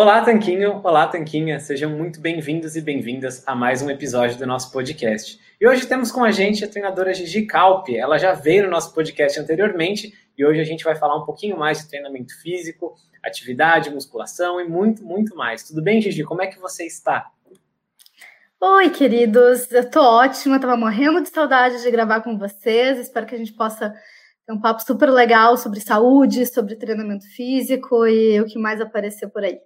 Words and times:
Olá, 0.00 0.24
Tanquinho! 0.24 0.80
Olá, 0.84 1.08
Tanquinha! 1.08 1.58
Sejam 1.58 1.90
muito 1.90 2.20
bem-vindos 2.20 2.76
e 2.76 2.80
bem-vindas 2.80 3.42
a 3.44 3.52
mais 3.52 3.82
um 3.82 3.90
episódio 3.90 4.38
do 4.38 4.46
nosso 4.46 4.70
podcast. 4.70 5.40
E 5.60 5.66
hoje 5.66 5.88
temos 5.88 6.12
com 6.12 6.22
a 6.22 6.30
gente 6.30 6.64
a 6.64 6.68
treinadora 6.68 7.12
Gigi 7.12 7.46
Calpe. 7.46 7.96
Ela 7.96 8.16
já 8.16 8.32
veio 8.32 8.62
no 8.62 8.70
nosso 8.70 8.94
podcast 8.94 9.40
anteriormente 9.40 10.14
e 10.38 10.46
hoje 10.46 10.60
a 10.60 10.64
gente 10.64 10.84
vai 10.84 10.94
falar 10.94 11.16
um 11.16 11.24
pouquinho 11.24 11.58
mais 11.58 11.82
de 11.82 11.88
treinamento 11.88 12.32
físico, 12.40 12.94
atividade, 13.24 13.90
musculação 13.90 14.60
e 14.60 14.68
muito, 14.68 15.04
muito 15.04 15.34
mais. 15.34 15.64
Tudo 15.64 15.82
bem, 15.82 16.00
Gigi? 16.00 16.22
Como 16.22 16.42
é 16.42 16.46
que 16.46 16.60
você 16.60 16.86
está? 16.86 17.32
Oi, 18.60 18.90
queridos. 18.90 19.68
Eu 19.72 19.90
tô 19.90 20.00
ótima, 20.00 20.60
tava 20.60 20.76
morrendo 20.76 21.22
de 21.22 21.28
saudade 21.28 21.82
de 21.82 21.90
gravar 21.90 22.20
com 22.20 22.38
vocês. 22.38 23.00
Espero 23.00 23.26
que 23.26 23.34
a 23.34 23.38
gente 23.38 23.52
possa 23.52 23.92
ter 24.46 24.52
um 24.52 24.60
papo 24.60 24.80
super 24.80 25.10
legal 25.10 25.56
sobre 25.56 25.80
saúde, 25.80 26.46
sobre 26.46 26.76
treinamento 26.76 27.24
físico 27.34 28.06
e 28.06 28.40
o 28.40 28.46
que 28.46 28.60
mais 28.60 28.80
apareceu 28.80 29.28
por 29.28 29.42
aí. 29.42 29.58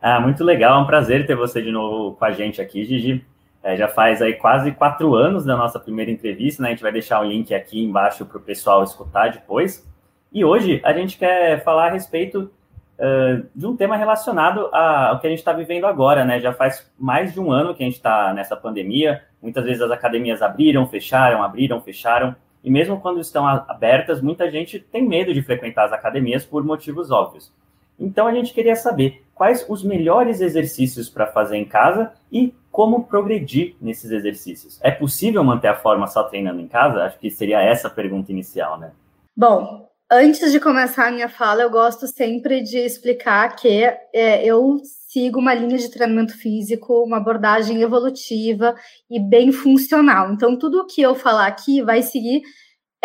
Ah, 0.00 0.20
muito 0.20 0.44
legal, 0.44 0.78
é 0.78 0.82
um 0.82 0.86
prazer 0.86 1.26
ter 1.26 1.34
você 1.34 1.60
de 1.62 1.72
novo 1.72 2.16
com 2.16 2.24
a 2.24 2.30
gente 2.30 2.60
aqui, 2.60 2.84
Gigi. 2.84 3.24
É, 3.66 3.76
já 3.76 3.88
faz 3.88 4.22
aí 4.22 4.34
quase 4.34 4.70
quatro 4.70 5.16
anos 5.16 5.44
da 5.44 5.56
nossa 5.56 5.80
primeira 5.80 6.08
entrevista, 6.08 6.62
né? 6.62 6.68
A 6.68 6.70
gente 6.70 6.82
vai 6.82 6.92
deixar 6.92 7.20
o 7.20 7.24
link 7.24 7.52
aqui 7.52 7.82
embaixo 7.82 8.24
para 8.24 8.38
o 8.38 8.40
pessoal 8.40 8.84
escutar 8.84 9.32
depois. 9.32 9.84
E 10.32 10.44
hoje 10.44 10.80
a 10.84 10.92
gente 10.92 11.18
quer 11.18 11.64
falar 11.64 11.88
a 11.88 11.90
respeito 11.90 12.48
uh, 12.96 13.44
de 13.52 13.66
um 13.66 13.76
tema 13.76 13.96
relacionado 13.96 14.68
ao 14.72 15.18
que 15.18 15.26
a 15.26 15.30
gente 15.30 15.40
está 15.40 15.52
vivendo 15.52 15.84
agora, 15.84 16.24
né? 16.24 16.38
Já 16.38 16.52
faz 16.52 16.88
mais 16.96 17.32
de 17.32 17.40
um 17.40 17.50
ano 17.50 17.74
que 17.74 17.82
a 17.82 17.86
gente 17.86 17.96
está 17.96 18.32
nessa 18.32 18.54
pandemia. 18.54 19.24
Muitas 19.42 19.64
vezes 19.64 19.82
as 19.82 19.90
academias 19.90 20.42
abriram, 20.42 20.86
fecharam, 20.86 21.42
abriram, 21.42 21.80
fecharam. 21.80 22.36
E 22.62 22.70
mesmo 22.70 23.00
quando 23.00 23.18
estão 23.18 23.48
abertas, 23.48 24.20
muita 24.20 24.48
gente 24.48 24.78
tem 24.78 25.02
medo 25.02 25.34
de 25.34 25.42
frequentar 25.42 25.86
as 25.86 25.92
academias 25.92 26.44
por 26.44 26.64
motivos 26.64 27.10
óbvios. 27.10 27.52
Então 27.98 28.28
a 28.28 28.32
gente 28.32 28.54
queria 28.54 28.76
saber 28.76 29.25
quais 29.36 29.66
os 29.68 29.84
melhores 29.84 30.40
exercícios 30.40 31.10
para 31.10 31.26
fazer 31.26 31.58
em 31.58 31.64
casa 31.66 32.10
e 32.32 32.54
como 32.72 33.04
progredir 33.04 33.76
nesses 33.80 34.10
exercícios? 34.10 34.80
É 34.82 34.90
possível 34.90 35.44
manter 35.44 35.68
a 35.68 35.76
forma 35.76 36.06
só 36.06 36.24
treinando 36.24 36.60
em 36.60 36.66
casa? 36.66 37.04
Acho 37.04 37.18
que 37.18 37.30
seria 37.30 37.60
essa 37.60 37.88
a 37.88 37.90
pergunta 37.90 38.32
inicial, 38.32 38.80
né? 38.80 38.92
Bom, 39.36 39.88
antes 40.10 40.50
de 40.50 40.58
começar 40.58 41.08
a 41.08 41.10
minha 41.10 41.28
fala, 41.28 41.62
eu 41.62 41.70
gosto 41.70 42.06
sempre 42.06 42.62
de 42.62 42.78
explicar 42.78 43.54
que 43.54 43.84
é, 44.14 44.42
eu 44.42 44.78
sigo 45.06 45.38
uma 45.38 45.52
linha 45.52 45.76
de 45.76 45.90
treinamento 45.90 46.36
físico, 46.36 47.04
uma 47.04 47.18
abordagem 47.18 47.82
evolutiva 47.82 48.74
e 49.10 49.20
bem 49.20 49.52
funcional. 49.52 50.32
Então, 50.32 50.58
tudo 50.58 50.80
o 50.80 50.86
que 50.86 51.02
eu 51.02 51.14
falar 51.14 51.46
aqui 51.46 51.82
vai 51.82 52.02
seguir 52.02 52.42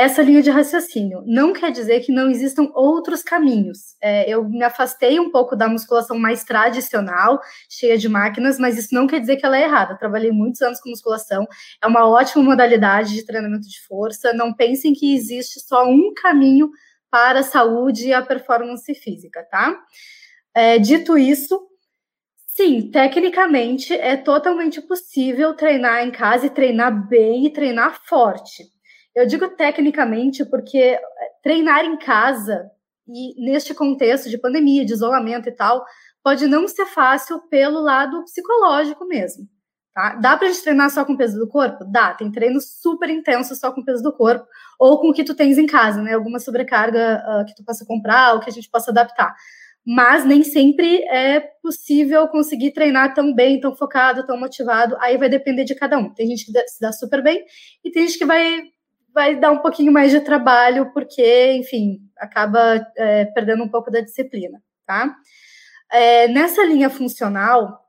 essa 0.01 0.23
linha 0.23 0.41
de 0.41 0.49
raciocínio. 0.49 1.21
Não 1.27 1.53
quer 1.53 1.71
dizer 1.71 1.99
que 1.99 2.11
não 2.11 2.27
existam 2.27 2.71
outros 2.73 3.21
caminhos. 3.21 3.95
É, 4.01 4.27
eu 4.27 4.43
me 4.43 4.63
afastei 4.63 5.19
um 5.19 5.29
pouco 5.29 5.55
da 5.55 5.67
musculação 5.67 6.17
mais 6.17 6.43
tradicional, 6.43 7.39
cheia 7.69 7.95
de 7.99 8.09
máquinas, 8.09 8.57
mas 8.57 8.79
isso 8.79 8.95
não 8.95 9.05
quer 9.05 9.19
dizer 9.19 9.37
que 9.37 9.45
ela 9.45 9.57
é 9.57 9.63
errada. 9.63 9.93
Eu 9.93 9.97
trabalhei 9.99 10.31
muitos 10.31 10.59
anos 10.63 10.81
com 10.81 10.89
musculação, 10.89 11.45
é 11.81 11.85
uma 11.85 12.09
ótima 12.09 12.43
modalidade 12.43 13.13
de 13.13 13.23
treinamento 13.23 13.67
de 13.69 13.79
força. 13.87 14.33
Não 14.33 14.51
pensem 14.51 14.91
que 14.91 15.13
existe 15.13 15.59
só 15.59 15.87
um 15.87 16.11
caminho 16.15 16.71
para 17.11 17.41
a 17.41 17.43
saúde 17.43 18.07
e 18.07 18.13
a 18.13 18.23
performance 18.23 18.91
física, 18.95 19.45
tá? 19.51 19.79
É, 20.55 20.79
dito 20.79 21.15
isso, 21.15 21.61
sim, 22.47 22.89
tecnicamente 22.89 23.93
é 23.93 24.17
totalmente 24.17 24.81
possível 24.81 25.53
treinar 25.53 26.03
em 26.03 26.11
casa 26.11 26.47
e 26.47 26.49
treinar 26.49 27.07
bem 27.07 27.45
e 27.45 27.53
treinar 27.53 28.01
forte. 28.03 28.63
Eu 29.15 29.25
digo 29.25 29.49
tecnicamente 29.49 30.45
porque 30.45 30.77
eh, 30.77 31.01
treinar 31.43 31.85
em 31.85 31.97
casa 31.97 32.69
e 33.07 33.43
neste 33.45 33.73
contexto 33.73 34.29
de 34.29 34.37
pandemia, 34.37 34.85
de 34.85 34.93
isolamento 34.93 35.49
e 35.49 35.51
tal, 35.51 35.83
pode 36.23 36.47
não 36.47 36.67
ser 36.67 36.85
fácil 36.85 37.39
pelo 37.49 37.81
lado 37.81 38.23
psicológico 38.23 39.05
mesmo. 39.05 39.47
Tá? 39.93 40.15
Dá 40.15 40.37
pra 40.37 40.47
gente 40.47 40.63
treinar 40.63 40.89
só 40.89 41.03
com 41.03 41.13
o 41.13 41.17
peso 41.17 41.37
do 41.37 41.49
corpo? 41.49 41.83
Dá, 41.83 42.13
tem 42.13 42.31
treinos 42.31 42.79
super 42.79 43.09
intensos 43.09 43.59
só 43.59 43.73
com 43.73 43.81
o 43.81 43.85
peso 43.85 44.01
do 44.01 44.13
corpo, 44.13 44.47
ou 44.79 45.01
com 45.01 45.09
o 45.09 45.13
que 45.13 45.23
tu 45.23 45.35
tens 45.35 45.57
em 45.57 45.65
casa, 45.65 46.01
né? 46.01 46.13
Alguma 46.13 46.39
sobrecarga 46.39 47.21
uh, 47.27 47.45
que 47.45 47.53
tu 47.53 47.63
possa 47.65 47.85
comprar, 47.85 48.33
ou 48.33 48.39
que 48.39 48.49
a 48.49 48.53
gente 48.53 48.69
possa 48.69 48.91
adaptar. 48.91 49.35
Mas 49.85 50.23
nem 50.23 50.43
sempre 50.43 51.03
é 51.09 51.41
possível 51.61 52.25
conseguir 52.29 52.71
treinar 52.71 53.13
tão 53.13 53.33
bem, 53.33 53.59
tão 53.59 53.75
focado, 53.75 54.25
tão 54.25 54.39
motivado. 54.39 54.95
Aí 55.01 55.17
vai 55.17 55.27
depender 55.27 55.65
de 55.65 55.75
cada 55.75 55.97
um. 55.97 56.13
Tem 56.13 56.27
gente 56.27 56.45
que 56.45 56.67
se 56.67 56.79
dá 56.79 56.93
super 56.93 57.21
bem 57.21 57.43
e 57.83 57.91
tem 57.91 58.07
gente 58.07 58.17
que 58.17 58.25
vai 58.25 58.61
vai 59.13 59.35
dar 59.35 59.51
um 59.51 59.59
pouquinho 59.59 59.91
mais 59.91 60.11
de 60.11 60.21
trabalho, 60.21 60.91
porque, 60.93 61.53
enfim, 61.53 61.99
acaba 62.17 62.85
é, 62.97 63.25
perdendo 63.25 63.63
um 63.63 63.69
pouco 63.69 63.91
da 63.91 64.01
disciplina, 64.01 64.61
tá? 64.85 65.15
É, 65.91 66.27
nessa 66.27 66.63
linha 66.63 66.89
funcional, 66.89 67.81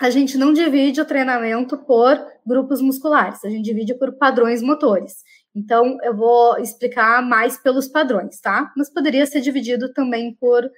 a 0.00 0.10
gente 0.10 0.36
não 0.36 0.52
divide 0.52 1.00
o 1.00 1.04
treinamento 1.04 1.78
por 1.78 2.20
grupos 2.44 2.80
musculares, 2.80 3.44
a 3.44 3.48
gente 3.48 3.64
divide 3.64 3.94
por 3.94 4.12
padrões 4.18 4.62
motores. 4.62 5.22
Então, 5.54 5.98
eu 6.02 6.16
vou 6.16 6.58
explicar 6.58 7.22
mais 7.22 7.56
pelos 7.58 7.86
padrões, 7.86 8.40
tá? 8.40 8.72
Mas 8.76 8.92
poderia 8.92 9.26
ser 9.26 9.40
dividido 9.40 9.92
também 9.92 10.34
por 10.34 10.68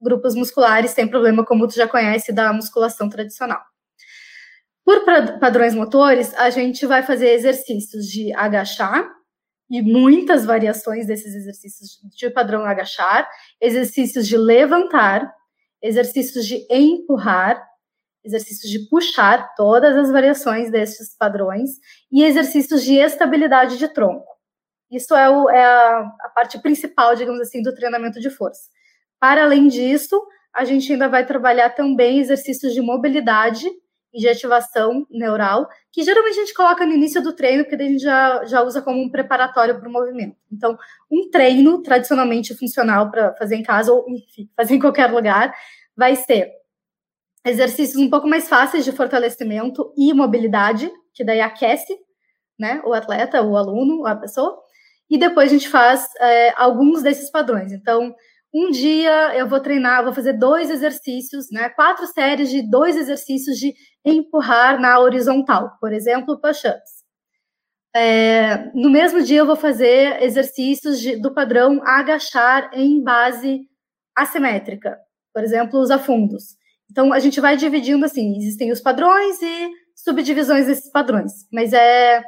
grupos 0.00 0.34
musculares, 0.34 0.92
sem 0.92 1.06
problema, 1.06 1.44
como 1.44 1.66
tu 1.68 1.74
já 1.74 1.86
conhece 1.86 2.32
da 2.32 2.52
musculação 2.52 3.08
tradicional. 3.08 3.60
Por 4.84 5.04
padrões 5.38 5.74
motores, 5.74 6.32
a 6.34 6.48
gente 6.48 6.86
vai 6.86 7.02
fazer 7.02 7.30
exercícios 7.30 8.06
de 8.06 8.32
agachar, 8.32 9.06
e 9.70 9.80
muitas 9.80 10.44
variações 10.44 11.06
desses 11.06 11.34
exercícios 11.34 12.00
de 12.16 12.28
padrão 12.28 12.64
agachar, 12.64 13.30
exercícios 13.60 14.26
de 14.26 14.36
levantar, 14.36 15.32
exercícios 15.80 16.44
de 16.44 16.66
empurrar, 16.68 17.64
exercícios 18.24 18.70
de 18.70 18.80
puxar, 18.88 19.54
todas 19.54 19.96
as 19.96 20.10
variações 20.10 20.70
desses 20.70 21.16
padrões, 21.16 21.70
e 22.10 22.24
exercícios 22.24 22.82
de 22.82 22.96
estabilidade 22.96 23.78
de 23.78 23.88
tronco. 23.88 24.26
Isso 24.90 25.14
é, 25.14 25.30
o, 25.30 25.48
é 25.48 25.64
a, 25.64 25.98
a 26.20 26.28
parte 26.34 26.58
principal, 26.60 27.14
digamos 27.14 27.40
assim, 27.40 27.62
do 27.62 27.72
treinamento 27.72 28.18
de 28.18 28.28
força. 28.28 28.68
Para 29.20 29.44
além 29.44 29.68
disso, 29.68 30.20
a 30.52 30.64
gente 30.64 30.92
ainda 30.92 31.08
vai 31.08 31.24
trabalhar 31.24 31.70
também 31.70 32.18
exercícios 32.18 32.74
de 32.74 32.82
mobilidade 32.82 33.70
de 34.12 34.28
ativação 34.28 35.06
neural, 35.10 35.68
que 35.92 36.02
geralmente 36.02 36.38
a 36.38 36.40
gente 36.40 36.54
coloca 36.54 36.84
no 36.84 36.92
início 36.92 37.22
do 37.22 37.32
treino, 37.32 37.64
porque 37.64 37.82
a 37.82 37.86
gente 37.86 38.02
já, 38.02 38.44
já 38.44 38.62
usa 38.62 38.82
como 38.82 39.00
um 39.00 39.08
preparatório 39.08 39.78
para 39.78 39.88
o 39.88 39.92
movimento. 39.92 40.36
Então, 40.52 40.76
um 41.10 41.30
treino 41.30 41.82
tradicionalmente 41.82 42.54
funcional 42.54 43.10
para 43.10 43.34
fazer 43.36 43.56
em 43.56 43.62
casa, 43.62 43.92
ou 43.92 44.04
enfim, 44.08 44.48
fazer 44.56 44.74
em 44.74 44.80
qualquer 44.80 45.10
lugar, 45.10 45.54
vai 45.96 46.16
ser 46.16 46.50
exercícios 47.44 48.00
um 48.00 48.10
pouco 48.10 48.28
mais 48.28 48.48
fáceis 48.48 48.84
de 48.84 48.92
fortalecimento 48.92 49.92
e 49.96 50.12
mobilidade, 50.12 50.90
que 51.14 51.24
daí 51.24 51.40
aquece 51.40 51.96
né, 52.58 52.82
o 52.84 52.92
atleta, 52.92 53.42
o 53.42 53.56
aluno, 53.56 54.06
a 54.06 54.14
pessoa, 54.14 54.58
e 55.08 55.18
depois 55.18 55.50
a 55.50 55.54
gente 55.54 55.68
faz 55.68 56.06
é, 56.20 56.52
alguns 56.56 57.02
desses 57.02 57.30
padrões. 57.30 57.72
Então, 57.72 58.14
um 58.52 58.70
dia 58.70 59.36
eu 59.36 59.48
vou 59.48 59.60
treinar, 59.60 60.02
vou 60.02 60.12
fazer 60.12 60.32
dois 60.32 60.70
exercícios, 60.70 61.46
né? 61.52 61.68
Quatro 61.70 62.06
séries 62.06 62.50
de 62.50 62.68
dois 62.68 62.96
exercícios 62.96 63.56
de 63.56 63.72
empurrar 64.04 64.80
na 64.80 64.98
horizontal, 64.98 65.70
por 65.80 65.92
exemplo, 65.92 66.40
push-ups. 66.40 67.00
É, 67.94 68.70
no 68.72 68.88
mesmo 68.88 69.22
dia 69.22 69.38
eu 69.38 69.46
vou 69.46 69.56
fazer 69.56 70.22
exercícios 70.22 71.00
de, 71.00 71.16
do 71.16 71.34
padrão 71.34 71.80
agachar 71.84 72.70
em 72.72 73.02
base 73.02 73.62
assimétrica, 74.16 74.96
por 75.32 75.42
exemplo, 75.42 75.80
os 75.80 75.90
afundos. 75.90 76.56
Então 76.90 77.12
a 77.12 77.18
gente 77.18 77.40
vai 77.40 77.56
dividindo 77.56 78.04
assim, 78.04 78.36
existem 78.36 78.72
os 78.72 78.80
padrões 78.80 79.40
e 79.42 79.70
subdivisões 79.94 80.66
desses 80.66 80.90
padrões, 80.90 81.32
mas 81.52 81.72
é 81.72 82.22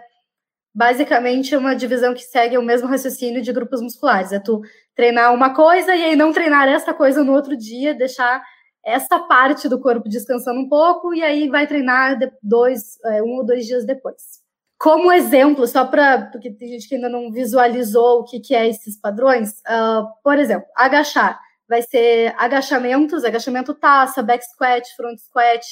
basicamente 0.74 1.54
uma 1.54 1.74
divisão 1.74 2.14
que 2.14 2.22
segue 2.22 2.56
o 2.56 2.62
mesmo 2.62 2.88
raciocínio 2.88 3.42
de 3.42 3.52
grupos 3.52 3.80
musculares. 3.80 4.32
É 4.32 4.40
tu 4.40 4.62
treinar 4.94 5.32
uma 5.34 5.54
coisa 5.54 5.94
e 5.94 6.04
aí 6.04 6.16
não 6.16 6.32
treinar 6.32 6.68
essa 6.68 6.92
coisa 6.92 7.24
no 7.24 7.32
outro 7.32 7.56
dia, 7.56 7.94
deixar 7.94 8.42
essa 8.84 9.18
parte 9.20 9.68
do 9.68 9.80
corpo 9.80 10.08
descansando 10.08 10.60
um 10.60 10.68
pouco 10.68 11.14
e 11.14 11.22
aí 11.22 11.48
vai 11.48 11.66
treinar 11.66 12.18
dois, 12.42 12.98
é, 13.04 13.22
um 13.22 13.36
ou 13.36 13.46
dois 13.46 13.66
dias 13.66 13.86
depois. 13.86 14.42
Como 14.78 15.12
exemplo, 15.12 15.66
só 15.68 15.84
para 15.84 16.26
porque 16.32 16.50
tem 16.50 16.68
gente 16.68 16.88
que 16.88 16.96
ainda 16.96 17.08
não 17.08 17.30
visualizou 17.30 18.20
o 18.20 18.24
que, 18.24 18.40
que 18.40 18.54
é 18.54 18.68
esses 18.68 18.98
padrões, 19.00 19.60
uh, 19.60 20.04
por 20.24 20.38
exemplo, 20.38 20.66
agachar 20.76 21.38
vai 21.72 21.80
ser 21.80 22.34
agachamentos, 22.36 23.24
agachamento 23.24 23.72
taça, 23.72 24.22
back 24.22 24.44
squat, 24.44 24.86
front 24.94 25.18
squat, 25.18 25.64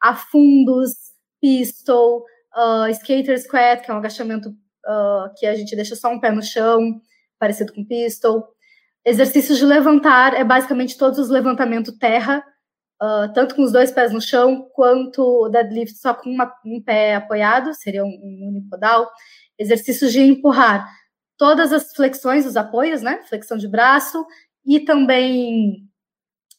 afundos, 0.00 0.94
pistol, 1.42 2.24
uh, 2.56 2.88
skater 2.90 3.38
squat, 3.38 3.82
que 3.82 3.90
é 3.90 3.94
um 3.94 3.98
agachamento 3.98 4.48
uh, 4.48 5.30
que 5.36 5.44
a 5.44 5.54
gente 5.54 5.76
deixa 5.76 5.94
só 5.94 6.08
um 6.08 6.18
pé 6.18 6.30
no 6.30 6.42
chão, 6.42 6.98
parecido 7.38 7.70
com 7.74 7.84
pistol. 7.84 8.48
Exercícios 9.04 9.58
de 9.58 9.64
levantar 9.64 10.34
é 10.34 10.44
basicamente 10.44 10.96
todos 10.96 11.18
os 11.18 11.28
levantamentos 11.28 11.96
terra, 11.98 12.44
uh, 13.02 13.32
tanto 13.32 13.54
com 13.56 13.62
os 13.62 13.72
dois 13.72 13.90
pés 13.90 14.12
no 14.12 14.20
chão, 14.20 14.68
quanto 14.74 15.22
o 15.22 15.48
deadlift 15.48 15.96
só 15.96 16.14
com 16.14 16.30
uma, 16.30 16.52
um 16.64 16.80
pé 16.80 17.16
apoiado, 17.16 17.74
seria 17.74 18.04
um, 18.04 18.08
um 18.08 18.48
unipodal. 18.50 19.10
Exercícios 19.58 20.12
de 20.12 20.20
empurrar, 20.20 20.88
todas 21.36 21.72
as 21.72 21.92
flexões, 21.94 22.46
os 22.46 22.56
apoios, 22.56 23.02
né? 23.02 23.22
Flexão 23.28 23.56
de 23.58 23.66
braço, 23.66 24.24
e 24.64 24.80
também 24.80 25.88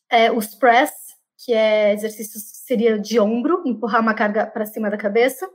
é, 0.10 0.32
os 0.32 0.54
press, 0.56 0.92
que 1.44 1.54
é 1.54 1.94
exercícios 1.94 2.44
seria 2.66 3.00
de 3.00 3.20
ombro, 3.20 3.64
empurrar 3.66 4.02
uma 4.02 4.14
carga 4.14 4.46
para 4.46 4.66
cima 4.66 4.90
da 4.90 4.98
cabeça. 4.98 5.50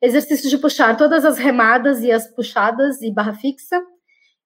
Exercícios 0.00 0.50
de 0.50 0.58
puxar 0.58 0.96
todas 0.96 1.24
as 1.24 1.38
remadas 1.38 2.00
e 2.00 2.12
as 2.12 2.26
puxadas 2.28 3.00
e 3.02 3.10
barra 3.10 3.34
fixa. 3.34 3.82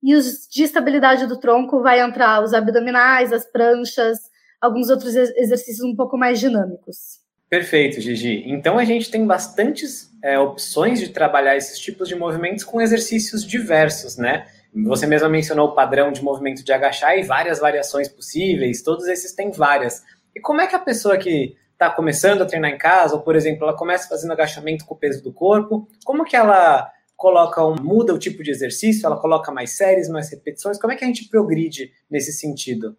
E 0.02 0.14
os 0.14 0.46
de 0.50 0.62
estabilidade 0.62 1.26
do 1.26 1.38
tronco 1.38 1.82
vai 1.82 2.00
entrar 2.00 2.42
os 2.42 2.54
abdominais, 2.54 3.32
as 3.32 3.44
pranchas, 3.44 4.18
alguns 4.60 4.90
outros 4.90 5.14
exercícios 5.14 5.86
um 5.86 5.94
pouco 5.94 6.16
mais 6.16 6.38
dinâmicos. 6.38 7.20
Perfeito, 7.48 8.00
Gigi. 8.00 8.44
Então 8.46 8.78
a 8.78 8.84
gente 8.84 9.10
tem 9.10 9.26
bastantes 9.26 10.08
é, 10.22 10.38
opções 10.38 11.00
de 11.00 11.08
trabalhar 11.08 11.56
esses 11.56 11.78
tipos 11.78 12.08
de 12.08 12.14
movimentos 12.14 12.64
com 12.64 12.80
exercícios 12.80 13.44
diversos, 13.44 14.16
né? 14.16 14.46
Você 14.84 15.04
mesma 15.04 15.28
mencionou 15.28 15.68
o 15.68 15.74
padrão 15.74 16.12
de 16.12 16.22
movimento 16.22 16.62
de 16.62 16.72
agachar 16.72 17.18
e 17.18 17.24
várias 17.24 17.58
variações 17.58 18.08
possíveis, 18.08 18.82
todos 18.82 19.08
esses 19.08 19.32
têm 19.32 19.50
várias. 19.50 20.04
E 20.34 20.40
como 20.40 20.60
é 20.60 20.66
que 20.68 20.76
a 20.76 20.78
pessoa 20.78 21.18
que 21.18 21.56
está 21.72 21.90
começando 21.90 22.42
a 22.42 22.46
treinar 22.46 22.70
em 22.70 22.78
casa, 22.78 23.16
ou 23.16 23.22
por 23.22 23.34
exemplo, 23.34 23.64
ela 23.64 23.76
começa 23.76 24.08
fazendo 24.08 24.32
agachamento 24.32 24.84
com 24.84 24.94
o 24.94 24.98
peso 24.98 25.20
do 25.24 25.32
corpo, 25.32 25.88
como 26.04 26.24
que 26.24 26.36
ela 26.36 26.88
coloca 27.20 27.62
um, 27.62 27.76
muda 27.78 28.14
o 28.14 28.18
tipo 28.18 28.42
de 28.42 28.50
exercício, 28.50 29.04
ela 29.04 29.20
coloca 29.20 29.52
mais 29.52 29.76
séries, 29.76 30.08
mais 30.08 30.30
repetições, 30.30 30.80
como 30.80 30.90
é 30.90 30.96
que 30.96 31.04
a 31.04 31.06
gente 31.06 31.28
progride 31.28 31.92
nesse 32.10 32.32
sentido? 32.32 32.96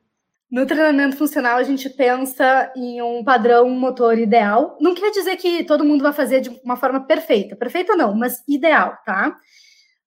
No 0.50 0.64
treinamento 0.68 1.18
funcional, 1.18 1.58
a 1.58 1.64
gente 1.64 1.90
pensa 1.90 2.72
em 2.76 3.02
um 3.02 3.24
padrão 3.24 3.68
motor 3.72 4.20
ideal. 4.20 4.78
Não 4.80 4.94
quer 4.94 5.10
dizer 5.10 5.38
que 5.38 5.64
todo 5.64 5.84
mundo 5.84 6.04
vai 6.04 6.14
fazer 6.14 6.40
de 6.40 6.50
uma 6.64 6.76
forma 6.76 7.08
perfeita. 7.08 7.56
Perfeita 7.56 7.96
não, 7.96 8.14
mas 8.14 8.44
ideal, 8.48 8.96
tá? 9.04 9.36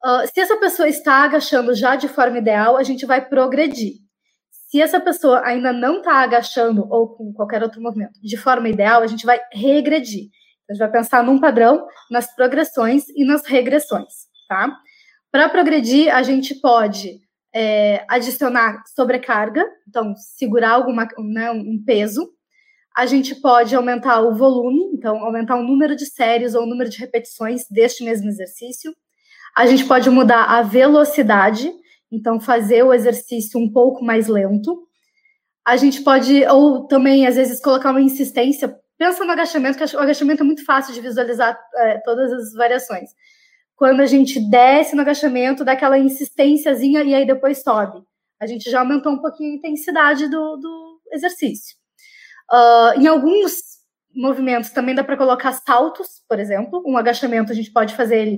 Uh, 0.05 0.29
se 0.33 0.39
essa 0.39 0.57
pessoa 0.59 0.87
está 0.87 1.25
agachando 1.25 1.75
já 1.75 1.97
de 1.97 2.07
forma 2.07 2.39
ideal, 2.39 2.77
a 2.77 2.85
gente 2.85 3.05
vai 3.05 3.27
progredir. 3.27 3.95
Se 4.71 4.81
essa 4.81 5.01
pessoa 5.01 5.43
ainda 5.45 5.73
não 5.73 5.99
está 5.99 6.19
agachando 6.19 6.87
ou 6.89 7.17
com 7.17 7.33
qualquer 7.33 7.65
outro 7.65 7.83
movimento 7.83 8.21
de 8.23 8.37
forma 8.37 8.69
ideal, 8.69 9.03
a 9.03 9.09
gente 9.09 9.27
vai 9.27 9.41
regredir. 9.53 10.29
A 10.69 10.73
gente 10.73 10.81
vai 10.81 10.91
pensar 10.91 11.23
num 11.23 11.39
padrão, 11.39 11.87
nas 12.11 12.35
progressões 12.35 13.09
e 13.11 13.25
nas 13.25 13.45
regressões, 13.45 14.13
tá? 14.49 14.75
Para 15.31 15.49
progredir, 15.49 16.15
a 16.15 16.23
gente 16.23 16.55
pode 16.55 17.21
é, 17.55 18.05
adicionar 18.09 18.83
sobrecarga, 18.95 19.65
então 19.89 20.15
segurar 20.17 20.73
alguma, 20.73 21.07
né, 21.19 21.51
um 21.51 21.83
peso. 21.85 22.29
A 22.97 23.07
gente 23.07 23.35
pode 23.35 23.75
aumentar 23.75 24.21
o 24.21 24.35
volume, 24.35 24.81
então 24.93 25.25
aumentar 25.25 25.57
o 25.57 25.63
número 25.63 25.97
de 25.97 26.07
séries 26.07 26.55
ou 26.55 26.63
o 26.63 26.67
número 26.67 26.89
de 26.89 26.99
repetições 26.99 27.65
deste 27.71 28.05
mesmo 28.05 28.29
exercício. 28.29 28.95
A 29.57 29.67
gente 29.67 29.85
pode 29.85 30.11
mudar 30.11 30.45
a 30.45 30.63
velocidade, 30.63 31.73
então 32.11 32.41
fazer 32.41 32.83
o 32.83 32.93
exercício 32.93 33.59
um 33.61 33.71
pouco 33.71 34.05
mais 34.05 34.27
lento. 34.27 34.87
A 35.67 35.77
gente 35.77 36.03
pode, 36.03 36.45
ou 36.47 36.87
também, 36.87 37.27
às 37.27 37.37
vezes, 37.37 37.61
colocar 37.61 37.91
uma 37.91 38.01
insistência. 38.01 38.77
Pensa 39.05 39.23
no 39.23 39.33
agachamento, 39.33 39.77
que 39.77 39.97
o 39.97 40.01
agachamento 40.01 40.43
é 40.43 40.47
muito 40.47 40.65
fácil 40.65 40.95
de 40.95 41.01
visualizar 41.03 41.61
é, 41.77 41.99
todas 41.99 42.33
as 42.33 42.55
variações. 42.55 43.11
Quando 43.77 44.01
a 44.01 44.07
gente 44.07 44.41
desce 44.49 44.97
no 44.97 45.03
agachamento, 45.03 45.63
dá 45.63 45.73
aquela 45.73 45.99
insistênciazinha 45.99 47.03
e 47.03 47.15
aí 47.15 47.27
depois 47.27 47.63
sobe. 47.63 48.03
A 48.41 48.47
gente 48.47 48.71
já 48.71 48.81
aumentou 48.81 49.13
um 49.13 49.21
pouquinho 49.21 49.53
a 49.53 49.57
intensidade 49.57 50.27
do, 50.31 50.57
do 50.57 51.01
exercício. 51.13 51.77
Uh, 52.51 52.99
em 52.99 53.07
alguns 53.07 53.53
movimentos 54.17 54.71
também 54.71 54.95
dá 54.95 55.05
para 55.05 55.19
colocar 55.19 55.53
saltos, 55.53 56.23
por 56.27 56.41
exemplo. 56.41 56.83
Um 56.87 56.97
agachamento 56.97 57.53
a 57.53 57.55
gente 57.55 57.71
pode 57.75 57.95
fazer 57.95 58.21
ele 58.21 58.37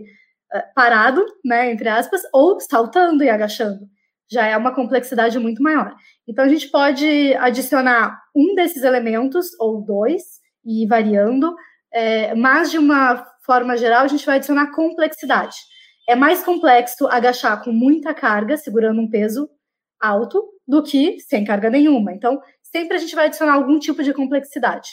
uh, 0.52 0.62
parado, 0.75 1.25
né, 1.44 1.70
entre 1.70 1.88
aspas, 1.88 2.23
ou 2.32 2.58
saltando 2.58 3.23
e 3.23 3.30
agachando. 3.30 3.87
Já 4.28 4.44
é 4.49 4.56
uma 4.56 4.75
complexidade 4.75 5.38
muito 5.38 5.62
maior. 5.62 5.94
Então 6.26 6.44
a 6.44 6.49
gente 6.49 6.68
pode 6.73 7.37
adicionar 7.37 8.20
um 8.35 8.52
desses 8.56 8.82
elementos 8.82 9.46
ou 9.61 9.80
dois 9.80 10.36
e 10.66 10.87
variando, 10.87 11.54
é, 11.92 12.35
mas 12.35 12.70
de 12.70 12.78
uma 12.78 13.25
forma 13.44 13.76
geral, 13.76 14.02
a 14.02 14.08
gente 14.08 14.26
vai 14.26 14.37
adicionar 14.37 14.73
complexidade. 14.73 15.56
É 16.08 16.16
mais 16.16 16.44
complexo 16.44 17.06
agachar 17.06 17.62
com 17.62 17.73
muita 17.73 18.12
carga, 18.12 18.56
segurando 18.56 19.00
um 19.00 19.08
peso 19.08 19.49
alto, 20.00 20.42
do 20.66 20.82
que 20.82 21.18
sem 21.20 21.44
carga 21.44 21.70
nenhuma. 21.70 22.12
Então, 22.12 22.40
sempre 22.61 22.96
a 22.96 23.00
gente 23.00 23.14
vai 23.14 23.26
adicionar 23.26 23.54
algum 23.54 23.78
tipo 23.78 24.02
de 24.02 24.12
complexidade. 24.12 24.90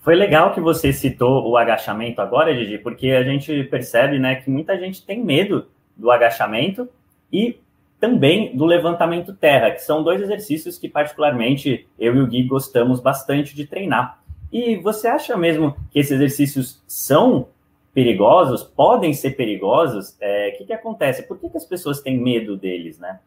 Foi 0.00 0.14
legal 0.14 0.54
que 0.54 0.60
você 0.60 0.92
citou 0.92 1.46
o 1.48 1.56
agachamento 1.56 2.20
agora, 2.20 2.54
Gigi, 2.54 2.78
porque 2.78 3.10
a 3.10 3.22
gente 3.22 3.64
percebe 3.64 4.18
né, 4.18 4.36
que 4.36 4.48
muita 4.48 4.78
gente 4.78 5.04
tem 5.04 5.22
medo 5.22 5.68
do 5.96 6.10
agachamento 6.10 6.88
e 7.30 7.60
também 8.00 8.56
do 8.56 8.64
levantamento 8.64 9.34
terra, 9.34 9.72
que 9.72 9.82
são 9.82 10.02
dois 10.02 10.22
exercícios 10.22 10.78
que, 10.78 10.88
particularmente, 10.88 11.86
eu 11.98 12.14
e 12.16 12.20
o 12.20 12.26
Gui 12.26 12.44
gostamos 12.44 13.00
bastante 13.00 13.54
de 13.54 13.66
treinar. 13.66 14.17
E 14.52 14.76
você 14.76 15.08
acha 15.08 15.36
mesmo 15.36 15.76
que 15.90 15.98
esses 15.98 16.12
exercícios 16.12 16.82
são 16.86 17.48
perigosos, 17.92 18.62
podem 18.62 19.12
ser 19.12 19.32
perigosos, 19.32 20.10
o 20.10 20.16
é, 20.20 20.50
que, 20.52 20.64
que 20.64 20.72
acontece? 20.72 21.22
Por 21.22 21.38
que, 21.38 21.48
que 21.48 21.56
as 21.56 21.64
pessoas 21.64 22.00
têm 22.00 22.18
medo 22.18 22.56
deles, 22.56 22.98
né? 22.98 23.18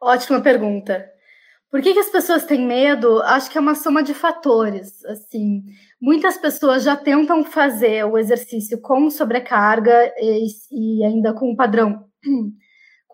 Ótima 0.00 0.40
pergunta. 0.40 1.10
Por 1.70 1.82
que, 1.82 1.92
que 1.92 1.98
as 1.98 2.08
pessoas 2.08 2.44
têm 2.44 2.64
medo? 2.64 3.20
Acho 3.22 3.50
que 3.50 3.58
é 3.58 3.60
uma 3.60 3.74
soma 3.74 4.02
de 4.02 4.14
fatores. 4.14 5.04
Assim, 5.06 5.64
muitas 6.00 6.38
pessoas 6.38 6.84
já 6.84 6.96
tentam 6.96 7.44
fazer 7.44 8.04
o 8.04 8.16
exercício 8.16 8.80
com 8.80 9.10
sobrecarga 9.10 10.12
e, 10.16 10.46
e 10.70 11.04
ainda 11.04 11.32
com 11.34 11.50
um 11.50 11.56
padrão 11.56 12.04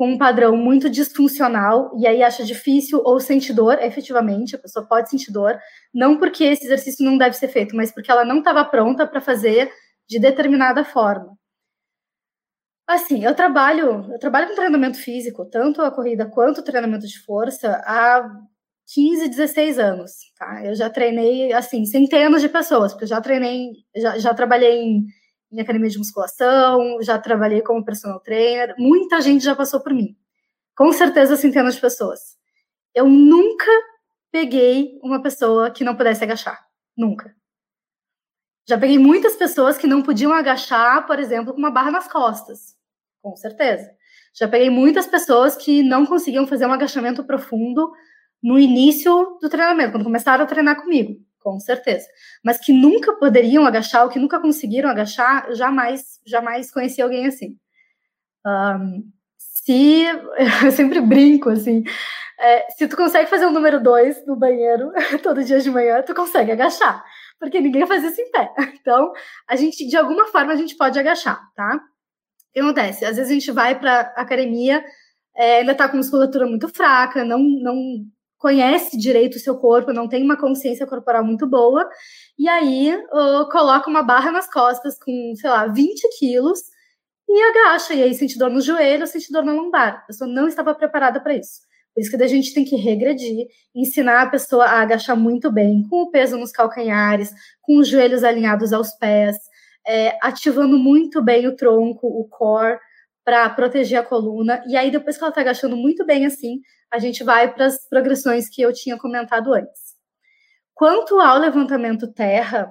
com 0.00 0.12
um 0.12 0.16
padrão 0.16 0.56
muito 0.56 0.88
disfuncional 0.88 1.92
e 1.98 2.06
aí 2.06 2.22
acha 2.22 2.42
difícil 2.42 3.02
ou 3.04 3.20
sente 3.20 3.52
dor, 3.52 3.78
efetivamente, 3.82 4.56
a 4.56 4.58
pessoa 4.58 4.86
pode 4.88 5.10
sentir 5.10 5.30
dor, 5.30 5.60
não 5.92 6.16
porque 6.16 6.42
esse 6.42 6.64
exercício 6.64 7.04
não 7.04 7.18
deve 7.18 7.36
ser 7.36 7.48
feito, 7.48 7.76
mas 7.76 7.92
porque 7.92 8.10
ela 8.10 8.24
não 8.24 8.38
estava 8.38 8.64
pronta 8.64 9.06
para 9.06 9.20
fazer 9.20 9.70
de 10.08 10.18
determinada 10.18 10.86
forma. 10.86 11.36
Assim, 12.88 13.26
eu 13.26 13.34
trabalho, 13.34 14.10
eu 14.10 14.18
trabalho 14.18 14.48
com 14.48 14.54
treinamento 14.54 14.96
físico, 14.96 15.44
tanto 15.44 15.82
a 15.82 15.90
corrida 15.90 16.24
quanto 16.24 16.62
o 16.62 16.64
treinamento 16.64 17.06
de 17.06 17.22
força, 17.22 17.70
há 17.84 18.26
15, 18.94 19.28
16 19.28 19.78
anos, 19.78 20.12
tá? 20.38 20.64
Eu 20.64 20.74
já 20.74 20.88
treinei, 20.88 21.52
assim, 21.52 21.84
centenas 21.84 22.40
de 22.40 22.48
pessoas, 22.48 22.92
porque 22.92 23.04
eu 23.04 23.08
já 23.08 23.20
treinei, 23.20 23.72
já, 23.94 24.18
já 24.18 24.32
trabalhei 24.32 24.80
em, 24.80 25.04
em 25.52 25.60
academia 25.60 25.90
de 25.90 25.98
musculação, 25.98 27.02
já 27.02 27.18
trabalhei 27.18 27.60
como 27.62 27.84
personal 27.84 28.20
trainer, 28.20 28.74
muita 28.78 29.20
gente 29.20 29.44
já 29.44 29.54
passou 29.54 29.80
por 29.80 29.92
mim. 29.92 30.16
Com 30.76 30.92
certeza, 30.92 31.36
centenas 31.36 31.74
de 31.74 31.80
pessoas. 31.80 32.38
Eu 32.94 33.06
nunca 33.08 33.70
peguei 34.30 34.98
uma 35.02 35.20
pessoa 35.22 35.70
que 35.70 35.84
não 35.84 35.96
pudesse 35.96 36.24
agachar. 36.24 36.66
Nunca. 36.96 37.34
Já 38.68 38.78
peguei 38.78 38.98
muitas 38.98 39.34
pessoas 39.34 39.76
que 39.76 39.86
não 39.86 40.02
podiam 40.02 40.32
agachar, 40.32 41.06
por 41.06 41.18
exemplo, 41.18 41.52
com 41.52 41.58
uma 41.58 41.70
barra 41.70 41.90
nas 41.90 42.06
costas. 42.06 42.76
Com 43.20 43.34
certeza. 43.36 43.90
Já 44.32 44.48
peguei 44.48 44.70
muitas 44.70 45.06
pessoas 45.06 45.56
que 45.56 45.82
não 45.82 46.06
conseguiam 46.06 46.46
fazer 46.46 46.66
um 46.66 46.72
agachamento 46.72 47.24
profundo 47.24 47.90
no 48.42 48.58
início 48.58 49.38
do 49.40 49.48
treinamento, 49.48 49.92
quando 49.92 50.04
começaram 50.04 50.44
a 50.44 50.46
treinar 50.46 50.80
comigo. 50.80 51.20
Com 51.40 51.58
certeza. 51.58 52.06
Mas 52.44 52.58
que 52.58 52.72
nunca 52.72 53.14
poderiam 53.14 53.66
agachar, 53.66 54.04
ou 54.04 54.10
que 54.10 54.18
nunca 54.18 54.40
conseguiram 54.40 54.90
agachar, 54.90 55.52
jamais, 55.54 56.20
jamais 56.26 56.70
conheci 56.70 57.00
alguém 57.00 57.26
assim. 57.26 57.56
Um, 58.46 59.10
se 59.38 60.04
eu 60.64 60.70
sempre 60.70 61.00
brinco 61.00 61.50
assim, 61.50 61.82
é, 62.38 62.70
se 62.70 62.86
tu 62.88 62.96
consegue 62.96 63.28
fazer 63.28 63.46
o 63.46 63.50
número 63.50 63.82
dois 63.82 64.24
no 64.26 64.36
banheiro 64.36 64.92
todo 65.22 65.44
dia 65.44 65.60
de 65.60 65.70
manhã, 65.70 66.02
tu 66.02 66.14
consegue 66.14 66.52
agachar 66.52 67.04
porque 67.40 67.60
ninguém 67.60 67.86
faz 67.86 68.04
isso 68.04 68.20
em 68.20 68.30
pé. 68.30 68.52
Então, 68.80 69.12
a 69.48 69.56
gente, 69.56 69.86
de 69.86 69.96
alguma 69.96 70.26
forma, 70.28 70.52
a 70.52 70.56
gente 70.56 70.76
pode 70.76 70.98
agachar, 70.98 71.40
tá? 71.56 71.76
O 71.76 72.52
que 72.52 72.60
acontece? 72.60 73.04
Às 73.04 73.16
vezes 73.16 73.30
a 73.30 73.34
gente 73.34 73.50
vai 73.50 73.78
para 73.78 74.00
academia, 74.16 74.84
é, 75.34 75.58
ainda 75.58 75.74
tá 75.74 75.88
com 75.88 75.96
musculatura 75.96 76.46
muito 76.46 76.68
fraca, 76.68 77.24
não, 77.24 77.38
não 77.38 78.04
conhece 78.40 78.96
direito 78.96 79.36
o 79.36 79.38
seu 79.38 79.56
corpo, 79.58 79.92
não 79.92 80.08
tem 80.08 80.24
uma 80.24 80.36
consciência 80.36 80.86
corporal 80.86 81.22
muito 81.22 81.46
boa, 81.46 81.86
e 82.38 82.48
aí 82.48 82.96
uh, 82.96 83.48
coloca 83.52 83.88
uma 83.88 84.02
barra 84.02 84.32
nas 84.32 84.50
costas 84.50 84.98
com, 84.98 85.34
sei 85.36 85.50
lá, 85.50 85.66
20 85.66 86.08
quilos 86.18 86.58
e 87.28 87.42
agacha, 87.42 87.94
e 87.94 88.02
aí 88.02 88.14
sente 88.14 88.38
dor 88.38 88.50
no 88.50 88.62
joelho, 88.62 89.06
sente 89.06 89.30
dor 89.30 89.44
na 89.44 89.52
lombar. 89.52 89.98
A 89.98 90.06
pessoa 90.06 90.28
não 90.28 90.48
estava 90.48 90.74
preparada 90.74 91.20
para 91.20 91.34
isso. 91.34 91.60
Por 91.94 92.00
isso 92.00 92.10
que 92.10 92.22
a 92.22 92.26
gente 92.26 92.54
tem 92.54 92.64
que 92.64 92.76
regredir, 92.76 93.46
ensinar 93.74 94.22
a 94.22 94.30
pessoa 94.30 94.64
a 94.64 94.80
agachar 94.80 95.16
muito 95.16 95.52
bem, 95.52 95.86
com 95.88 96.02
o 96.02 96.10
peso 96.10 96.38
nos 96.38 96.50
calcanhares, 96.50 97.30
com 97.60 97.76
os 97.76 97.88
joelhos 97.88 98.24
alinhados 98.24 98.72
aos 98.72 98.92
pés, 98.92 99.36
é, 99.86 100.16
ativando 100.22 100.78
muito 100.78 101.22
bem 101.22 101.46
o 101.46 101.54
tronco, 101.54 102.06
o 102.06 102.26
core, 102.28 102.78
para 103.24 103.48
proteger 103.50 103.98
a 103.98 104.02
coluna. 104.02 104.62
E 104.66 104.76
aí, 104.76 104.90
depois 104.90 105.16
que 105.16 105.22
ela 105.22 105.30
está 105.30 105.40
agachando 105.40 105.76
muito 105.76 106.04
bem 106.04 106.26
assim, 106.26 106.60
a 106.92 106.98
gente 106.98 107.22
vai 107.22 107.52
para 107.52 107.66
as 107.66 107.88
progressões 107.88 108.48
que 108.48 108.62
eu 108.62 108.72
tinha 108.72 108.98
comentado 108.98 109.52
antes. 109.54 109.94
Quanto 110.74 111.20
ao 111.20 111.38
levantamento 111.38 112.12
terra, 112.12 112.70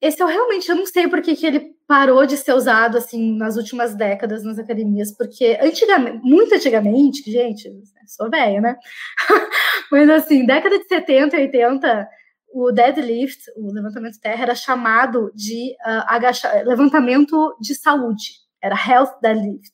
esse 0.00 0.22
eu 0.22 0.26
realmente 0.26 0.68
eu 0.68 0.76
não 0.76 0.86
sei 0.86 1.08
por 1.08 1.22
que, 1.22 1.34
que 1.34 1.46
ele 1.46 1.76
parou 1.86 2.26
de 2.26 2.36
ser 2.36 2.52
usado 2.52 2.98
assim 2.98 3.36
nas 3.36 3.56
últimas 3.56 3.94
décadas 3.94 4.42
nas 4.42 4.58
academias, 4.58 5.16
porque 5.16 5.58
antigamente, 5.60 6.18
muito 6.22 6.54
antigamente, 6.54 7.30
gente, 7.30 7.72
sou 8.06 8.28
velha, 8.28 8.60
né? 8.60 8.76
Mas 9.90 10.10
assim, 10.10 10.44
década 10.44 10.78
de 10.78 10.86
70 10.86 11.36
e 11.36 11.42
80, 11.42 12.08
o 12.52 12.72
deadlift, 12.72 13.38
o 13.56 13.72
levantamento 13.72 14.20
terra, 14.20 14.42
era 14.42 14.54
chamado 14.54 15.30
de 15.34 15.72
uh, 15.86 16.04
agacha, 16.08 16.62
levantamento 16.62 17.56
de 17.60 17.74
saúde, 17.74 18.32
era 18.66 18.76
health 18.76 19.18
deadlift. 19.22 19.72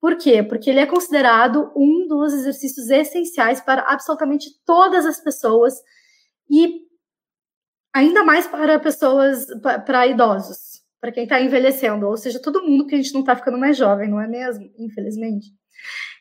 Por 0.00 0.16
quê? 0.16 0.42
Porque 0.42 0.70
ele 0.70 0.80
é 0.80 0.86
considerado 0.86 1.70
um 1.76 2.06
dos 2.08 2.32
exercícios 2.32 2.88
essenciais 2.88 3.60
para 3.60 3.82
absolutamente 3.82 4.48
todas 4.64 5.04
as 5.04 5.20
pessoas 5.20 5.74
e 6.48 6.80
ainda 7.94 8.24
mais 8.24 8.46
para 8.46 8.78
pessoas, 8.80 9.46
para 9.84 10.06
idosos, 10.06 10.80
para 11.00 11.12
quem 11.12 11.24
está 11.24 11.40
envelhecendo, 11.40 12.06
ou 12.06 12.16
seja, 12.16 12.40
todo 12.40 12.62
mundo 12.62 12.86
que 12.86 12.94
a 12.94 12.98
gente 12.98 13.12
não 13.12 13.20
está 13.20 13.36
ficando 13.36 13.58
mais 13.58 13.76
jovem, 13.76 14.08
não 14.08 14.20
é 14.20 14.26
mesmo? 14.26 14.70
Infelizmente. 14.78 15.48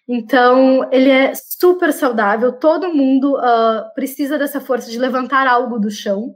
Então, 0.08 0.90
ele 0.92 1.10
é 1.10 1.34
super 1.36 1.94
saudável, 1.94 2.52
todo 2.52 2.94
mundo 2.94 3.36
uh, 3.36 3.94
precisa 3.94 4.40
dessa 4.40 4.60
força 4.60 4.90
de 4.90 4.98
levantar 4.98 5.48
algo 5.48 5.78
do 5.80 5.92
chão, 5.92 6.36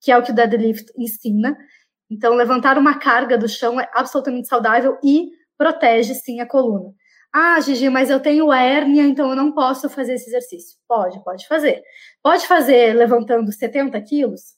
que 0.00 0.10
é 0.10 0.16
o 0.16 0.22
que 0.22 0.32
o 0.32 0.34
deadlift 0.34 0.90
ensina. 0.96 1.56
Então, 2.10 2.34
levantar 2.34 2.76
uma 2.76 2.98
carga 2.98 3.38
do 3.38 3.48
chão 3.48 3.80
é 3.80 3.88
absolutamente 3.94 4.48
saudável 4.48 4.98
e 5.02 5.30
protege 5.56 6.14
sim 6.14 6.40
a 6.40 6.46
coluna. 6.46 6.92
Ah, 7.32 7.60
Gigi, 7.60 7.88
mas 7.88 8.10
eu 8.10 8.18
tenho 8.18 8.52
hérnia, 8.52 9.04
então 9.04 9.30
eu 9.30 9.36
não 9.36 9.52
posso 9.52 9.88
fazer 9.88 10.14
esse 10.14 10.28
exercício. 10.28 10.76
Pode, 10.88 11.22
pode 11.22 11.46
fazer. 11.46 11.80
Pode 12.22 12.46
fazer 12.46 12.92
levantando 12.94 13.52
70 13.52 14.00
quilos? 14.02 14.56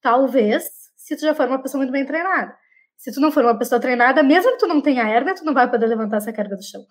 Talvez, 0.00 0.64
se 0.94 1.16
tu 1.16 1.22
já 1.22 1.34
for 1.34 1.48
uma 1.48 1.60
pessoa 1.60 1.80
muito 1.80 1.92
bem 1.92 2.06
treinada. 2.06 2.54
Se 2.96 3.12
tu 3.12 3.20
não 3.20 3.32
for 3.32 3.44
uma 3.44 3.58
pessoa 3.58 3.80
treinada, 3.80 4.22
mesmo 4.22 4.52
que 4.52 4.58
tu 4.58 4.66
não 4.68 4.80
tenha 4.80 5.08
hérnia, 5.08 5.34
tu 5.34 5.44
não 5.44 5.52
vai 5.52 5.68
poder 5.68 5.86
levantar 5.86 6.18
essa 6.18 6.32
carga 6.32 6.56
do 6.56 6.62
chão. 6.62 6.82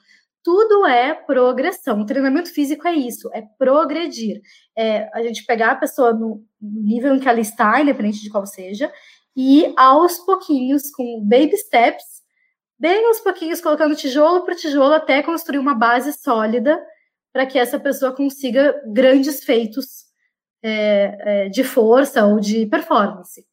Tudo 0.44 0.86
é 0.86 1.14
progressão. 1.14 2.02
O 2.02 2.06
treinamento 2.06 2.54
físico 2.54 2.86
é 2.86 2.94
isso, 2.94 3.30
é 3.34 3.42
progredir. 3.58 4.42
É 4.78 5.10
a 5.14 5.24
gente 5.24 5.46
pegar 5.46 5.72
a 5.72 5.76
pessoa 5.76 6.14
no 6.14 6.44
nível 6.62 7.16
em 7.16 7.20
que 7.20 7.30
ela 7.30 7.40
está, 7.40 7.82
independente 7.82 8.22
de 8.22 8.30
qual 8.30 8.46
seja, 8.46 8.92
e 9.36 9.74
aos 9.78 10.18
pouquinhos, 10.20 10.92
com 10.92 11.24
baby 11.24 11.58
steps, 11.58 12.22
bem 12.78 13.06
aos 13.06 13.20
pouquinhos, 13.20 13.62
colocando 13.62 13.96
tijolo 13.96 14.46
por 14.46 14.56
tijolo 14.56 14.94
até 14.94 15.24
construir 15.24 15.60
uma 15.60 15.74
base 15.74 16.13
sólida 16.13 16.80
para 17.32 17.46
que 17.46 17.58
essa 17.58 17.80
pessoa 17.80 18.16
consiga 18.16 18.82
grandes 18.86 19.44
feitos 19.44 20.06
é, 20.62 21.18
é, 21.20 21.50
de 21.50 21.63
força 21.63 22.25
ou 22.25 22.40
de 22.40 22.66
performance. 22.68 23.46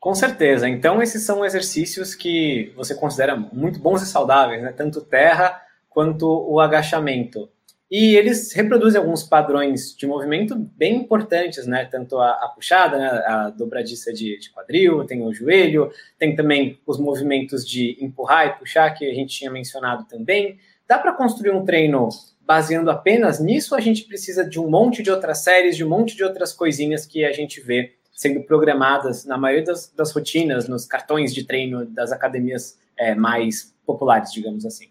Com 0.00 0.14
certeza. 0.14 0.68
Então, 0.68 1.02
esses 1.02 1.22
são 1.22 1.44
exercícios 1.44 2.14
que 2.14 2.72
você 2.74 2.94
considera 2.94 3.36
muito 3.36 3.78
bons 3.78 4.02
e 4.02 4.06
saudáveis, 4.06 4.62
né? 4.62 4.72
Tanto 4.72 5.02
terra 5.02 5.60
quanto 5.90 6.26
o 6.26 6.58
agachamento. 6.58 7.50
E 7.90 8.14
eles 8.14 8.52
reproduzem 8.52 9.00
alguns 9.00 9.24
padrões 9.24 9.96
de 9.96 10.06
movimento 10.06 10.54
bem 10.54 10.94
importantes, 10.94 11.66
né? 11.66 11.84
Tanto 11.86 12.18
a, 12.18 12.30
a 12.30 12.48
puxada, 12.54 12.96
né? 12.96 13.08
a 13.26 13.50
dobradiça 13.50 14.12
de, 14.12 14.38
de, 14.38 14.48
quadril, 14.50 15.04
tem 15.04 15.20
o 15.22 15.32
joelho, 15.34 15.90
tem 16.16 16.36
também 16.36 16.78
os 16.86 17.00
movimentos 17.00 17.66
de 17.66 17.98
empurrar 18.00 18.46
e 18.46 18.58
puxar, 18.60 18.90
que 18.90 19.04
a 19.04 19.12
gente 19.12 19.36
tinha 19.36 19.50
mencionado 19.50 20.04
também. 20.04 20.56
Dá 20.86 20.98
para 20.98 21.12
construir 21.12 21.50
um 21.50 21.64
treino 21.64 22.08
baseando 22.42 22.92
apenas 22.92 23.40
nisso? 23.40 23.74
A 23.74 23.80
gente 23.80 24.04
precisa 24.04 24.48
de 24.48 24.60
um 24.60 24.70
monte 24.70 25.02
de 25.02 25.10
outras 25.10 25.38
séries, 25.38 25.76
de 25.76 25.84
um 25.84 25.88
monte 25.88 26.14
de 26.14 26.22
outras 26.22 26.52
coisinhas 26.52 27.04
que 27.04 27.24
a 27.24 27.32
gente 27.32 27.60
vê 27.60 27.94
sendo 28.12 28.40
programadas 28.42 29.24
na 29.24 29.36
maioria 29.36 29.64
das, 29.64 29.92
das 29.92 30.12
rotinas, 30.12 30.68
nos 30.68 30.86
cartões 30.86 31.34
de 31.34 31.42
treino 31.44 31.84
das 31.86 32.12
academias 32.12 32.78
é, 32.96 33.16
mais 33.16 33.74
populares, 33.84 34.32
digamos 34.32 34.64
assim? 34.64 34.90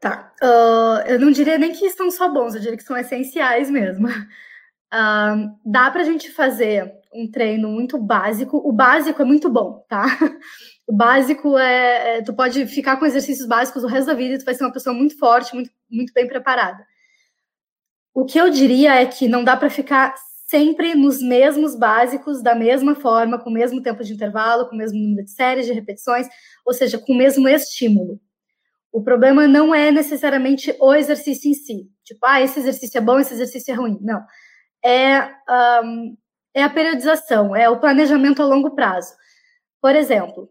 Tá. 0.00 0.32
Uh, 0.42 1.06
eu 1.06 1.20
não 1.20 1.30
diria 1.30 1.58
nem 1.58 1.72
que 1.72 1.90
são 1.90 2.10
só 2.10 2.26
bons, 2.32 2.54
eu 2.54 2.60
diria 2.60 2.76
que 2.76 2.82
são 2.82 2.96
essenciais 2.96 3.70
mesmo. 3.70 4.08
Uh, 4.08 5.54
dá 5.64 5.90
pra 5.90 6.04
gente 6.04 6.32
fazer 6.32 6.90
um 7.12 7.30
treino 7.30 7.68
muito 7.68 7.98
básico. 7.98 8.56
O 8.56 8.72
básico 8.72 9.20
é 9.20 9.24
muito 9.24 9.48
bom, 9.48 9.84
tá? 9.88 10.06
O 10.88 10.92
básico 10.92 11.56
é, 11.56 12.18
é. 12.18 12.22
Tu 12.22 12.34
pode 12.34 12.66
ficar 12.66 12.96
com 12.96 13.06
exercícios 13.06 13.46
básicos 13.46 13.84
o 13.84 13.86
resto 13.86 14.08
da 14.08 14.14
vida 14.14 14.34
e 14.34 14.38
tu 14.38 14.44
vai 14.44 14.54
ser 14.54 14.64
uma 14.64 14.72
pessoa 14.72 14.92
muito 14.92 15.16
forte, 15.16 15.54
muito, 15.54 15.70
muito 15.88 16.12
bem 16.12 16.26
preparada. 16.26 16.84
O 18.12 18.24
que 18.24 18.36
eu 18.36 18.50
diria 18.50 18.96
é 18.96 19.06
que 19.06 19.28
não 19.28 19.44
dá 19.44 19.56
para 19.56 19.70
ficar 19.70 20.12
sempre 20.48 20.96
nos 20.96 21.22
mesmos 21.22 21.76
básicos, 21.76 22.42
da 22.42 22.56
mesma 22.56 22.96
forma, 22.96 23.38
com 23.38 23.50
o 23.50 23.52
mesmo 23.52 23.80
tempo 23.80 24.02
de 24.02 24.14
intervalo, 24.14 24.66
com 24.68 24.74
o 24.74 24.78
mesmo 24.78 24.98
número 24.98 25.24
de 25.24 25.30
séries, 25.30 25.66
de 25.66 25.72
repetições, 25.72 26.26
ou 26.66 26.74
seja, 26.74 26.98
com 26.98 27.12
o 27.12 27.16
mesmo 27.16 27.48
estímulo. 27.48 28.20
O 28.92 29.02
problema 29.02 29.46
não 29.46 29.74
é 29.74 29.90
necessariamente 29.90 30.74
o 30.80 30.92
exercício 30.94 31.50
em 31.50 31.54
si. 31.54 31.88
Tipo, 32.04 32.26
ah, 32.26 32.40
esse 32.40 32.58
exercício 32.58 32.98
é 32.98 33.00
bom, 33.00 33.18
esse 33.18 33.34
exercício 33.34 33.72
é 33.72 33.76
ruim. 33.76 33.98
Não. 34.00 34.20
É, 34.84 35.28
um, 35.84 36.16
é 36.54 36.62
a 36.62 36.70
periodização, 36.70 37.54
é 37.54 37.68
o 37.68 37.78
planejamento 37.78 38.42
a 38.42 38.46
longo 38.46 38.74
prazo. 38.74 39.14
Por 39.80 39.94
exemplo, 39.94 40.50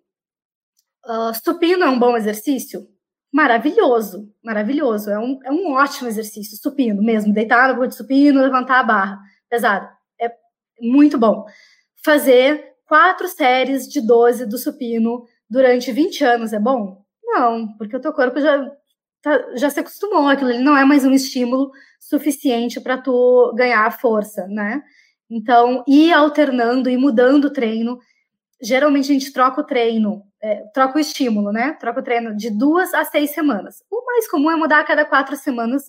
uh, 1.05 1.33
supino 1.43 1.83
é 1.83 1.89
um 1.89 1.99
bom 1.99 2.15
exercício? 2.15 2.87
Maravilhoso, 3.31 4.33
maravilhoso. 4.43 5.11
É 5.11 5.19
um, 5.19 5.39
é 5.43 5.51
um 5.51 5.73
ótimo 5.73 6.07
exercício, 6.07 6.57
supino 6.57 7.03
mesmo. 7.03 7.33
Deitar 7.33 7.67
na 7.67 7.73
boca 7.73 7.89
de 7.89 7.95
supino, 7.95 8.41
levantar 8.41 8.79
a 8.79 8.83
barra 8.83 9.19
pesada. 9.49 9.91
É 10.19 10.31
muito 10.81 11.17
bom. 11.17 11.45
Fazer 12.03 12.73
quatro 12.87 13.27
séries 13.27 13.87
de 13.87 14.01
12 14.01 14.45
do 14.47 14.57
supino 14.57 15.25
durante 15.49 15.91
20 15.91 16.23
anos 16.23 16.53
é 16.53 16.59
bom? 16.59 17.03
Não, 17.29 17.75
porque 17.77 17.95
o 17.95 17.99
teu 18.01 18.11
corpo 18.11 18.41
já, 18.41 18.71
tá, 19.21 19.55
já 19.55 19.69
se 19.69 19.79
acostumou, 19.79 20.27
aquilo 20.27 20.49
ele 20.49 20.63
não 20.63 20.75
é 20.75 20.83
mais 20.83 21.05
um 21.05 21.11
estímulo 21.11 21.71
suficiente 21.99 22.81
para 22.81 22.97
tu 22.97 23.53
ganhar 23.55 23.91
força, 23.99 24.47
né? 24.47 24.81
Então, 25.29 25.83
ir 25.87 26.11
alternando 26.11 26.89
e 26.89 26.97
mudando 26.97 27.45
o 27.45 27.53
treino. 27.53 27.99
Geralmente 28.61 29.11
a 29.11 29.13
gente 29.13 29.31
troca 29.31 29.61
o 29.61 29.63
treino, 29.63 30.23
é, 30.41 30.63
troca 30.73 30.97
o 30.97 30.99
estímulo, 30.99 31.51
né? 31.51 31.73
Troca 31.79 31.99
o 31.99 32.03
treino 32.03 32.35
de 32.35 32.49
duas 32.49 32.93
a 32.93 33.05
seis 33.05 33.31
semanas. 33.31 33.83
O 33.91 34.05
mais 34.05 34.29
comum 34.29 34.49
é 34.51 34.55
mudar 34.55 34.79
a 34.79 34.83
cada 34.83 35.05
quatro 35.05 35.35
semanas, 35.35 35.83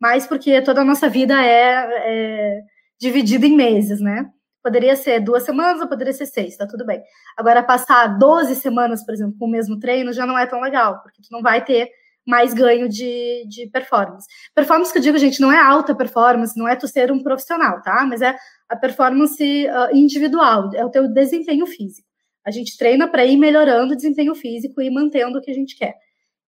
mais 0.00 0.26
porque 0.26 0.62
toda 0.62 0.82
a 0.82 0.84
nossa 0.84 1.08
vida 1.08 1.34
é, 1.44 1.88
é 2.06 2.62
dividida 3.00 3.46
em 3.46 3.56
meses, 3.56 4.00
né? 4.00 4.30
Poderia 4.64 4.96
ser 4.96 5.20
duas 5.20 5.42
semanas 5.42 5.82
ou 5.82 5.86
poderia 5.86 6.14
ser 6.14 6.24
seis, 6.24 6.56
tá 6.56 6.66
tudo 6.66 6.86
bem. 6.86 7.02
Agora, 7.36 7.62
passar 7.62 8.18
12 8.18 8.56
semanas, 8.56 9.04
por 9.04 9.12
exemplo, 9.12 9.36
com 9.38 9.44
o 9.44 9.50
mesmo 9.50 9.78
treino 9.78 10.10
já 10.10 10.24
não 10.24 10.38
é 10.38 10.46
tão 10.46 10.62
legal, 10.62 11.02
porque 11.02 11.20
tu 11.20 11.28
não 11.30 11.42
vai 11.42 11.62
ter 11.62 11.90
mais 12.26 12.54
ganho 12.54 12.88
de, 12.88 13.46
de 13.46 13.68
performance. 13.70 14.26
Performance 14.54 14.90
que 14.90 14.98
eu 14.98 15.02
digo, 15.02 15.18
gente, 15.18 15.38
não 15.38 15.52
é 15.52 15.60
alta 15.60 15.94
performance, 15.94 16.58
não 16.58 16.66
é 16.66 16.74
tu 16.74 16.88
ser 16.88 17.12
um 17.12 17.22
profissional, 17.22 17.82
tá? 17.82 18.06
Mas 18.08 18.22
é 18.22 18.34
a 18.66 18.74
performance 18.74 19.66
uh, 19.66 19.94
individual, 19.94 20.70
é 20.74 20.82
o 20.82 20.90
teu 20.90 21.06
desempenho 21.12 21.66
físico. 21.66 22.08
A 22.42 22.50
gente 22.50 22.78
treina 22.78 23.06
para 23.06 23.26
ir 23.26 23.36
melhorando 23.36 23.92
o 23.92 23.96
desempenho 23.96 24.34
físico 24.34 24.80
e 24.80 24.90
mantendo 24.90 25.38
o 25.38 25.42
que 25.42 25.50
a 25.50 25.54
gente 25.54 25.76
quer. 25.76 25.94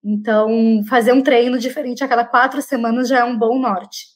Então, 0.03 0.83
fazer 0.89 1.11
um 1.11 1.21
treino 1.21 1.59
diferente 1.59 2.03
a 2.03 2.07
cada 2.07 2.25
quatro 2.25 2.63
semanas 2.63 3.07
já 3.07 3.19
é 3.19 3.23
um 3.23 3.37
bom 3.37 3.59
norte. 3.59 4.07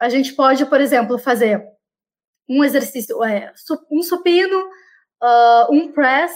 A 0.00 0.08
gente 0.08 0.34
pode, 0.34 0.64
por 0.66 0.80
exemplo, 0.80 1.18
fazer 1.18 1.64
um 2.48 2.64
exercício, 2.64 3.22
é, 3.22 3.52
um 3.90 4.02
supino, 4.02 4.58
uh, 5.22 5.72
um 5.72 5.92
press, 5.92 6.32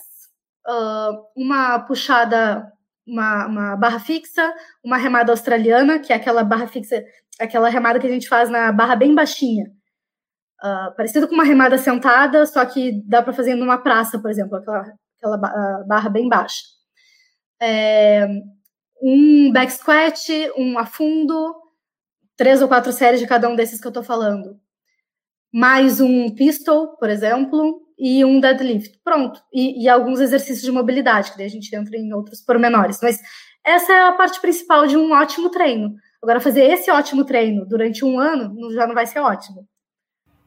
uh, 0.69 1.25
uma 1.35 1.81
puxada, 1.81 2.71
uma, 3.07 3.47
uma, 3.47 3.77
barra 3.77 3.99
fixa, 3.99 4.53
uma 4.85 4.97
remada 4.97 5.33
australiana, 5.33 5.99
que 5.99 6.13
é 6.13 6.17
aquela 6.17 6.45
barra 6.45 6.67
fixa, 6.67 7.03
aquela 7.41 7.69
remada 7.69 7.99
que 7.99 8.07
a 8.07 8.11
gente 8.11 8.29
faz 8.29 8.51
na 8.51 8.71
barra 8.71 8.95
bem 8.95 9.15
baixinha. 9.15 9.71
Uh, 10.63 10.95
parecido 10.97 11.27
com 11.27 11.35
uma 11.35 11.45
remada 11.45 11.77
sentada, 11.79 12.47
só 12.47 12.65
que 12.65 13.03
dá 13.05 13.23
para 13.23 13.33
fazer 13.33 13.55
numa 13.55 13.79
praça, 13.79 14.21
por 14.21 14.31
exemplo, 14.31 14.57
aquela, 14.57 14.95
aquela 15.17 15.85
barra 15.85 16.09
bem 16.09 16.29
baixa. 16.29 16.63
É, 17.61 18.29
um 19.03 19.51
back 19.53 19.73
squat, 19.73 20.29
um 20.57 20.79
afundo, 20.79 21.55
três 22.37 22.63
ou 22.63 22.69
quatro 22.69 22.93
séries 22.93 23.19
de 23.19 23.27
cada 23.27 23.49
um 23.49 23.57
desses 23.57 23.81
que 23.81 23.87
eu 23.87 23.91
estou 23.91 24.05
falando 24.05 24.61
mais 25.53 26.01
um 26.01 26.31
pistol, 26.31 26.97
por 26.97 27.11
exemplo, 27.11 27.83
e 27.99 28.25
um 28.25 28.41
deadlift. 28.41 28.99
Pronto. 29.05 29.41
E, 29.53 29.85
e, 29.85 29.89
alguns 29.89 30.19
exercícios 30.19 30.63
de 30.63 30.73
mobilidade, 30.73 31.31
que 31.31 31.37
daí 31.37 31.47
a 31.47 31.51
gente 31.51 31.75
entra 31.77 31.97
em 31.97 32.13
outros 32.15 32.41
pormenores. 32.41 32.99
Mas 33.03 33.21
essa 33.65 33.93
é 33.93 34.09
a 34.09 34.13
parte 34.13 34.41
principal 34.41 34.87
de 34.87 34.97
um 34.97 35.13
ótimo 35.13 35.51
treino. 35.51 35.95
Agora, 36.23 36.41
fazer 36.41 36.63
esse 36.65 36.91
ótimo 36.91 37.25
treino 37.25 37.67
durante 37.67 38.05
um 38.05 38.19
ano 38.19 38.73
já 38.73 38.87
não 38.87 38.95
vai 38.95 39.07
ser 39.07 39.21
ótimo. 39.21 39.67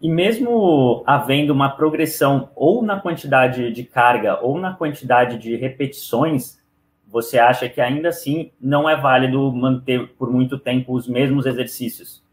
E 0.02 0.10
mesmo 0.10 1.04
havendo 1.06 1.54
uma 1.54 1.70
progressão 1.70 2.50
ou 2.56 2.84
na 2.84 3.00
quantidade 3.00 3.72
de 3.72 3.84
carga 3.84 4.40
ou 4.42 4.60
na 4.60 4.74
quantidade 4.74 5.38
de 5.38 5.56
repetições, 5.56 6.62
você 7.08 7.40
acha 7.40 7.70
que 7.70 7.80
ainda 7.80 8.10
assim 8.10 8.52
não 8.60 8.90
é 8.90 8.96
válido 8.96 9.52
manter 9.54 10.10
por 10.16 10.30
muito 10.30 10.60
tempo 10.60 10.94
os 10.94 11.08
mesmos 11.08 11.46
exercícios? 11.46 12.24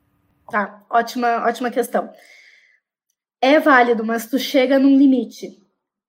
Tá, 0.51 0.83
ótima, 0.91 1.45
ótima 1.47 1.71
questão 1.71 2.11
é 3.43 3.59
válido, 3.59 4.05
mas 4.05 4.27
tu 4.27 4.39
chega 4.39 4.79
num 4.79 4.97
limite. 4.97 5.61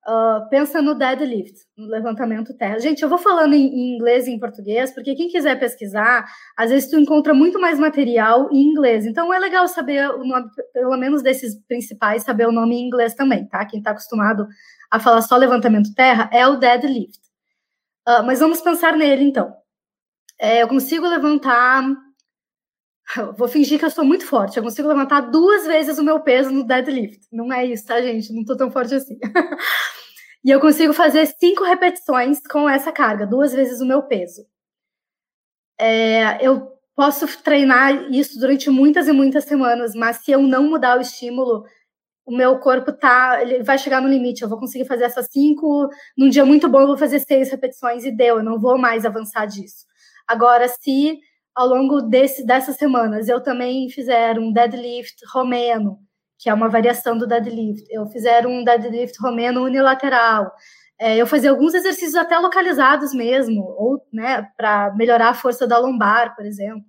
Uh, 0.06 0.50
pensa 0.50 0.82
no 0.82 0.94
deadlift, 0.94 1.62
no 1.78 1.88
levantamento 1.88 2.54
terra. 2.58 2.78
Gente, 2.78 3.02
eu 3.02 3.08
vou 3.08 3.18
falando 3.18 3.54
em, 3.54 3.68
em, 3.68 3.96
inglês 3.96 4.28
e 4.28 4.32
em 4.32 4.40
português, 4.40 4.94
porque 4.94 5.16
quem 5.16 5.30
quiser 5.30 5.58
pesquisar, 5.58 6.26
às 6.58 6.70
vezes 6.70 6.90
tu 6.90 7.00
encontra 7.00 7.34
muito 7.34 7.60
mais 7.60 7.80
material 7.80 8.50
em 8.52 8.62
inglês. 8.62 9.06
Então 9.06 9.34
é 9.34 9.40
legal 9.40 9.66
saber 9.68 10.10
o 10.10 10.26
nome, 10.26 10.50
pelo 10.74 10.98
menos 10.98 11.24
desses 11.24 11.56
principais, 11.68 12.24
saber 12.24 12.48
o 12.48 12.52
nome 12.52 12.76
em 12.76 12.86
inglês 12.86 13.16
também, 13.16 13.48
tá? 13.48 13.66
Quem 13.66 13.80
está 13.80 13.92
acostumado 13.92 14.46
a 14.92 15.00
falar 15.00 15.22
só 15.22 15.38
levantamento 15.38 15.94
terra 15.96 16.30
é 16.34 16.46
o 16.46 16.58
deadlift. 16.58 17.20
Uh, 18.08 18.24
mas 18.26 18.42
vamos 18.42 18.60
pensar 18.60 18.98
nele 18.98 19.24
então. 19.24 19.56
É, 20.38 20.62
eu 20.62 20.68
consigo 20.68 21.08
levantar 21.08 21.82
vou 23.38 23.48
fingir 23.48 23.80
que 23.80 23.86
eu 23.86 23.90
sou 23.90 24.06
muito 24.06 24.26
forte. 24.26 24.58
Eu 24.58 24.64
consigo 24.64 24.88
levantar 24.88 25.22
duas 25.22 25.66
vezes 25.66 25.98
o 25.98 26.04
meu 26.04 26.20
peso 26.22 26.52
no 26.52 26.66
deadlift. 26.66 27.28
Não 27.32 27.52
é 27.52 27.66
isso, 27.66 27.86
tá, 27.86 28.02
gente? 28.02 28.34
Não 28.34 28.44
tô 28.46 28.56
tão 28.56 28.72
forte 28.72 28.96
assim. 28.96 29.18
e 30.44 30.50
eu 30.50 30.60
consigo 30.60 30.94
fazer 30.94 31.26
cinco 31.26 31.64
repetições 31.64 32.40
com 32.48 32.70
essa 32.70 32.92
carga, 32.92 33.28
duas 33.28 33.54
vezes 33.54 33.82
o 33.82 33.86
meu 33.86 34.04
peso. 34.04 34.46
É, 35.80 36.46
eu 36.46 36.72
posso 36.96 37.28
treinar 37.42 38.12
isso 38.12 38.40
durante 38.40 38.70
muitas 38.70 39.08
e 39.08 39.12
muitas 39.12 39.46
semanas, 39.46 39.94
mas 39.96 40.18
se 40.18 40.32
eu 40.32 40.42
não 40.42 40.70
mudar 40.70 40.98
o 40.98 41.02
estímulo, 41.02 41.66
o 42.26 42.36
meu 42.36 42.60
corpo 42.60 42.92
tá, 42.94 43.42
ele 43.42 43.64
vai 43.64 43.78
chegar 43.78 44.02
no 44.02 44.08
limite. 44.08 44.42
Eu 44.42 44.50
vou 44.50 44.60
conseguir 44.60 44.86
fazer 44.86 45.06
essas 45.06 45.28
cinco, 45.32 45.90
num 46.18 46.30
dia 46.30 46.46
muito 46.46 46.70
bom 46.70 46.82
eu 46.82 46.88
vou 46.88 46.98
fazer 46.98 47.20
seis 47.20 47.50
repetições 47.52 48.06
e 48.06 48.12
deu. 48.12 48.38
Eu 48.38 48.44
não 48.44 48.60
vou 48.60 48.78
mais 48.78 49.06
avançar 49.06 49.46
disso. 49.46 49.86
Agora, 50.28 50.68
se 50.68 51.20
ao 51.56 51.68
longo 51.68 52.02
desse, 52.02 52.46
dessas 52.46 52.76
semanas, 52.78 53.30
eu 53.30 53.42
também 53.42 53.90
fizer 53.90 54.40
um 54.40 54.52
deadlift 54.52 55.16
romeno, 55.32 56.00
que 56.40 56.50
é 56.50 56.54
uma 56.54 56.70
variação 56.70 57.18
do 57.18 57.28
deadlift. 57.28 57.86
Eu 57.90 58.08
fizer 58.08 58.46
um 58.48 58.64
deadlift 58.64 59.18
romeno 59.22 59.64
unilateral. 59.64 60.52
É, 61.00 61.18
eu 61.18 61.28
fazer 61.28 61.50
alguns 61.50 61.74
exercícios 61.74 62.16
até 62.16 62.38
localizados 62.38 63.14
mesmo, 63.14 63.64
ou 63.64 64.06
né, 64.12 64.48
para 64.58 64.94
melhorar 64.96 65.30
a 65.30 65.34
força 65.34 65.68
da 65.68 65.78
lombar, 65.78 66.36
por 66.36 66.46
exemplo. 66.46 66.84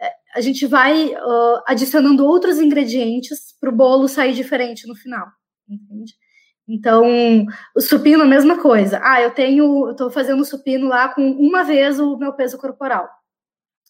É, 0.00 0.10
a 0.34 0.40
gente 0.40 0.66
vai 0.66 1.06
uh, 1.06 1.62
adicionando 1.66 2.26
outros 2.26 2.58
ingredientes 2.58 3.54
para 3.60 3.70
o 3.70 3.76
bolo 3.76 4.08
sair 4.08 4.32
diferente 4.34 4.86
no 4.86 4.94
final, 4.94 5.26
entende? 5.68 6.14
Então, 6.68 7.46
o 7.74 7.80
supino, 7.80 8.24
a 8.24 8.26
mesma 8.26 8.60
coisa. 8.60 9.00
Ah, 9.02 9.22
eu 9.22 9.30
tenho, 9.30 9.94
tô 9.94 10.10
fazendo 10.10 10.44
supino 10.44 10.88
lá 10.88 11.08
com 11.08 11.22
uma 11.22 11.64
vez 11.64 11.98
o 11.98 12.18
meu 12.18 12.34
peso 12.34 12.58
corporal. 12.58 13.08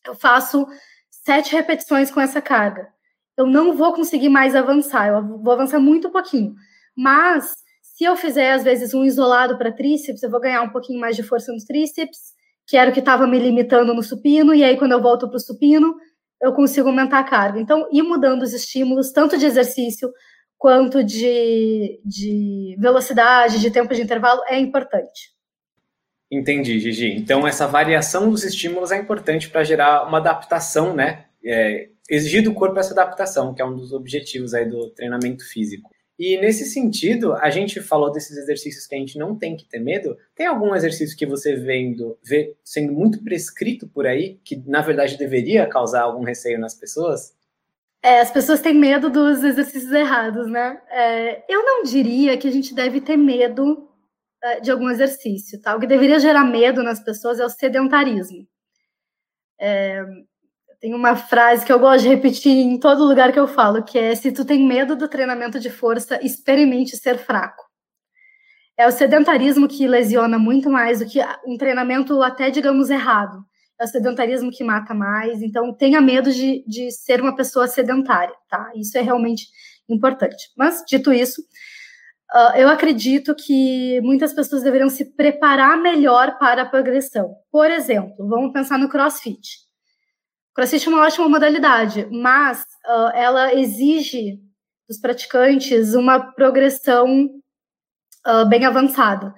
Eu 0.08 0.14
faço 0.14 0.66
sete 1.10 1.52
repetições 1.52 2.10
com 2.10 2.18
essa 2.18 2.40
carga. 2.40 2.88
Eu 3.36 3.46
não 3.46 3.76
vou 3.76 3.92
conseguir 3.92 4.30
mais 4.30 4.56
avançar, 4.56 5.08
eu 5.08 5.38
vou 5.38 5.52
avançar 5.52 5.78
muito 5.78 6.10
pouquinho. 6.10 6.54
Mas, 6.96 7.54
se 7.82 8.04
eu 8.04 8.16
fizer, 8.16 8.52
às 8.52 8.64
vezes, 8.64 8.94
um 8.94 9.04
isolado 9.04 9.58
para 9.58 9.70
tríceps, 9.70 10.22
eu 10.22 10.30
vou 10.30 10.40
ganhar 10.40 10.62
um 10.62 10.70
pouquinho 10.70 10.98
mais 10.98 11.14
de 11.14 11.22
força 11.22 11.52
nos 11.52 11.64
tríceps, 11.64 12.32
que 12.66 12.76
era 12.76 12.90
o 12.90 12.92
que 12.92 13.00
estava 13.00 13.26
me 13.26 13.38
limitando 13.38 13.94
no 13.94 14.02
supino, 14.02 14.54
e 14.54 14.64
aí, 14.64 14.78
quando 14.78 14.92
eu 14.92 15.02
volto 15.02 15.28
para 15.28 15.36
o 15.36 15.40
supino, 15.40 15.94
eu 16.40 16.54
consigo 16.54 16.88
aumentar 16.88 17.18
a 17.18 17.24
carga. 17.24 17.60
Então, 17.60 17.86
ir 17.92 18.02
mudando 18.02 18.42
os 18.42 18.54
estímulos, 18.54 19.12
tanto 19.12 19.36
de 19.36 19.44
exercício 19.44 20.10
quanto 20.56 21.04
de, 21.04 22.00
de 22.04 22.76
velocidade, 22.80 23.60
de 23.60 23.70
tempo 23.70 23.94
de 23.94 24.02
intervalo, 24.02 24.40
é 24.48 24.58
importante. 24.58 25.37
Entendi, 26.30 26.78
Gigi. 26.78 27.14
Então, 27.16 27.46
essa 27.46 27.66
variação 27.66 28.30
dos 28.30 28.44
estímulos 28.44 28.92
é 28.92 28.98
importante 28.98 29.48
para 29.48 29.64
gerar 29.64 30.06
uma 30.06 30.18
adaptação, 30.18 30.94
né? 30.94 31.24
É, 31.44 31.88
exigir 32.08 32.42
do 32.42 32.52
corpo 32.52 32.78
essa 32.78 32.92
adaptação, 32.92 33.54
que 33.54 33.62
é 33.62 33.64
um 33.64 33.74
dos 33.74 33.92
objetivos 33.92 34.52
aí 34.52 34.68
do 34.68 34.90
treinamento 34.90 35.44
físico. 35.48 35.90
E 36.18 36.36
nesse 36.38 36.64
sentido, 36.64 37.32
a 37.34 37.48
gente 37.48 37.80
falou 37.80 38.10
desses 38.10 38.36
exercícios 38.36 38.86
que 38.86 38.94
a 38.94 38.98
gente 38.98 39.16
não 39.16 39.36
tem 39.38 39.56
que 39.56 39.64
ter 39.64 39.78
medo. 39.78 40.16
Tem 40.34 40.46
algum 40.46 40.74
exercício 40.74 41.16
que 41.16 41.24
você 41.24 41.54
vendo, 41.54 42.18
vê 42.24 42.56
sendo 42.64 42.92
muito 42.92 43.22
prescrito 43.22 43.86
por 43.86 44.04
aí, 44.04 44.38
que 44.44 44.56
na 44.66 44.82
verdade 44.82 45.16
deveria 45.16 45.66
causar 45.66 46.02
algum 46.02 46.24
receio 46.24 46.58
nas 46.58 46.74
pessoas? 46.74 47.32
É, 48.02 48.20
as 48.20 48.30
pessoas 48.30 48.60
têm 48.60 48.74
medo 48.74 49.10
dos 49.10 49.44
exercícios 49.44 49.92
errados, 49.92 50.48
né? 50.48 50.80
É, 50.90 51.44
eu 51.48 51.64
não 51.64 51.84
diria 51.84 52.36
que 52.36 52.48
a 52.48 52.50
gente 52.50 52.74
deve 52.74 53.00
ter 53.00 53.16
medo 53.16 53.87
de 54.62 54.70
algum 54.70 54.88
exercício, 54.88 55.60
tá? 55.60 55.76
O 55.76 55.80
que 55.80 55.86
deveria 55.86 56.20
gerar 56.20 56.44
medo 56.44 56.82
nas 56.82 57.00
pessoas 57.00 57.40
é 57.40 57.44
o 57.44 57.50
sedentarismo. 57.50 58.46
É, 59.60 60.04
tem 60.80 60.94
uma 60.94 61.16
frase 61.16 61.66
que 61.66 61.72
eu 61.72 61.78
gosto 61.78 62.02
de 62.02 62.08
repetir 62.08 62.52
em 62.52 62.78
todo 62.78 63.04
lugar 63.04 63.32
que 63.32 63.40
eu 63.40 63.48
falo, 63.48 63.84
que 63.84 63.98
é: 63.98 64.14
se 64.14 64.32
tu 64.32 64.44
tem 64.44 64.66
medo 64.66 64.96
do 64.96 65.08
treinamento 65.08 65.58
de 65.58 65.70
força, 65.70 66.18
experimente 66.24 66.96
ser 66.96 67.18
fraco. 67.18 67.64
É 68.76 68.86
o 68.86 68.92
sedentarismo 68.92 69.66
que 69.66 69.88
lesiona 69.88 70.38
muito 70.38 70.70
mais 70.70 71.00
do 71.00 71.06
que 71.06 71.20
um 71.44 71.56
treinamento 71.56 72.22
até, 72.22 72.48
digamos, 72.50 72.90
errado 72.90 73.44
é 73.78 73.84
o 73.84 73.88
sedentarismo 73.88 74.50
que 74.50 74.64
mata 74.64 74.92
mais, 74.92 75.40
então 75.40 75.72
tenha 75.72 76.00
medo 76.00 76.32
de, 76.32 76.64
de 76.66 76.90
ser 76.90 77.20
uma 77.20 77.34
pessoa 77.34 77.68
sedentária, 77.68 78.34
tá? 78.48 78.72
Isso 78.74 78.98
é 78.98 79.00
realmente 79.00 79.46
importante. 79.88 80.50
Mas, 80.56 80.82
dito 80.86 81.12
isso, 81.12 81.40
uh, 82.34 82.56
eu 82.56 82.68
acredito 82.68 83.34
que 83.34 84.00
muitas 84.02 84.32
pessoas 84.32 84.62
deveriam 84.62 84.88
se 84.88 85.04
preparar 85.14 85.80
melhor 85.80 86.38
para 86.38 86.62
a 86.62 86.66
progressão. 86.66 87.34
Por 87.50 87.70
exemplo, 87.70 88.28
vamos 88.28 88.52
pensar 88.52 88.78
no 88.78 88.88
crossfit. 88.88 89.66
Crossfit 90.54 90.86
é 90.86 90.90
uma 90.90 91.02
ótima 91.02 91.28
modalidade, 91.28 92.08
mas 92.10 92.62
uh, 92.86 93.10
ela 93.14 93.54
exige 93.54 94.40
dos 94.88 94.98
praticantes 94.98 95.94
uma 95.94 96.18
progressão 96.32 97.28
uh, 98.26 98.48
bem 98.48 98.64
avançada. 98.64 99.34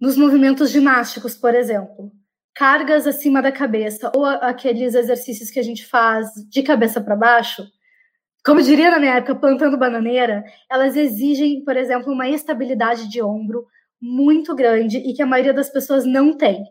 Nos 0.00 0.16
movimentos 0.16 0.70
ginásticos, 0.70 1.34
por 1.34 1.54
exemplo, 1.54 2.12
cargas 2.54 3.06
acima 3.06 3.42
da 3.42 3.52
cabeça 3.52 4.10
ou 4.14 4.24
aqueles 4.24 4.94
exercícios 4.94 5.50
que 5.50 5.58
a 5.58 5.62
gente 5.62 5.84
faz 5.86 6.28
de 6.48 6.62
cabeça 6.62 7.00
para 7.00 7.16
baixo, 7.16 7.64
como 8.48 8.62
diria 8.62 8.90
na 8.90 8.98
minha 8.98 9.16
época, 9.16 9.34
plantando 9.34 9.76
bananeira, 9.76 10.42
elas 10.70 10.96
exigem, 10.96 11.62
por 11.62 11.76
exemplo, 11.76 12.10
uma 12.10 12.26
estabilidade 12.30 13.06
de 13.06 13.22
ombro 13.22 13.66
muito 14.00 14.54
grande 14.54 14.96
e 14.96 15.12
que 15.12 15.20
a 15.20 15.26
maioria 15.26 15.52
das 15.52 15.68
pessoas 15.68 16.06
não 16.06 16.34
tem. 16.34 16.62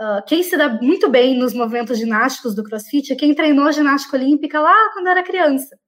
Uh, 0.00 0.24
quem 0.26 0.42
se 0.42 0.56
dá 0.56 0.66
muito 0.80 1.10
bem 1.10 1.36
nos 1.36 1.52
movimentos 1.52 1.98
ginásticos 1.98 2.54
do 2.54 2.64
CrossFit 2.64 3.12
é 3.12 3.16
quem 3.16 3.34
treinou 3.34 3.70
ginástica 3.70 4.16
olímpica 4.16 4.58
lá 4.58 4.74
quando 4.94 5.08
era 5.08 5.22
criança. 5.22 5.78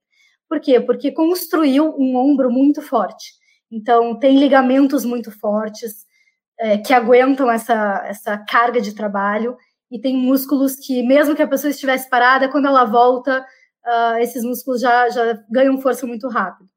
Por 0.46 0.60
quê? 0.60 0.80
Porque 0.80 1.10
construiu 1.10 1.94
um 1.98 2.14
ombro 2.14 2.50
muito 2.50 2.82
forte. 2.82 3.32
Então, 3.72 4.18
tem 4.18 4.38
ligamentos 4.38 5.02
muito 5.02 5.30
fortes, 5.30 6.04
é, 6.60 6.76
que 6.76 6.92
aguentam 6.92 7.50
essa, 7.50 8.04
essa 8.06 8.36
carga 8.36 8.82
de 8.82 8.94
trabalho 8.94 9.56
e 9.90 9.98
tem 9.98 10.14
músculos 10.14 10.76
que, 10.76 11.02
mesmo 11.02 11.34
que 11.34 11.42
a 11.42 11.48
pessoa 11.48 11.70
estivesse 11.70 12.10
parada, 12.10 12.50
quando 12.50 12.66
ela 12.66 12.84
volta, 12.84 13.42
uh, 13.86 14.18
esses 14.18 14.44
músculos 14.44 14.80
já, 14.80 15.08
já 15.08 15.42
ganham 15.50 15.80
força 15.80 16.06
muito 16.06 16.28
rápido. 16.28 16.68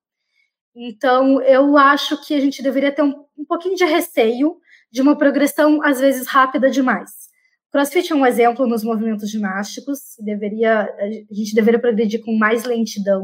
Então, 0.75 1.41
eu 1.41 1.77
acho 1.77 2.25
que 2.25 2.33
a 2.33 2.39
gente 2.39 2.61
deveria 2.61 2.91
ter 2.91 3.01
um, 3.01 3.25
um 3.37 3.45
pouquinho 3.45 3.75
de 3.75 3.83
receio 3.83 4.57
de 4.91 5.01
uma 5.01 5.17
progressão, 5.17 5.83
às 5.83 5.99
vezes, 5.99 6.27
rápida 6.27 6.69
demais. 6.69 7.29
CrossFit 7.71 8.11
é 8.11 8.15
um 8.15 8.25
exemplo 8.25 8.65
nos 8.65 8.83
movimentos 8.83 9.29
ginásticos, 9.29 9.99
deveria, 10.19 10.89
a 10.99 11.33
gente 11.33 11.53
deveria 11.53 11.79
progredir 11.79 12.23
com 12.23 12.35
mais 12.35 12.63
lentidão. 12.63 13.23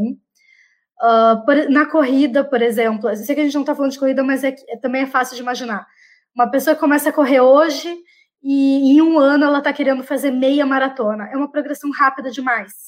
Uh, 1.01 1.45
por, 1.45 1.69
na 1.69 1.85
corrida, 1.85 2.43
por 2.43 2.61
exemplo, 2.61 3.09
eu 3.09 3.15
sei 3.15 3.33
que 3.33 3.41
a 3.41 3.43
gente 3.43 3.55
não 3.55 3.61
está 3.61 3.75
falando 3.75 3.91
de 3.91 3.99
corrida, 3.99 4.23
mas 4.23 4.43
é, 4.43 4.55
é, 4.69 4.77
também 4.77 5.01
é 5.01 5.07
fácil 5.07 5.35
de 5.35 5.41
imaginar. 5.41 5.87
Uma 6.35 6.49
pessoa 6.49 6.75
começa 6.75 7.09
a 7.09 7.13
correr 7.13 7.41
hoje 7.41 7.97
e 8.43 8.93
em 8.93 9.01
um 9.01 9.17
ano 9.17 9.45
ela 9.45 9.57
está 9.57 9.73
querendo 9.73 10.03
fazer 10.03 10.29
meia 10.29 10.65
maratona. 10.65 11.27
É 11.31 11.37
uma 11.37 11.51
progressão 11.51 11.89
rápida 11.91 12.29
demais. 12.29 12.84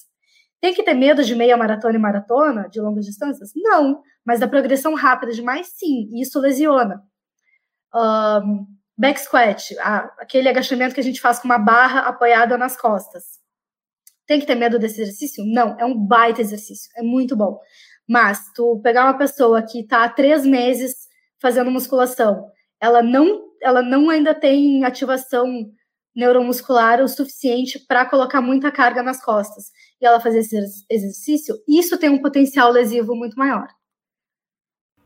Tem 0.60 0.74
que 0.74 0.84
ter 0.84 0.94
medo 0.94 1.24
de 1.24 1.36
meia 1.36 1.56
maratona 1.56 1.96
e 1.96 2.02
maratona, 2.02 2.68
de 2.70 2.82
longas 2.82 3.06
distâncias? 3.06 3.52
Não. 3.56 4.02
Mas 4.26 4.40
da 4.40 4.48
progressão 4.48 4.94
rápida 4.96 5.32
demais, 5.32 5.68
sim. 5.76 6.10
E 6.12 6.22
isso 6.22 6.40
lesiona. 6.40 7.02
Um, 7.94 8.66
back 8.98 9.20
squat, 9.20 9.76
aquele 10.18 10.50
agachamento 10.50 10.94
que 10.94 11.00
a 11.00 11.04
gente 11.04 11.22
faz 11.22 11.40
com 11.40 11.48
uma 11.48 11.60
barra 11.60 12.02
apoiada 12.02 12.58
nas 12.58 12.76
costas. 12.76 13.24
Tem 14.26 14.40
que 14.40 14.46
ter 14.46 14.56
medo 14.56 14.78
desse 14.80 15.02
exercício? 15.02 15.46
Não, 15.46 15.78
é 15.80 15.86
um 15.86 15.98
baita 15.98 16.42
exercício, 16.42 16.90
é 16.98 17.02
muito 17.02 17.36
bom. 17.36 17.60
Mas 18.10 18.52
tu 18.54 18.82
pegar 18.84 19.06
uma 19.06 19.18
pessoa 19.18 19.62
que 19.62 19.82
está 19.82 20.04
há 20.04 20.10
três 20.10 20.46
meses 20.46 21.08
fazendo 21.40 21.72
musculação 21.72 22.52
ela 22.80 23.02
não, 23.02 23.46
ela 23.62 23.82
não 23.82 24.10
ainda 24.10 24.34
tem 24.34 24.84
ativação 24.84 25.48
neuromuscular 26.18 27.00
o 27.00 27.08
suficiente 27.08 27.78
para 27.78 28.04
colocar 28.04 28.42
muita 28.42 28.72
carga 28.72 29.04
nas 29.04 29.24
costas 29.24 29.66
e 30.02 30.06
ela 30.06 30.20
fazer 30.20 30.40
esse 30.40 30.58
exercício, 30.90 31.56
isso 31.68 31.96
tem 32.00 32.10
um 32.10 32.20
potencial 32.20 32.72
lesivo 32.72 33.16
muito 33.16 33.38
maior. 33.38 33.68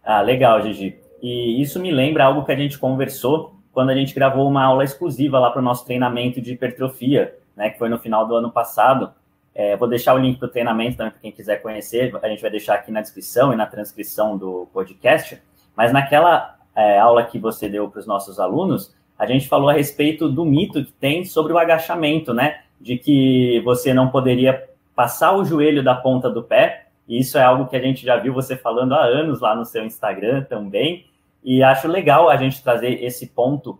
Ah, 0.01 0.21
legal, 0.21 0.61
Gigi. 0.61 0.97
E 1.21 1.61
isso 1.61 1.81
me 1.81 1.91
lembra 1.91 2.23
algo 2.23 2.45
que 2.45 2.51
a 2.53 2.55
gente 2.55 2.79
conversou 2.79 3.59
quando 3.73 3.89
a 3.89 3.93
gente 3.93 4.15
gravou 4.15 4.47
uma 4.47 4.63
aula 4.63 4.85
exclusiva 4.85 5.37
lá 5.37 5.51
para 5.51 5.59
o 5.59 5.63
nosso 5.63 5.85
treinamento 5.85 6.39
de 6.39 6.53
hipertrofia, 6.53 7.37
né, 7.57 7.69
que 7.69 7.77
foi 7.77 7.89
no 7.89 7.99
final 7.99 8.25
do 8.25 8.33
ano 8.33 8.49
passado. 8.49 9.13
É, 9.53 9.75
vou 9.75 9.89
deixar 9.89 10.13
o 10.13 10.17
link 10.17 10.39
para 10.39 10.47
o 10.47 10.51
treinamento 10.51 10.95
também 10.95 11.11
para 11.11 11.19
quem 11.19 11.31
quiser 11.31 11.61
conhecer. 11.61 12.17
A 12.23 12.29
gente 12.29 12.41
vai 12.41 12.49
deixar 12.49 12.75
aqui 12.75 12.89
na 12.89 13.01
descrição 13.01 13.51
e 13.51 13.55
na 13.57 13.65
transcrição 13.65 14.37
do 14.37 14.65
podcast. 14.73 15.41
Mas 15.75 15.91
naquela 15.91 16.57
é, 16.73 16.99
aula 16.99 17.25
que 17.25 17.37
você 17.37 17.67
deu 17.67 17.89
para 17.89 17.99
os 17.99 18.07
nossos 18.07 18.39
alunos, 18.39 18.95
a 19.21 19.25
gente 19.27 19.47
falou 19.47 19.69
a 19.69 19.73
respeito 19.73 20.27
do 20.27 20.43
mito 20.43 20.83
que 20.83 20.91
tem 20.93 21.23
sobre 21.23 21.53
o 21.53 21.59
agachamento, 21.59 22.33
né? 22.33 22.61
De 22.79 22.97
que 22.97 23.61
você 23.63 23.93
não 23.93 24.09
poderia 24.09 24.67
passar 24.95 25.37
o 25.37 25.45
joelho 25.45 25.83
da 25.83 25.93
ponta 25.93 26.27
do 26.27 26.41
pé. 26.41 26.87
E 27.07 27.19
isso 27.19 27.37
é 27.37 27.43
algo 27.43 27.67
que 27.67 27.75
a 27.75 27.79
gente 27.79 28.03
já 28.03 28.17
viu 28.17 28.33
você 28.33 28.57
falando 28.57 28.93
há 28.95 29.03
anos 29.03 29.39
lá 29.39 29.55
no 29.55 29.63
seu 29.63 29.85
Instagram 29.85 30.41
também. 30.45 31.05
E 31.43 31.61
acho 31.61 31.87
legal 31.87 32.31
a 32.31 32.35
gente 32.35 32.63
trazer 32.63 33.03
esse 33.03 33.27
ponto 33.27 33.77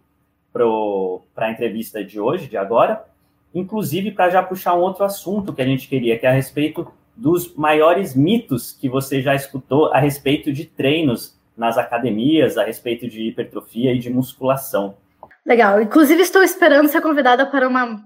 para 0.53 1.47
a 1.47 1.51
entrevista 1.51 2.03
de 2.03 2.19
hoje, 2.19 2.47
de 2.47 2.55
agora, 2.55 3.03
inclusive 3.51 4.11
para 4.11 4.29
já 4.29 4.43
puxar 4.43 4.75
um 4.75 4.81
outro 4.81 5.03
assunto 5.03 5.53
que 5.53 5.61
a 5.63 5.65
gente 5.65 5.87
queria, 5.87 6.19
que 6.19 6.25
é 6.27 6.29
a 6.29 6.33
respeito 6.33 6.85
dos 7.17 7.55
maiores 7.55 8.13
mitos 8.13 8.73
que 8.73 8.87
você 8.87 9.23
já 9.23 9.33
escutou 9.33 9.91
a 9.91 9.97
respeito 9.97 10.53
de 10.53 10.65
treinos 10.65 11.35
nas 11.57 11.79
academias 11.79 12.59
a 12.59 12.63
respeito 12.63 13.09
de 13.09 13.23
hipertrofia 13.23 13.91
e 13.91 13.97
de 13.97 14.11
musculação. 14.11 14.97
Legal. 15.45 15.81
Inclusive, 15.81 16.21
estou 16.21 16.43
esperando 16.43 16.87
ser 16.87 17.01
convidada 17.01 17.45
para 17.45 17.67
uma, 17.67 18.03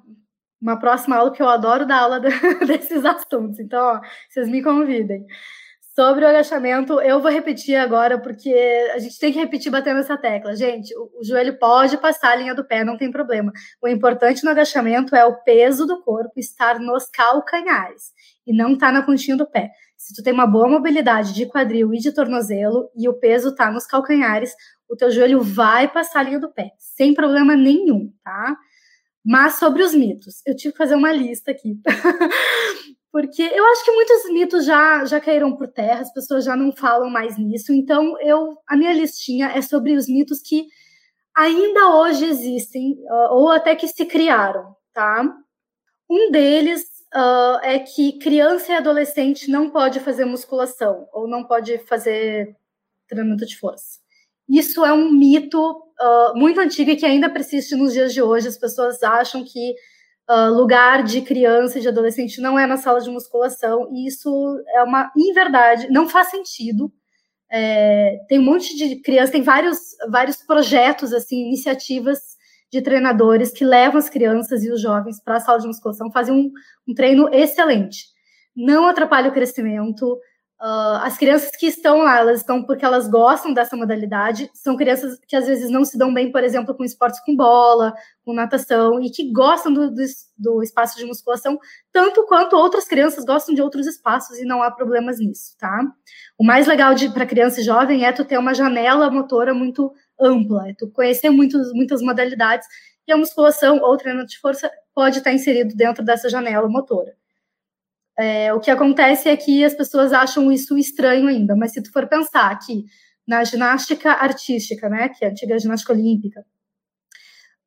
uma 0.62 0.80
próxima 0.80 1.18
aula, 1.18 1.32
que 1.32 1.42
eu 1.42 1.50
adoro 1.50 1.86
dar 1.86 2.00
aula 2.00 2.20
de, 2.20 2.30
desses 2.66 3.04
assuntos. 3.04 3.60
Então, 3.60 3.80
ó, 3.80 4.02
vocês 4.30 4.48
me 4.50 4.64
convidem. 4.64 5.26
Sobre 5.96 6.26
o 6.26 6.28
agachamento, 6.28 7.00
eu 7.00 7.22
vou 7.22 7.32
repetir 7.32 7.78
agora, 7.78 8.20
porque 8.20 8.54
a 8.94 9.00
gente 9.00 9.18
tem 9.18 9.32
que 9.32 9.40
repetir 9.40 9.72
batendo 9.72 10.02
essa 10.02 10.18
tecla. 10.18 10.54
Gente, 10.54 10.94
o, 10.98 11.22
o, 11.22 11.24
joelho 11.24 11.58
pode 11.58 11.98
passar 11.98 12.32
a 12.32 12.36
linha 12.36 12.54
do 12.54 12.66
pé, 12.66 12.84
não 12.84 12.98
tem 12.98 13.10
problema. 13.10 13.54
O 13.82 13.88
importante 13.88 14.44
no 14.44 14.52
agachamento 14.52 15.16
é 15.16 15.26
o 15.26 15.42
peso 15.44 15.86
do 15.86 16.02
corpo 16.02 16.34
estar 16.36 16.82
nos 16.82 17.06
calcanhares 17.06 18.12
e 18.46 18.54
não 18.54 18.74
estar 18.74 18.88
tá 18.88 18.92
na 18.92 19.04
pontinha 19.04 19.38
do 19.38 19.50
pé. 19.50 19.72
Se 19.96 20.14
tu 20.14 20.22
tem 20.22 20.34
uma 20.34 20.46
boa 20.46 20.68
mobilidade 20.68 21.34
de 21.34 21.46
quadril 21.46 21.94
e 21.94 21.98
de 21.98 22.12
tornozelo 22.12 22.90
e 22.98 23.08
o 23.08 23.14
peso 23.14 23.56
tá 23.56 23.72
nos 23.72 23.88
calcanhares, 23.88 24.54
o 24.90 24.96
teu 24.96 25.12
joelho 25.12 25.42
vai 25.42 25.88
passar 25.88 26.20
a 26.20 26.24
linha 26.24 26.40
do 26.40 26.52
pé, 26.52 26.72
sem 26.78 27.14
problema 27.14 27.56
nenhum, 27.56 28.14
tá? 28.24 28.56
Mas 29.24 29.56
sobre 29.56 29.82
os 29.84 29.94
mitos, 29.94 30.42
eu 30.46 30.56
tive 30.56 30.72
que 30.74 30.78
fazer 30.78 30.96
uma 30.96 31.12
lista 31.12 31.52
aqui. 31.52 31.80
porque 33.16 33.42
eu 33.42 33.66
acho 33.68 33.86
que 33.86 33.92
muitos 33.92 34.30
mitos 34.32 34.66
já, 34.66 35.06
já 35.06 35.22
caíram 35.22 35.56
por 35.56 35.70
terra, 35.70 36.02
as 36.02 36.12
pessoas 36.12 36.44
já 36.44 36.54
não 36.54 36.72
falam 36.74 37.10
mais 37.10 37.38
nisso. 37.38 37.74
Então, 37.74 38.20
eu 38.20 38.58
a 38.68 38.76
minha 38.76 38.92
listinha 38.92 39.48
é 39.56 39.62
sobre 39.62 39.94
os 39.96 40.08
mitos 40.08 40.42
que 40.42 40.68
ainda 41.34 41.96
hoje 41.96 42.26
existem, 42.26 42.92
uh, 43.06 43.34
ou 43.34 43.50
até 43.50 43.74
que 43.74 43.88
se 43.88 44.06
criaram, 44.06 44.76
tá? 44.94 45.34
Um 46.10 46.30
deles 46.30 46.84
uh, 47.16 47.60
é 47.64 47.80
que 47.80 48.20
criança 48.20 48.74
e 48.74 48.76
adolescente 48.76 49.50
não 49.50 49.70
pode 49.70 50.02
fazer 50.02 50.26
musculação, 50.26 51.08
ou 51.14 51.26
não 51.26 51.46
pode 51.46 51.78
fazer 51.86 52.54
treinamento 53.08 53.46
de 53.46 53.58
força. 53.58 54.05
Isso 54.48 54.86
é 54.86 54.94
um 54.94 55.12
mito 55.12 55.60
uh, 55.72 56.38
muito 56.38 56.60
antigo 56.60 56.92
e 56.92 56.96
que 56.96 57.06
ainda 57.06 57.30
persiste 57.30 57.76
nos 57.76 57.94
dias 57.94 58.14
de 58.14 58.22
hoje. 58.22 58.48
As 58.48 58.58
pessoas 58.58 59.02
acham 59.02 59.44
que 59.44 59.74
uh, 60.30 60.54
lugar 60.54 61.04
de 61.04 61.22
criança 61.22 61.78
e 61.78 61.82
de 61.82 61.88
adolescente 61.88 62.42
não 62.42 62.58
é 62.58 62.66
na 62.66 62.78
sala 62.78 63.00
de 63.00 63.10
musculação, 63.10 63.90
e 63.92 64.08
isso 64.08 64.30
é 64.70 64.84
uma 64.84 65.12
inverdade, 65.16 65.90
não 65.90 66.08
faz 66.08 66.30
sentido. 66.30 66.92
É, 67.52 68.18
tem 68.28 68.40
um 68.40 68.44
monte 68.44 68.76
de 68.76 69.02
crianças, 69.02 69.32
tem 69.32 69.44
vários, 69.44 69.78
vários 70.10 70.38
projetos, 70.38 71.14
assim, 71.14 71.48
iniciativas 71.48 72.20
de 72.72 72.82
treinadores 72.82 73.52
que 73.52 73.64
levam 73.64 73.98
as 73.98 74.10
crianças 74.10 74.64
e 74.64 74.72
os 74.72 74.82
jovens 74.82 75.22
para 75.24 75.38
a 75.38 75.40
sala 75.40 75.60
de 75.60 75.68
musculação, 75.68 76.12
fazem 76.12 76.34
um, 76.34 76.52
um 76.88 76.94
treino 76.94 77.30
excelente. 77.34 78.06
Não 78.56 78.88
atrapalha 78.88 79.30
o 79.30 79.34
crescimento, 79.34 80.20
Uh, 80.66 80.98
as 81.04 81.16
crianças 81.16 81.52
que 81.52 81.68
estão 81.68 82.00
lá, 82.00 82.18
elas 82.18 82.40
estão 82.40 82.64
porque 82.64 82.84
elas 82.84 83.08
gostam 83.08 83.54
dessa 83.54 83.78
modalidade. 83.78 84.50
São 84.52 84.76
crianças 84.76 85.20
que 85.28 85.36
às 85.36 85.46
vezes 85.46 85.70
não 85.70 85.86
se 85.86 85.96
dão 85.96 86.12
bem, 86.12 86.32
por 86.32 86.44
exemplo, 86.44 86.74
com 86.74 86.84
esportes 86.84 87.20
com 87.20 87.36
bola, 87.36 87.94
com 88.26 88.34
natação, 88.34 89.00
e 89.00 89.12
que 89.12 89.32
gostam 89.32 89.72
do, 89.72 89.92
do, 89.92 90.04
do 90.36 90.64
espaço 90.64 90.98
de 90.98 91.06
musculação, 91.06 91.60
tanto 91.94 92.26
quanto 92.26 92.56
outras 92.56 92.86
crianças 92.88 93.24
gostam 93.24 93.54
de 93.54 93.62
outros 93.62 93.86
espaços, 93.86 94.40
e 94.40 94.44
não 94.44 94.64
há 94.64 94.72
problemas 94.72 95.20
nisso, 95.20 95.56
tá? 95.60 95.84
O 96.36 96.44
mais 96.44 96.66
legal 96.66 96.96
para 97.14 97.28
criança 97.28 97.62
e 97.62 97.64
jovem 97.64 98.04
é 98.04 98.12
tu 98.12 98.26
ter 98.26 98.40
uma 98.40 98.56
janela 98.56 99.12
motora 99.12 99.54
muito 99.54 99.94
ampla, 100.20 100.68
é 100.70 100.74
tu 100.74 100.90
conhecer 100.90 101.30
muitos, 101.30 101.72
muitas 101.74 102.02
modalidades, 102.02 102.68
e 103.08 103.12
a 103.12 103.18
musculação 103.18 103.78
ou 103.84 103.96
treinamento 103.98 104.32
de 104.32 104.40
força 104.40 104.72
pode 104.96 105.20
estar 105.20 105.32
inserido 105.32 105.76
dentro 105.76 106.04
dessa 106.04 106.28
janela 106.28 106.68
motora. 106.68 107.14
É, 108.18 108.54
o 108.54 108.60
que 108.60 108.72
acontece 108.72 109.28
é 109.28 109.36
que 109.36 109.64
as 109.64 109.74
pessoas 109.74 110.14
acham 110.14 110.52
isso 110.52 110.78
estranho 110.78 111.28
ainda, 111.28 111.56
mas 111.56 111.74
se 111.74 111.82
tu 111.82 111.92
for 111.92 112.08
pensar 112.08 112.58
que 112.60 112.86
na 113.28 113.44
ginástica 113.44 114.12
artística, 114.12 114.88
né, 114.88 115.10
que 115.10 115.26
é 115.26 115.28
a 115.28 115.32
antiga 115.32 115.60
ginástica 115.60 115.94
olímpica, 115.94 116.46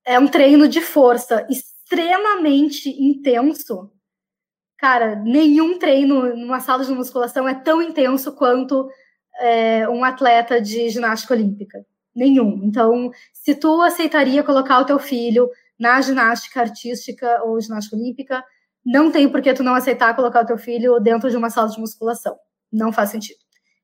é 0.06 0.18
um 0.18 0.26
treino 0.26 0.66
de 0.66 0.80
força 0.80 1.46
extremamente 1.50 2.88
intenso. 2.88 3.90
Cara, 4.78 5.16
nenhum 5.16 5.78
treino 5.78 6.34
numa 6.36 6.60
sala 6.60 6.84
de 6.84 6.92
musculação 6.92 7.46
é 7.48 7.54
tão 7.54 7.82
intenso 7.82 8.32
quanto 8.34 8.88
é, 9.40 9.88
um 9.88 10.04
atleta 10.04 10.60
de 10.60 10.88
ginástica 10.88 11.34
olímpica. 11.34 11.84
Nenhum. 12.14 12.62
Então, 12.64 13.10
se 13.32 13.54
tu 13.54 13.82
aceitaria 13.82 14.42
colocar 14.42 14.80
o 14.80 14.86
teu 14.86 14.98
filho 14.98 15.48
na 15.78 16.00
ginástica 16.00 16.60
artística 16.60 17.42
ou 17.44 17.60
ginástica 17.60 17.96
olímpica, 17.96 18.44
não 18.88 19.12
tem 19.12 19.28
por 19.28 19.42
que 19.42 19.52
tu 19.52 19.62
não 19.62 19.74
aceitar 19.74 20.16
colocar 20.16 20.42
o 20.42 20.46
teu 20.46 20.56
filho 20.56 20.98
dentro 20.98 21.28
de 21.28 21.36
uma 21.36 21.50
sala 21.50 21.68
de 21.68 21.78
musculação. 21.78 22.34
Não 22.72 22.90
faz 22.90 23.10
sentido. 23.10 23.38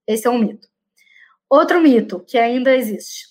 Esse 0.06 0.26
é 0.26 0.30
um 0.30 0.38
mito. 0.38 0.66
Outro 1.48 1.78
mito 1.78 2.20
que 2.26 2.38
ainda 2.38 2.74
existe. 2.74 3.26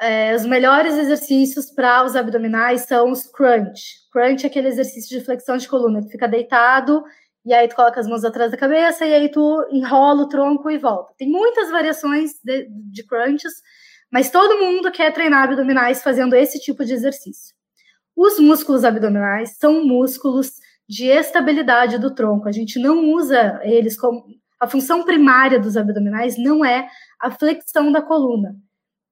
É, 0.00 0.34
os 0.34 0.44
melhores 0.44 0.96
exercícios 0.96 1.70
para 1.70 2.02
os 2.04 2.16
abdominais 2.16 2.82
são 2.82 3.12
os 3.12 3.28
crunch. 3.28 4.10
Crunch 4.12 4.44
é 4.44 4.48
aquele 4.48 4.66
exercício 4.66 5.16
de 5.16 5.24
flexão 5.24 5.56
de 5.56 5.68
coluna. 5.68 6.02
Tu 6.02 6.08
fica 6.08 6.26
deitado 6.26 7.04
e 7.44 7.54
aí 7.54 7.68
tu 7.68 7.76
coloca 7.76 8.00
as 8.00 8.08
mãos 8.08 8.24
atrás 8.24 8.50
da 8.50 8.56
cabeça 8.56 9.06
e 9.06 9.14
aí 9.14 9.28
tu 9.30 9.64
enrola 9.70 10.22
o 10.22 10.28
tronco 10.28 10.68
e 10.68 10.78
volta. 10.78 11.14
Tem 11.16 11.28
muitas 11.28 11.70
variações 11.70 12.32
de, 12.42 12.66
de 12.68 13.06
crunches, 13.06 13.52
mas 14.10 14.30
todo 14.30 14.58
mundo 14.58 14.90
quer 14.90 15.12
treinar 15.12 15.44
abdominais 15.44 16.02
fazendo 16.02 16.34
esse 16.34 16.58
tipo 16.58 16.84
de 16.84 16.92
exercício. 16.92 17.54
Os 18.16 18.40
músculos 18.40 18.84
abdominais 18.84 19.56
são 19.58 19.84
músculos 19.84 20.63
de 20.88 21.06
estabilidade 21.06 21.98
do 21.98 22.14
tronco. 22.14 22.48
A 22.48 22.52
gente 22.52 22.78
não 22.78 23.12
usa 23.12 23.60
eles 23.62 23.98
como. 23.98 24.24
A 24.60 24.66
função 24.66 25.04
primária 25.04 25.58
dos 25.58 25.76
abdominais 25.76 26.38
não 26.38 26.64
é 26.64 26.88
a 27.20 27.30
flexão 27.30 27.92
da 27.92 28.00
coluna, 28.00 28.56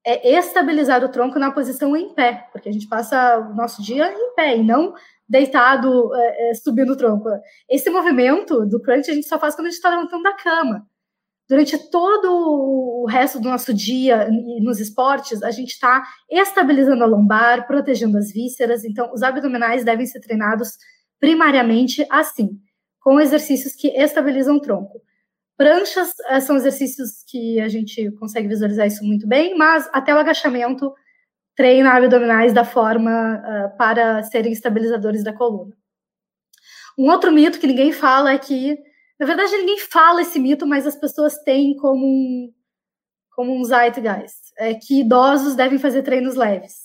é 0.05 0.37
estabilizar 0.37 1.05
o 1.05 1.09
tronco 1.09 1.39
na 1.39 1.51
posição 1.51 1.97
em 1.97 2.15
pé, 2.15 2.49
porque 2.53 2.69
a 2.69 2.73
gente 2.73 2.89
passa 2.89 3.39
o 3.39 3.55
nosso 3.55 3.83
dia 3.83 4.13
em 4.13 4.35
pé 4.35 4.57
e 4.57 4.63
não 4.63 4.95
deitado, 5.29 6.15
é, 6.15 6.51
é 6.51 6.55
subindo 6.55 6.93
o 6.93 6.97
tronco. 6.97 7.29
Esse 7.69 7.89
movimento 7.89 8.67
do 8.67 8.81
crunch 8.81 9.11
a 9.11 9.15
gente 9.15 9.29
só 9.29 9.39
faz 9.39 9.55
quando 9.55 9.67
a 9.67 9.71
gente 9.71 9.79
está 9.79 9.91
levantando 9.91 10.23
da 10.23 10.35
cama. 10.35 10.87
Durante 11.49 11.77
todo 11.91 12.31
o 12.31 13.07
resto 13.07 13.39
do 13.41 13.49
nosso 13.49 13.75
dia 13.75 14.29
nos 14.61 14.81
esportes, 14.81 15.43
a 15.43 15.51
gente 15.51 15.71
está 15.71 16.03
estabilizando 16.31 17.05
a 17.05 17.07
lombar, 17.07 17.67
protegendo 17.67 18.17
as 18.17 18.33
vísceras. 18.33 18.85
Então, 18.85 19.13
os 19.13 19.23
abdominais 19.23 19.85
devem 19.85 20.07
ser 20.07 20.21
treinados 20.21 20.79
primariamente 21.23 22.05
assim, 22.11 22.59
com 22.99 23.21
exercícios 23.21 23.77
que 23.77 23.87
estabilizam 23.97 24.57
o 24.57 24.61
tronco. 24.61 25.01
Pranchas 25.57 26.13
eh, 26.27 26.41
são 26.41 26.57
exercícios 26.57 27.23
que 27.29 27.61
a 27.61 27.69
gente 27.69 28.11
consegue 28.19 28.49
visualizar 28.49 28.89
isso 28.89 29.05
muito 29.05 29.25
bem, 29.29 29.57
mas 29.57 29.89
até 29.93 30.13
o 30.13 30.19
agachamento 30.19 30.93
treina 31.55 31.93
abdominais 31.93 32.53
da 32.53 32.65
forma 32.65 33.37
uh, 33.37 33.77
para 33.77 34.25
serem 34.25 34.51
estabilizadores 34.51 35.23
da 35.23 35.33
coluna. 35.33 35.77
Um 36.99 37.09
outro 37.09 37.31
mito 37.31 37.61
que 37.61 37.69
ninguém 37.69 37.93
fala 37.93 38.33
é 38.33 38.39
que, 38.39 38.77
na 39.21 39.25
verdade, 39.25 39.57
ninguém 39.59 39.79
fala 39.79 40.23
esse 40.23 40.41
mito, 40.41 40.67
mas 40.67 40.89
as 40.89 40.97
pessoas 40.97 41.37
têm 41.45 41.77
como 41.77 42.05
um, 42.05 42.53
como 43.31 43.55
um 43.55 43.63
zeitgeist, 43.63 44.53
é 44.59 44.75
que 44.75 45.03
idosos 45.03 45.55
devem 45.55 45.79
fazer 45.79 46.03
treinos 46.03 46.35
leves. 46.35 46.82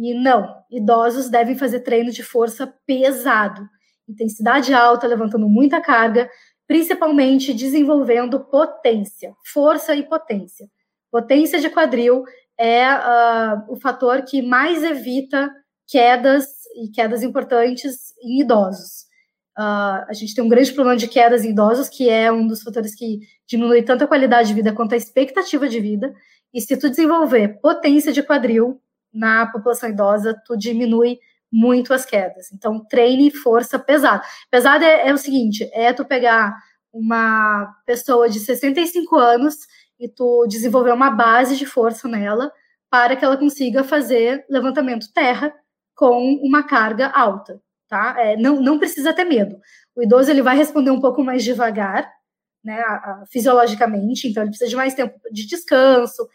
E 0.00 0.14
não, 0.14 0.62
idosos 0.70 1.28
devem 1.28 1.58
fazer 1.58 1.80
treino 1.80 2.12
de 2.12 2.22
força 2.22 2.72
pesado, 2.86 3.68
intensidade 4.08 4.72
alta, 4.72 5.08
levantando 5.08 5.48
muita 5.48 5.80
carga, 5.80 6.30
principalmente 6.68 7.52
desenvolvendo 7.52 8.38
potência, 8.44 9.34
força 9.52 9.96
e 9.96 10.04
potência. 10.04 10.68
Potência 11.10 11.58
de 11.58 11.68
quadril 11.68 12.22
é 12.56 12.86
uh, 12.88 13.72
o 13.72 13.80
fator 13.80 14.22
que 14.22 14.40
mais 14.40 14.84
evita 14.84 15.50
quedas 15.88 16.46
e 16.76 16.88
quedas 16.92 17.24
importantes 17.24 18.14
em 18.22 18.40
idosos. 18.40 19.08
Uh, 19.58 20.06
a 20.06 20.12
gente 20.12 20.32
tem 20.32 20.44
um 20.44 20.48
grande 20.48 20.72
problema 20.72 20.96
de 20.96 21.08
quedas 21.08 21.44
em 21.44 21.50
idosos, 21.50 21.88
que 21.88 22.08
é 22.08 22.30
um 22.30 22.46
dos 22.46 22.62
fatores 22.62 22.94
que 22.94 23.18
diminui 23.48 23.82
tanto 23.82 24.04
a 24.04 24.06
qualidade 24.06 24.48
de 24.48 24.54
vida 24.54 24.72
quanto 24.72 24.92
a 24.92 24.96
expectativa 24.96 25.68
de 25.68 25.80
vida. 25.80 26.14
E 26.54 26.60
se 26.60 26.76
tu 26.76 26.88
desenvolver 26.88 27.58
potência 27.60 28.12
de 28.12 28.22
quadril, 28.22 28.80
na 29.12 29.46
população 29.46 29.88
idosa, 29.88 30.40
tu 30.44 30.56
diminui 30.56 31.18
muito 31.50 31.94
as 31.94 32.04
quedas. 32.04 32.52
Então, 32.52 32.84
treine 32.88 33.30
força 33.30 33.78
pesada. 33.78 34.22
Pesada 34.50 34.84
é, 34.84 35.08
é, 35.08 35.14
o 35.14 35.18
seguinte: 35.18 35.68
é 35.72 35.92
tu 35.92 36.04
pegar 36.04 36.54
uma 36.92 37.74
pessoa 37.86 38.28
de 38.28 38.38
65 38.40 39.16
anos 39.16 39.56
e 39.98 40.08
tu 40.08 40.46
desenvolver 40.48 40.92
uma 40.92 41.10
base 41.10 41.56
de 41.56 41.66
força 41.66 42.08
nela 42.08 42.52
para 42.90 43.16
que 43.16 43.24
ela 43.24 43.36
consiga 43.36 43.84
fazer 43.84 44.44
levantamento 44.48 45.12
terra 45.12 45.52
com 45.94 46.34
uma 46.42 46.62
carga 46.62 47.08
alta, 47.08 47.60
tá? 47.88 48.14
É, 48.18 48.36
não, 48.36 48.60
não 48.60 48.78
precisa 48.78 49.12
ter 49.12 49.24
medo. 49.24 49.58
O 49.96 50.02
idoso 50.02 50.30
ele 50.30 50.42
vai 50.42 50.56
responder 50.56 50.90
um 50.90 51.00
pouco 51.00 51.22
mais 51.22 51.42
devagar, 51.42 52.08
né, 52.64 52.80
a, 52.80 52.94
a, 52.94 53.24
fisiologicamente, 53.30 54.28
então 54.28 54.42
ele 54.42 54.50
precisa 54.50 54.70
de 54.70 54.76
mais 54.76 54.94
tempo 54.94 55.18
de 55.32 55.46
descanso, 55.46 56.26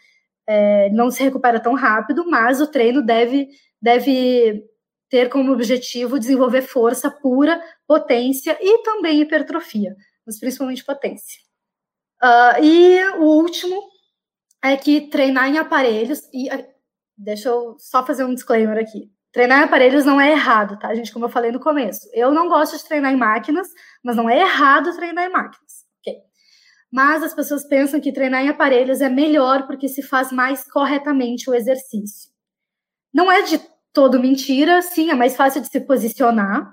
é, 0.46 0.90
não 0.90 1.10
se 1.10 1.22
recupera 1.22 1.60
tão 1.60 1.74
rápido, 1.74 2.28
mas 2.28 2.60
o 2.60 2.66
treino 2.66 3.02
deve, 3.02 3.48
deve 3.80 4.64
ter 5.08 5.28
como 5.28 5.52
objetivo 5.52 6.18
desenvolver 6.18 6.62
força 6.62 7.10
pura, 7.10 7.60
potência 7.86 8.56
e 8.60 8.82
também 8.82 9.20
hipertrofia, 9.20 9.94
mas 10.26 10.38
principalmente 10.38 10.84
potência. 10.84 11.40
Uh, 12.22 12.62
e 12.62 13.04
o 13.18 13.24
último 13.24 13.80
é 14.62 14.76
que 14.76 15.02
treinar 15.02 15.48
em 15.48 15.58
aparelhos, 15.58 16.22
e 16.32 16.48
deixa 17.16 17.50
eu 17.50 17.76
só 17.78 18.04
fazer 18.04 18.24
um 18.24 18.34
disclaimer 18.34 18.78
aqui. 18.78 19.10
Treinar 19.30 19.60
em 19.60 19.64
aparelhos 19.64 20.04
não 20.04 20.20
é 20.20 20.30
errado, 20.30 20.78
tá, 20.78 20.94
gente? 20.94 21.12
Como 21.12 21.24
eu 21.24 21.28
falei 21.28 21.50
no 21.50 21.60
começo. 21.60 22.08
Eu 22.12 22.32
não 22.32 22.48
gosto 22.48 22.76
de 22.76 22.84
treinar 22.84 23.12
em 23.12 23.16
máquinas, 23.16 23.68
mas 24.02 24.16
não 24.16 24.30
é 24.30 24.40
errado 24.40 24.94
treinar 24.94 25.24
em 25.24 25.32
máquinas 25.32 25.73
mas 26.94 27.24
as 27.24 27.34
pessoas 27.34 27.66
pensam 27.66 28.00
que 28.00 28.12
treinar 28.12 28.44
em 28.44 28.48
aparelhos 28.48 29.00
é 29.00 29.08
melhor 29.08 29.66
porque 29.66 29.88
se 29.88 30.00
faz 30.00 30.30
mais 30.30 30.62
corretamente 30.70 31.50
o 31.50 31.54
exercício. 31.54 32.30
Não 33.12 33.32
é 33.32 33.42
de 33.42 33.60
todo 33.92 34.20
mentira, 34.20 34.80
sim, 34.80 35.10
é 35.10 35.14
mais 35.14 35.34
fácil 35.34 35.60
de 35.60 35.66
se 35.66 35.80
posicionar, 35.80 36.72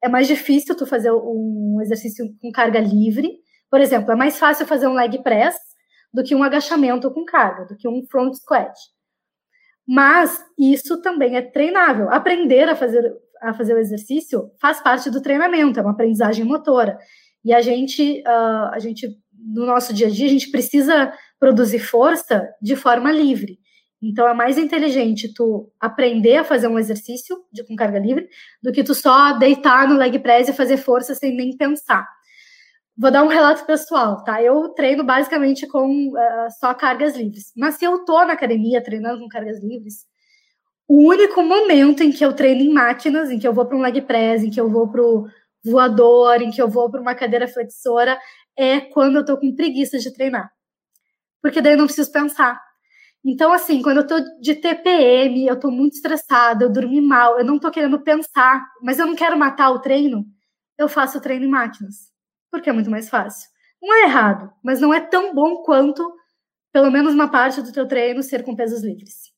é 0.00 0.08
mais 0.08 0.28
difícil 0.28 0.76
tu 0.76 0.86
fazer 0.86 1.10
um 1.10 1.80
exercício 1.82 2.32
com 2.40 2.52
carga 2.52 2.78
livre. 2.78 3.40
Por 3.68 3.80
exemplo, 3.80 4.12
é 4.12 4.14
mais 4.14 4.38
fácil 4.38 4.64
fazer 4.66 4.86
um 4.86 4.94
leg 4.94 5.20
press 5.24 5.56
do 6.14 6.22
que 6.22 6.36
um 6.36 6.44
agachamento 6.44 7.10
com 7.10 7.24
carga, 7.24 7.64
do 7.64 7.76
que 7.76 7.88
um 7.88 8.06
front 8.08 8.34
squat. 8.34 8.72
Mas 9.84 10.44
isso 10.56 11.02
também 11.02 11.34
é 11.36 11.42
treinável. 11.42 12.08
Aprender 12.12 12.68
a 12.68 12.76
fazer 12.76 13.16
a 13.42 13.52
fazer 13.52 13.74
o 13.74 13.78
exercício 13.78 14.50
faz 14.60 14.80
parte 14.80 15.10
do 15.10 15.20
treinamento, 15.20 15.80
é 15.80 15.82
uma 15.82 15.90
aprendizagem 15.90 16.44
motora. 16.44 16.98
E 17.46 17.54
a 17.54 17.60
gente, 17.60 18.24
uh, 18.26 18.70
a 18.72 18.78
gente, 18.80 19.06
no 19.46 19.64
nosso 19.64 19.94
dia 19.94 20.08
a 20.08 20.10
dia, 20.10 20.26
a 20.26 20.30
gente 20.30 20.50
precisa 20.50 21.12
produzir 21.38 21.78
força 21.78 22.48
de 22.60 22.74
forma 22.74 23.12
livre. 23.12 23.58
Então 24.02 24.28
é 24.28 24.34
mais 24.34 24.58
inteligente 24.58 25.32
tu 25.32 25.70
aprender 25.80 26.36
a 26.36 26.44
fazer 26.44 26.68
um 26.68 26.78
exercício 26.78 27.36
de, 27.52 27.64
com 27.64 27.74
carga 27.74 27.98
livre 27.98 28.28
do 28.62 28.72
que 28.72 28.84
tu 28.84 28.94
só 28.94 29.32
deitar 29.38 29.88
no 29.88 29.96
leg 29.96 30.18
press 30.18 30.48
e 30.48 30.52
fazer 30.52 30.76
força 30.76 31.14
sem 31.14 31.34
nem 31.34 31.56
pensar. 31.56 32.06
Vou 32.98 33.10
dar 33.10 33.22
um 33.22 33.28
relato 33.28 33.64
pessoal, 33.66 34.22
tá? 34.24 34.42
Eu 34.42 34.70
treino 34.70 35.04
basicamente 35.04 35.66
com 35.66 36.08
uh, 36.08 36.50
só 36.58 36.72
cargas 36.74 37.16
livres. 37.16 37.52
Mas 37.56 37.74
se 37.74 37.84
eu 37.84 38.04
tô 38.04 38.24
na 38.24 38.32
academia 38.32 38.82
treinando 38.82 39.20
com 39.20 39.28
cargas 39.28 39.62
livres, 39.62 40.06
o 40.88 41.08
único 41.08 41.42
momento 41.42 42.02
em 42.02 42.10
que 42.10 42.24
eu 42.24 42.32
treino 42.32 42.62
em 42.62 42.72
máquinas, 42.72 43.30
em 43.30 43.38
que 43.38 43.46
eu 43.46 43.52
vou 43.52 43.66
para 43.66 43.76
um 43.76 43.82
leg 43.82 44.00
press, 44.02 44.42
em 44.42 44.50
que 44.50 44.60
eu 44.60 44.70
vou 44.70 44.88
para 44.88 45.02
o 45.02 45.26
voador, 45.64 46.40
em 46.40 46.50
que 46.50 46.62
eu 46.62 46.68
vou 46.68 46.90
para 46.90 47.00
uma 47.00 47.14
cadeira 47.14 47.48
flexora, 47.48 48.18
é 48.56 48.80
quando 48.80 49.16
eu 49.16 49.24
tô 49.24 49.36
com 49.36 49.54
preguiça 49.54 49.98
de 49.98 50.12
treinar. 50.12 50.50
Porque 51.42 51.60
daí 51.60 51.74
eu 51.74 51.78
não 51.78 51.86
preciso 51.86 52.10
pensar. 52.10 52.60
Então, 53.24 53.52
assim, 53.52 53.82
quando 53.82 53.98
eu 53.98 54.06
tô 54.06 54.20
de 54.40 54.54
TPM, 54.54 55.46
eu 55.46 55.58
tô 55.58 55.70
muito 55.70 55.94
estressada, 55.94 56.64
eu 56.64 56.72
dormi 56.72 57.00
mal, 57.00 57.38
eu 57.38 57.44
não 57.44 57.58
tô 57.58 57.70
querendo 57.70 58.00
pensar, 58.00 58.64
mas 58.82 58.98
eu 58.98 59.06
não 59.06 59.16
quero 59.16 59.36
matar 59.36 59.70
o 59.70 59.80
treino, 59.80 60.24
eu 60.78 60.88
faço 60.88 61.18
o 61.18 61.20
treino 61.20 61.44
em 61.44 61.48
máquinas. 61.48 62.12
Porque 62.50 62.70
é 62.70 62.72
muito 62.72 62.90
mais 62.90 63.08
fácil. 63.08 63.48
Não 63.82 63.94
é 63.94 64.04
errado, 64.04 64.52
mas 64.62 64.80
não 64.80 64.94
é 64.94 65.00
tão 65.00 65.34
bom 65.34 65.62
quanto, 65.62 66.08
pelo 66.72 66.90
menos 66.90 67.14
uma 67.14 67.28
parte 67.28 67.60
do 67.62 67.72
teu 67.72 67.86
treino, 67.86 68.22
ser 68.22 68.44
com 68.44 68.54
pesos 68.54 68.82
livres. 68.82 69.32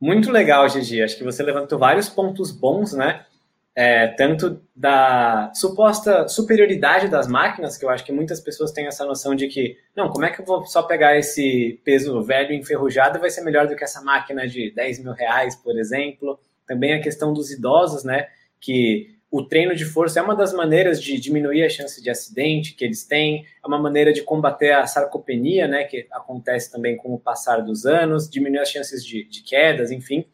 Muito 0.00 0.30
legal, 0.30 0.68
Gigi. 0.68 1.02
Acho 1.02 1.16
que 1.16 1.24
você 1.24 1.42
levantou 1.42 1.78
vários 1.78 2.08
pontos 2.08 2.52
bons, 2.52 2.92
né? 2.92 3.26
É, 3.74 4.08
tanto 4.08 4.60
da 4.74 5.52
suposta 5.54 6.26
superioridade 6.26 7.08
das 7.08 7.28
máquinas, 7.28 7.76
que 7.76 7.84
eu 7.84 7.90
acho 7.90 8.04
que 8.04 8.10
muitas 8.10 8.40
pessoas 8.40 8.72
têm 8.72 8.86
essa 8.86 9.04
noção 9.04 9.36
de 9.36 9.46
que, 9.46 9.76
não, 9.94 10.08
como 10.08 10.24
é 10.24 10.30
que 10.30 10.40
eu 10.40 10.44
vou 10.44 10.66
só 10.66 10.82
pegar 10.82 11.16
esse 11.16 11.80
peso 11.84 12.20
velho 12.22 12.52
enferrujado 12.52 13.20
vai 13.20 13.30
ser 13.30 13.42
melhor 13.42 13.68
do 13.68 13.76
que 13.76 13.84
essa 13.84 14.02
máquina 14.02 14.48
de 14.48 14.72
10 14.72 15.04
mil 15.04 15.12
reais, 15.12 15.54
por 15.54 15.78
exemplo. 15.78 16.40
Também 16.66 16.94
a 16.94 17.00
questão 17.00 17.32
dos 17.32 17.52
idosos, 17.52 18.02
né? 18.02 18.26
Que 18.60 19.16
o 19.30 19.42
treino 19.42 19.74
de 19.74 19.84
força 19.84 20.20
é 20.20 20.22
uma 20.22 20.34
das 20.34 20.52
maneiras 20.54 21.02
de 21.02 21.18
diminuir 21.20 21.62
a 21.62 21.68
chance 21.68 22.02
de 22.02 22.08
acidente 22.08 22.74
que 22.74 22.84
eles 22.84 23.04
têm, 23.04 23.44
é 23.62 23.66
uma 23.66 23.78
maneira 23.78 24.12
de 24.12 24.22
combater 24.22 24.72
a 24.72 24.86
sarcopenia, 24.86 25.68
né, 25.68 25.84
que 25.84 26.06
acontece 26.10 26.72
também 26.72 26.96
com 26.96 27.12
o 27.12 27.20
passar 27.20 27.60
dos 27.60 27.84
anos, 27.84 28.28
diminuir 28.28 28.60
as 28.60 28.70
chances 28.70 29.04
de, 29.04 29.24
de 29.24 29.42
quedas, 29.42 29.90
enfim. 29.90 30.24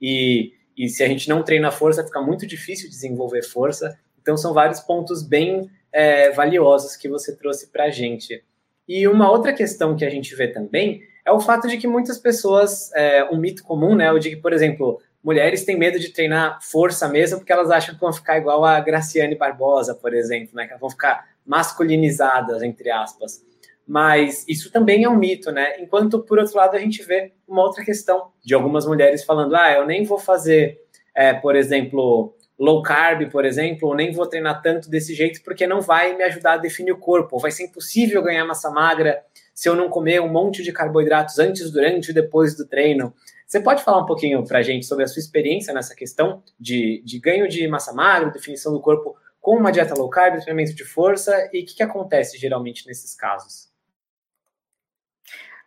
E, 0.00 0.52
e 0.76 0.88
se 0.88 1.02
a 1.02 1.08
gente 1.08 1.28
não 1.28 1.42
treina 1.42 1.70
força, 1.70 2.04
fica 2.04 2.20
muito 2.20 2.46
difícil 2.46 2.88
desenvolver 2.88 3.42
força. 3.42 3.98
Então, 4.20 4.36
são 4.36 4.54
vários 4.54 4.80
pontos 4.80 5.22
bem 5.22 5.70
é, 5.92 6.30
valiosos 6.30 6.96
que 6.96 7.08
você 7.08 7.36
trouxe 7.36 7.68
para 7.68 7.84
a 7.84 7.90
gente. 7.90 8.42
E 8.88 9.06
uma 9.06 9.30
outra 9.30 9.52
questão 9.52 9.96
que 9.96 10.04
a 10.04 10.10
gente 10.10 10.34
vê 10.34 10.48
também 10.48 11.02
é 11.24 11.30
o 11.30 11.40
fato 11.40 11.68
de 11.68 11.76
que 11.76 11.86
muitas 11.86 12.18
pessoas, 12.18 12.92
é, 12.94 13.24
um 13.30 13.36
mito 13.36 13.62
comum, 13.62 13.94
né, 13.94 14.10
o 14.10 14.18
de 14.18 14.30
que, 14.30 14.36
por 14.36 14.52
exemplo, 14.52 15.00
mulheres 15.22 15.64
têm 15.64 15.78
medo 15.78 15.98
de 15.98 16.08
treinar 16.08 16.58
força 16.62 17.08
mesmo, 17.08 17.38
porque 17.38 17.52
elas 17.52 17.70
acham 17.70 17.94
que 17.94 18.00
vão 18.00 18.12
ficar 18.12 18.38
igual 18.38 18.64
a 18.64 18.80
Graciane 18.80 19.36
Barbosa, 19.36 19.94
por 19.94 20.12
exemplo, 20.12 20.54
né? 20.54 20.66
Que 20.66 20.76
vão 20.78 20.90
ficar 20.90 21.28
masculinizadas, 21.46 22.62
entre 22.62 22.90
aspas. 22.90 23.44
Mas 23.86 24.44
isso 24.48 24.70
também 24.70 25.04
é 25.04 25.08
um 25.08 25.16
mito, 25.16 25.50
né? 25.50 25.80
Enquanto, 25.80 26.20
por 26.20 26.38
outro 26.38 26.56
lado, 26.56 26.76
a 26.76 26.78
gente 26.78 27.02
vê 27.02 27.32
uma 27.46 27.62
outra 27.62 27.84
questão 27.84 28.30
de 28.44 28.54
algumas 28.54 28.86
mulheres 28.86 29.24
falando: 29.24 29.54
ah, 29.54 29.72
eu 29.72 29.86
nem 29.86 30.04
vou 30.04 30.18
fazer, 30.18 30.80
é, 31.14 31.34
por 31.34 31.56
exemplo, 31.56 32.34
low 32.58 32.80
carb, 32.80 33.28
por 33.30 33.44
exemplo, 33.44 33.88
ou 33.88 33.94
nem 33.94 34.12
vou 34.12 34.26
treinar 34.26 34.62
tanto 34.62 34.88
desse 34.88 35.14
jeito 35.14 35.42
porque 35.42 35.66
não 35.66 35.80
vai 35.80 36.16
me 36.16 36.22
ajudar 36.22 36.54
a 36.54 36.58
definir 36.58 36.92
o 36.92 36.98
corpo, 36.98 37.38
vai 37.38 37.50
ser 37.50 37.64
impossível 37.64 38.22
ganhar 38.22 38.44
massa 38.44 38.70
magra 38.70 39.20
se 39.52 39.68
eu 39.68 39.74
não 39.74 39.88
comer 39.88 40.20
um 40.20 40.28
monte 40.28 40.62
de 40.62 40.72
carboidratos 40.72 41.38
antes, 41.38 41.70
durante 41.70 42.10
e 42.10 42.14
depois 42.14 42.56
do 42.56 42.66
treino. 42.66 43.12
Você 43.46 43.60
pode 43.60 43.82
falar 43.82 44.02
um 44.02 44.06
pouquinho 44.06 44.46
para 44.46 44.60
a 44.60 44.62
gente 44.62 44.86
sobre 44.86 45.04
a 45.04 45.08
sua 45.08 45.20
experiência 45.20 45.74
nessa 45.74 45.94
questão 45.94 46.42
de, 46.58 47.02
de 47.04 47.18
ganho 47.18 47.48
de 47.48 47.66
massa 47.68 47.92
magra, 47.92 48.30
definição 48.30 48.72
do 48.72 48.80
corpo 48.80 49.14
com 49.40 49.56
uma 49.56 49.72
dieta 49.72 49.94
low 49.94 50.08
carb, 50.08 50.36
treinamento 50.36 50.72
de 50.72 50.84
força 50.84 51.50
e 51.52 51.62
o 51.62 51.66
que, 51.66 51.74
que 51.74 51.82
acontece 51.82 52.38
geralmente 52.38 52.86
nesses 52.86 53.14
casos? 53.14 53.71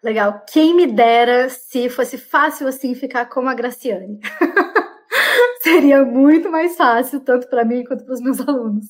Legal. 0.06 0.46
Quem 0.48 0.76
me 0.76 0.86
dera 0.86 1.50
se 1.50 1.90
fosse 1.90 2.16
fácil 2.16 2.68
assim 2.68 2.94
ficar 2.94 3.26
como 3.26 3.50
a 3.50 3.56
Graciane. 3.56 4.20
Seria 5.64 6.06
muito 6.06 6.52
mais 6.52 6.78
fácil, 6.78 7.22
tanto 7.22 7.50
para 7.50 7.66
mim 7.66 7.84
quanto 7.84 8.06
para 8.06 8.14
os 8.14 8.22
meus 8.22 8.40
alunos. 8.40 8.86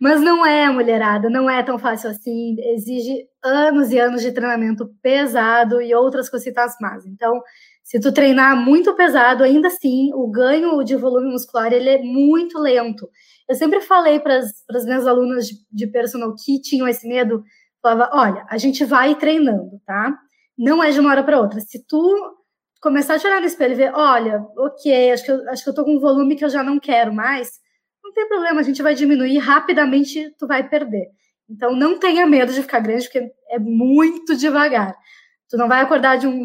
Mas 0.00 0.22
não 0.22 0.46
é, 0.46 0.70
mulherada, 0.70 1.28
não 1.28 1.50
é 1.50 1.62
tão 1.62 1.78
fácil 1.78 2.08
assim. 2.08 2.56
Exige 2.72 3.26
anos 3.44 3.92
e 3.92 3.98
anos 3.98 4.22
de 4.22 4.32
treinamento 4.32 4.90
pesado 5.02 5.82
e 5.82 5.94
outras 5.94 6.30
cositas 6.30 6.72
más. 6.80 7.04
Então, 7.04 7.42
se 7.84 8.00
tu 8.00 8.10
treinar 8.10 8.56
muito 8.56 8.94
pesado, 8.94 9.44
ainda 9.44 9.68
assim, 9.68 10.10
o 10.14 10.26
ganho 10.30 10.82
de 10.82 10.96
volume 10.96 11.30
muscular 11.30 11.70
ele 11.70 11.90
é 11.90 11.98
muito 11.98 12.58
lento. 12.58 13.10
Eu 13.46 13.56
sempre 13.56 13.82
falei 13.82 14.18
para 14.20 14.38
as 14.38 14.84
minhas 14.86 15.06
alunas 15.06 15.46
de, 15.46 15.56
de 15.70 15.86
personal 15.86 16.34
que 16.34 16.62
tinham 16.62 16.88
esse 16.88 17.06
medo, 17.06 17.44
falava, 17.82 18.10
olha, 18.14 18.46
a 18.48 18.56
gente 18.56 18.86
vai 18.86 19.14
treinando, 19.14 19.78
tá? 19.84 20.18
Não 20.60 20.84
é 20.84 20.90
de 20.90 21.00
uma 21.00 21.08
hora 21.08 21.24
para 21.24 21.40
outra. 21.40 21.58
Se 21.58 21.82
tu 21.86 22.36
começar 22.82 23.14
a 23.14 23.18
te 23.18 23.26
olhar 23.26 23.40
no 23.40 23.46
espelho 23.46 23.72
e 23.72 23.76
ver, 23.76 23.94
olha, 23.94 24.44
ok, 24.58 25.10
acho 25.10 25.24
que, 25.24 25.32
eu, 25.32 25.48
acho 25.48 25.64
que 25.64 25.70
eu 25.70 25.74
tô 25.74 25.86
com 25.86 25.96
um 25.96 26.00
volume 26.00 26.36
que 26.36 26.44
eu 26.44 26.50
já 26.50 26.62
não 26.62 26.78
quero 26.78 27.14
mais, 27.14 27.58
não 28.04 28.12
tem 28.12 28.28
problema, 28.28 28.60
a 28.60 28.62
gente 28.62 28.82
vai 28.82 28.94
diminuir 28.94 29.38
rapidamente, 29.38 30.34
tu 30.38 30.46
vai 30.46 30.68
perder. 30.68 31.06
Então, 31.48 31.74
não 31.74 31.98
tenha 31.98 32.26
medo 32.26 32.52
de 32.52 32.60
ficar 32.60 32.80
grande, 32.80 33.04
porque 33.04 33.32
é 33.48 33.58
muito 33.58 34.36
devagar. 34.36 34.94
Tu 35.48 35.56
não 35.56 35.66
vai 35.66 35.80
acordar 35.80 36.16
de 36.16 36.26
um, 36.26 36.44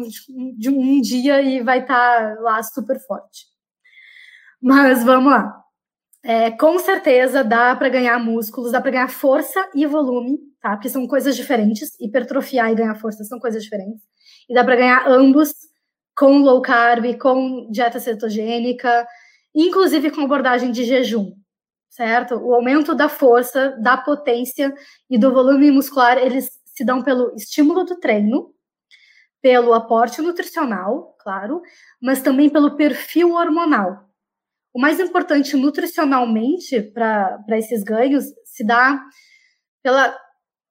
de 0.56 0.70
um 0.70 0.98
dia 1.02 1.42
e 1.42 1.62
vai 1.62 1.80
estar 1.80 2.36
tá 2.36 2.40
lá 2.40 2.62
super 2.62 2.98
forte. 3.06 3.44
Mas 4.62 5.04
vamos 5.04 5.30
lá. 5.30 5.62
É, 6.28 6.50
com 6.50 6.76
certeza 6.80 7.44
dá 7.44 7.76
para 7.76 7.88
ganhar 7.88 8.18
músculos, 8.18 8.72
dá 8.72 8.80
para 8.80 8.90
ganhar 8.90 9.08
força 9.08 9.64
e 9.72 9.86
volume, 9.86 10.38
tá? 10.60 10.70
Porque 10.70 10.88
são 10.88 11.06
coisas 11.06 11.36
diferentes. 11.36 11.90
Hipertrofiar 12.00 12.72
e 12.72 12.74
ganhar 12.74 12.96
força 12.96 13.22
são 13.22 13.38
coisas 13.38 13.62
diferentes. 13.62 14.02
E 14.48 14.52
dá 14.52 14.64
para 14.64 14.74
ganhar 14.74 15.06
ambos 15.08 15.54
com 16.16 16.38
low 16.38 16.60
carb, 16.60 17.16
com 17.16 17.70
dieta 17.70 18.00
cetogênica, 18.00 19.06
inclusive 19.54 20.10
com 20.10 20.22
abordagem 20.22 20.72
de 20.72 20.84
jejum, 20.84 21.32
certo? 21.88 22.34
O 22.34 22.54
aumento 22.54 22.92
da 22.92 23.08
força, 23.08 23.76
da 23.80 23.96
potência 23.96 24.74
e 25.08 25.16
do 25.16 25.32
volume 25.32 25.70
muscular, 25.70 26.18
eles 26.18 26.50
se 26.64 26.84
dão 26.84 27.02
pelo 27.02 27.32
estímulo 27.36 27.84
do 27.84 28.00
treino, 28.00 28.52
pelo 29.40 29.72
aporte 29.72 30.20
nutricional, 30.20 31.14
claro, 31.20 31.62
mas 32.02 32.20
também 32.20 32.50
pelo 32.50 32.76
perfil 32.76 33.34
hormonal. 33.34 34.05
O 34.76 34.78
mais 34.78 35.00
importante 35.00 35.56
nutricionalmente 35.56 36.82
para 36.82 37.42
esses 37.52 37.82
ganhos 37.82 38.26
se 38.44 38.62
dá 38.62 39.02
pela 39.82 40.14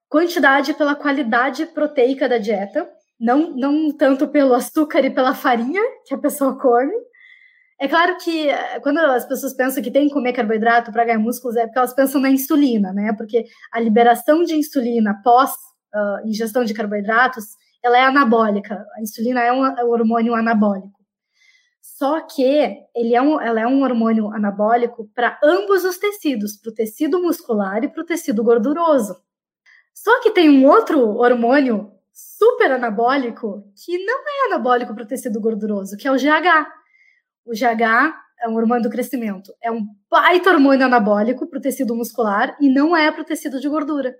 quantidade 0.07 0.69
e 0.69 0.73
pela 0.75 0.93
qualidade 0.93 1.65
proteica 1.65 2.29
da 2.29 2.37
dieta, 2.37 2.87
não, 3.19 3.49
não 3.55 3.91
tanto 3.91 4.27
pelo 4.27 4.53
açúcar 4.53 5.03
e 5.03 5.09
pela 5.09 5.33
farinha 5.33 5.81
que 6.05 6.13
a 6.13 6.19
pessoa 6.19 6.55
come. 6.55 6.93
É 7.81 7.87
claro 7.87 8.15
que 8.19 8.47
eh, 8.47 8.79
quando 8.81 8.99
as 8.99 9.25
pessoas 9.25 9.55
pensam 9.55 9.81
que 9.81 9.89
tem 9.89 10.07
que 10.07 10.13
comer 10.13 10.33
carboidrato 10.33 10.91
para 10.91 11.05
ganhar 11.05 11.17
músculos, 11.17 11.57
é 11.57 11.65
porque 11.65 11.79
elas 11.79 11.95
pensam 11.95 12.21
na 12.21 12.29
insulina, 12.29 12.93
né? 12.93 13.11
Porque 13.17 13.43
a 13.73 13.79
liberação 13.79 14.43
de 14.43 14.53
insulina 14.53 15.19
pós 15.23 15.49
uh, 15.49 16.27
ingestão 16.27 16.63
de 16.63 16.75
carboidratos 16.75 17.43
ela 17.83 17.97
é 17.97 18.03
anabólica. 18.03 18.85
A 18.95 19.01
insulina 19.01 19.41
é 19.41 19.51
um, 19.51 19.65
é 19.65 19.83
um 19.83 19.89
hormônio 19.89 20.35
anabólico. 20.35 20.94
Só 21.97 22.19
que 22.19 22.43
ele 22.93 23.15
é 23.15 23.21
um, 23.21 23.39
ela 23.39 23.61
é 23.61 23.65
um 23.65 23.81
hormônio 23.81 24.29
anabólico 24.33 25.09
para 25.15 25.39
ambos 25.41 25.85
os 25.85 25.97
tecidos, 25.97 26.57
para 26.57 26.69
o 26.69 26.73
tecido 26.73 27.21
muscular 27.21 27.81
e 27.85 27.87
para 27.87 28.01
o 28.01 28.05
tecido 28.05 28.43
gorduroso. 28.43 29.15
Só 29.93 30.21
que 30.21 30.31
tem 30.31 30.49
um 30.49 30.67
outro 30.67 30.99
hormônio 30.99 31.93
super 32.11 32.69
anabólico 32.69 33.63
que 33.81 33.97
não 34.03 34.27
é 34.27 34.47
anabólico 34.47 34.93
para 34.93 35.05
o 35.05 35.07
tecido 35.07 35.39
gorduroso, 35.39 35.95
que 35.95 36.05
é 36.05 36.11
o 36.11 36.17
GH. 36.17 36.67
O 37.45 37.53
GH 37.53 38.13
é 38.41 38.49
um 38.49 38.55
hormônio 38.55 38.83
do 38.83 38.89
crescimento. 38.89 39.53
É 39.63 39.71
um 39.71 39.87
baita 40.11 40.49
hormônio 40.49 40.85
anabólico 40.85 41.47
para 41.47 41.59
o 41.59 41.61
tecido 41.61 41.95
muscular 41.95 42.57
e 42.59 42.67
não 42.67 42.93
é 42.93 43.09
para 43.09 43.21
o 43.21 43.25
tecido 43.25 43.57
de 43.61 43.69
gordura. 43.69 44.13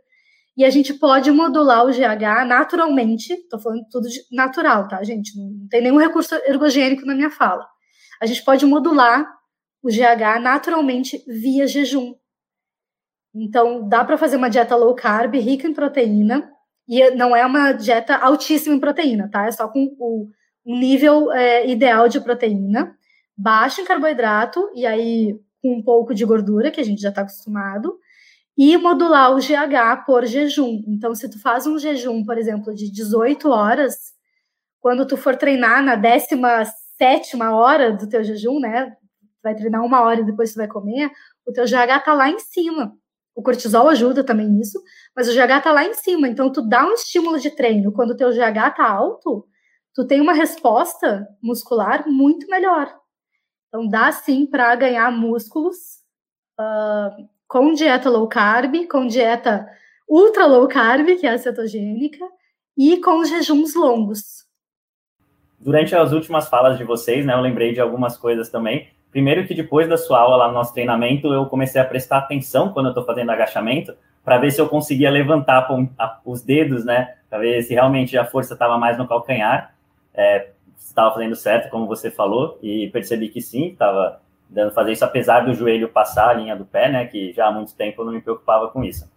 E 0.56 0.64
a 0.64 0.70
gente 0.70 0.94
pode 0.94 1.30
modular 1.30 1.86
o 1.86 1.92
GH 1.92 2.48
naturalmente, 2.48 3.34
estou 3.34 3.60
falando 3.60 3.84
tudo 3.92 4.08
natural, 4.32 4.88
tá, 4.88 5.04
gente? 5.04 5.38
Não 5.38 5.68
tem 5.68 5.82
nenhum 5.82 5.98
recurso 5.98 6.34
ergogênico 6.46 7.06
na 7.06 7.14
minha 7.14 7.30
fala. 7.30 7.75
A 8.22 8.26
gente 8.26 8.44
pode 8.44 8.66
modular 8.66 9.26
o 9.84 9.90
GH 9.90 10.42
naturalmente 10.42 11.24
via 11.28 11.68
jejum. 11.68 12.16
Então, 13.34 13.88
dá 13.88 14.04
para 14.04 14.18
fazer 14.18 14.38
uma 14.38 14.50
dieta 14.50 14.76
low 14.76 14.96
carb, 14.96 15.36
rica 15.36 15.68
em 15.68 15.74
proteína, 15.74 16.50
e 16.88 17.12
não 17.12 17.36
é 17.36 17.46
uma 17.46 17.74
dieta 17.74 18.16
altíssima 18.16 18.76
em 18.76 18.80
proteína, 18.80 19.30
tá? 19.30 19.46
É 19.46 19.52
só 19.52 19.68
com 19.68 19.96
o 20.00 20.30
um 20.66 20.80
nível 20.80 21.32
é, 21.32 21.70
ideal 21.70 22.08
de 22.08 22.20
proteína, 22.20 22.98
baixo 23.38 23.82
em 23.82 23.86
carboidrato, 23.86 24.72
e 24.74 24.86
aí 24.86 25.40
com 25.62 25.78
um 25.78 25.84
pouco 25.84 26.14
de 26.14 26.26
gordura, 26.26 26.72
que 26.72 26.82
a 26.82 26.84
gente 26.84 27.02
já 27.02 27.10
está 27.10 27.22
acostumado, 27.22 28.00
e 28.58 28.78
modular 28.78 29.32
o 29.32 29.40
GH 29.40 30.06
por 30.06 30.26
jejum. 30.26 30.84
Então, 30.88 31.14
se 31.14 31.30
tu 31.30 31.40
faz 31.40 31.68
um 31.68 31.78
jejum, 31.78 32.24
por 32.24 32.38
exemplo, 32.38 32.74
de 32.74 32.90
18 32.90 33.50
horas, 33.50 34.14
quando 34.80 35.06
tu 35.06 35.18
for 35.18 35.36
treinar 35.36 35.84
na 35.84 35.96
17 37.00 37.38
hora 37.42 37.92
do 37.92 38.08
teu 38.08 38.24
jejum, 38.24 38.60
né? 38.60 38.96
Vai 39.44 39.56
treinar 39.56 39.84
uma 39.84 40.02
hora 40.02 40.22
e 40.22 40.26
depois 40.26 40.54
tu 40.54 40.58
vai 40.58 40.68
comer, 40.68 41.12
o 41.46 41.52
teu 41.52 41.66
GH 41.66 42.04
tá 42.04 42.14
lá 42.14 42.30
em 42.30 42.40
cima. 42.40 42.94
O 43.36 43.44
cortisol 43.44 43.90
ajuda 43.90 44.24
também 44.24 44.48
nisso, 44.48 44.82
mas 45.16 45.28
o 45.28 45.34
GH 45.34 45.62
tá 45.62 45.72
lá 45.72 45.84
em 45.84 45.94
cima. 45.94 46.28
Então, 46.28 46.50
tu 46.52 46.62
dá 46.62 46.86
um 46.86 46.94
estímulo 46.94 47.38
de 47.38 47.52
treino. 47.52 47.92
Quando 47.92 48.12
o 48.12 48.16
teu 48.16 48.30
GH 48.30 48.76
tá 48.78 48.90
alto, 48.90 49.46
tu 49.94 50.08
tem 50.08 50.22
uma 50.22 50.34
resposta 50.34 51.28
muscular 51.44 52.08
muito 52.08 52.48
melhor. 52.48 52.98
Então, 53.68 53.90
dá 53.90 54.10
sim 54.12 54.46
para 54.46 54.74
ganhar 54.76 55.12
músculos 55.12 55.76
uh, 56.60 57.28
com 57.46 57.74
dieta 57.74 58.10
low 58.10 58.28
carb, 58.28 58.88
com 58.90 59.06
dieta 59.06 59.68
ultra 60.08 60.46
low 60.46 60.66
carb, 60.70 61.06
que 61.20 61.28
é 61.28 61.32
a 61.32 61.38
cetogênica, 61.38 62.26
e 62.78 63.02
com 63.02 63.24
jejuns 63.26 63.76
longos. 63.76 64.45
Durante 65.60 65.96
as 65.96 66.12
últimas 66.12 66.48
falas 66.48 66.78
de 66.78 66.84
vocês, 66.84 67.26
né, 67.26 67.34
eu 67.34 67.42
lembrei 67.42 67.74
de 67.74 67.82
algumas 67.82 68.18
coisas 68.18 68.50
também. 68.50 68.88
Primeiro 69.12 69.48
que 69.48 69.54
depois 69.54 69.88
da 69.88 69.98
sua 69.98 70.20
aula 70.20 70.36
lá 70.36 70.48
no 70.48 70.54
nosso 70.54 70.74
treinamento, 70.74 71.34
eu 71.34 71.46
comecei 71.46 71.80
a 71.80 71.86
prestar 71.86 72.18
atenção 72.18 72.74
quando 72.74 72.88
eu 72.88 72.92
estou 72.92 73.06
fazendo 73.06 73.32
agachamento, 73.32 73.96
para 74.24 74.38
ver 74.38 74.52
se 74.52 74.60
eu 74.60 74.68
conseguia 74.68 75.10
levantar 75.10 75.68
os 76.26 76.42
dedos, 76.42 76.84
né, 76.84 77.16
para 77.30 77.40
ver 77.40 77.62
se 77.64 77.74
realmente 77.74 78.18
a 78.18 78.26
força 78.26 78.54
estava 78.54 78.78
mais 78.78 78.98
no 78.98 79.08
calcanhar. 79.08 79.74
É, 80.14 80.50
estava 80.78 81.14
fazendo 81.14 81.36
certo, 81.36 81.70
como 81.70 81.88
você 81.88 82.10
falou, 82.10 82.58
e 82.62 82.90
percebi 82.90 83.30
que 83.30 83.42
sim, 83.42 83.68
estava 83.68 84.22
dando 84.50 84.72
fazer 84.72 84.94
isso, 84.94 85.04
apesar 85.04 85.42
do 85.42 85.54
joelho 85.54 85.90
passar 85.90 86.30
a 86.30 86.34
linha 86.34 86.56
do 86.56 86.66
pé, 86.66 86.90
né, 86.90 87.06
que 87.06 87.34
já 87.34 87.48
há 87.48 87.52
muito 87.52 87.76
tempo 87.76 88.02
eu 88.02 88.06
não 88.06 88.14
me 88.14 88.22
preocupava 88.22 88.70
com 88.70 88.84
isso. 88.84 89.12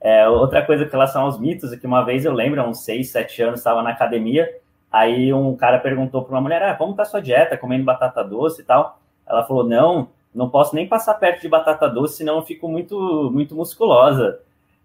É, 0.00 0.26
outra 0.28 0.64
coisa 0.64 0.86
com 0.86 0.92
relação 0.92 1.22
aos 1.22 1.38
mitos 1.38 1.72
é 1.72 1.76
que 1.76 1.86
uma 1.86 2.02
vez 2.02 2.24
eu 2.24 2.32
lembro, 2.32 2.60
há 2.60 2.66
uns 2.66 2.84
6, 2.84 3.10
7 3.10 3.42
anos, 3.42 3.60
estava 3.60 3.82
na 3.82 3.90
academia, 3.90 4.48
aí 4.90 5.32
um 5.32 5.56
cara 5.56 5.78
perguntou 5.78 6.24
para 6.24 6.34
uma 6.34 6.40
mulher, 6.40 6.62
ah, 6.62 6.74
como 6.74 6.94
tá 6.94 7.04
sua 7.04 7.20
dieta, 7.20 7.56
comendo 7.56 7.84
batata 7.84 8.24
doce 8.24 8.62
e 8.62 8.64
tal? 8.64 8.98
Ela 9.26 9.44
falou, 9.44 9.64
não, 9.64 10.08
não 10.34 10.50
posso 10.50 10.74
nem 10.74 10.88
passar 10.88 11.14
perto 11.14 11.40
de 11.40 11.48
batata 11.48 11.88
doce, 11.88 12.16
senão 12.18 12.36
eu 12.36 12.42
fico 12.42 12.68
muito, 12.68 13.30
muito 13.32 13.54
musculosa. 13.54 14.40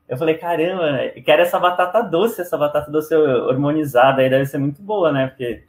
Eu 0.08 0.18
falei, 0.18 0.36
caramba, 0.38 1.10
quero 1.26 1.42
essa 1.42 1.60
batata 1.60 2.02
doce, 2.02 2.42
essa 2.42 2.58
batata 2.58 2.92
doce 2.92 3.16
hormonizada 3.16 4.22
aí 4.22 4.30
deve 4.30 4.46
ser 4.46 4.60
muito 4.60 4.82
boa, 4.82 5.12
né? 5.12 5.28
Porque 5.28 5.64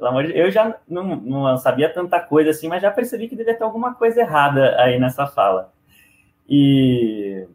pelo 0.00 0.08
amor 0.08 0.24
de 0.24 0.38
eu 0.38 0.50
já 0.50 0.76
não, 0.88 1.16
não 1.16 1.56
sabia 1.58 1.92
tanta 1.92 2.18
coisa 2.20 2.50
assim, 2.50 2.68
mas 2.68 2.80
já 2.80 2.90
percebi 2.90 3.28
que 3.28 3.36
devia 3.36 3.54
ter 3.54 3.64
alguma 3.64 3.94
coisa 3.94 4.20
errada 4.20 4.74
aí 4.80 4.98
nessa 4.98 5.26
fala. 5.26 5.72
E 6.48 7.46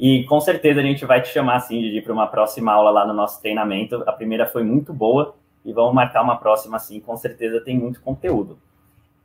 e 0.00 0.24
com 0.24 0.40
certeza 0.40 0.80
a 0.80 0.82
gente 0.82 1.04
vai 1.04 1.20
te 1.20 1.28
chamar 1.28 1.56
assim, 1.56 1.78
Didi, 1.78 2.00
para 2.00 2.14
uma 2.14 2.26
próxima 2.26 2.72
aula 2.72 2.90
lá 2.90 3.06
no 3.06 3.12
nosso 3.12 3.38
treinamento. 3.42 4.02
A 4.06 4.12
primeira 4.12 4.46
foi 4.46 4.64
muito 4.64 4.94
boa 4.94 5.34
e 5.62 5.74
vamos 5.74 5.92
marcar 5.92 6.22
uma 6.22 6.38
próxima 6.38 6.78
assim, 6.78 7.00
com 7.00 7.14
certeza 7.18 7.60
tem 7.60 7.78
muito 7.78 8.00
conteúdo. 8.00 8.58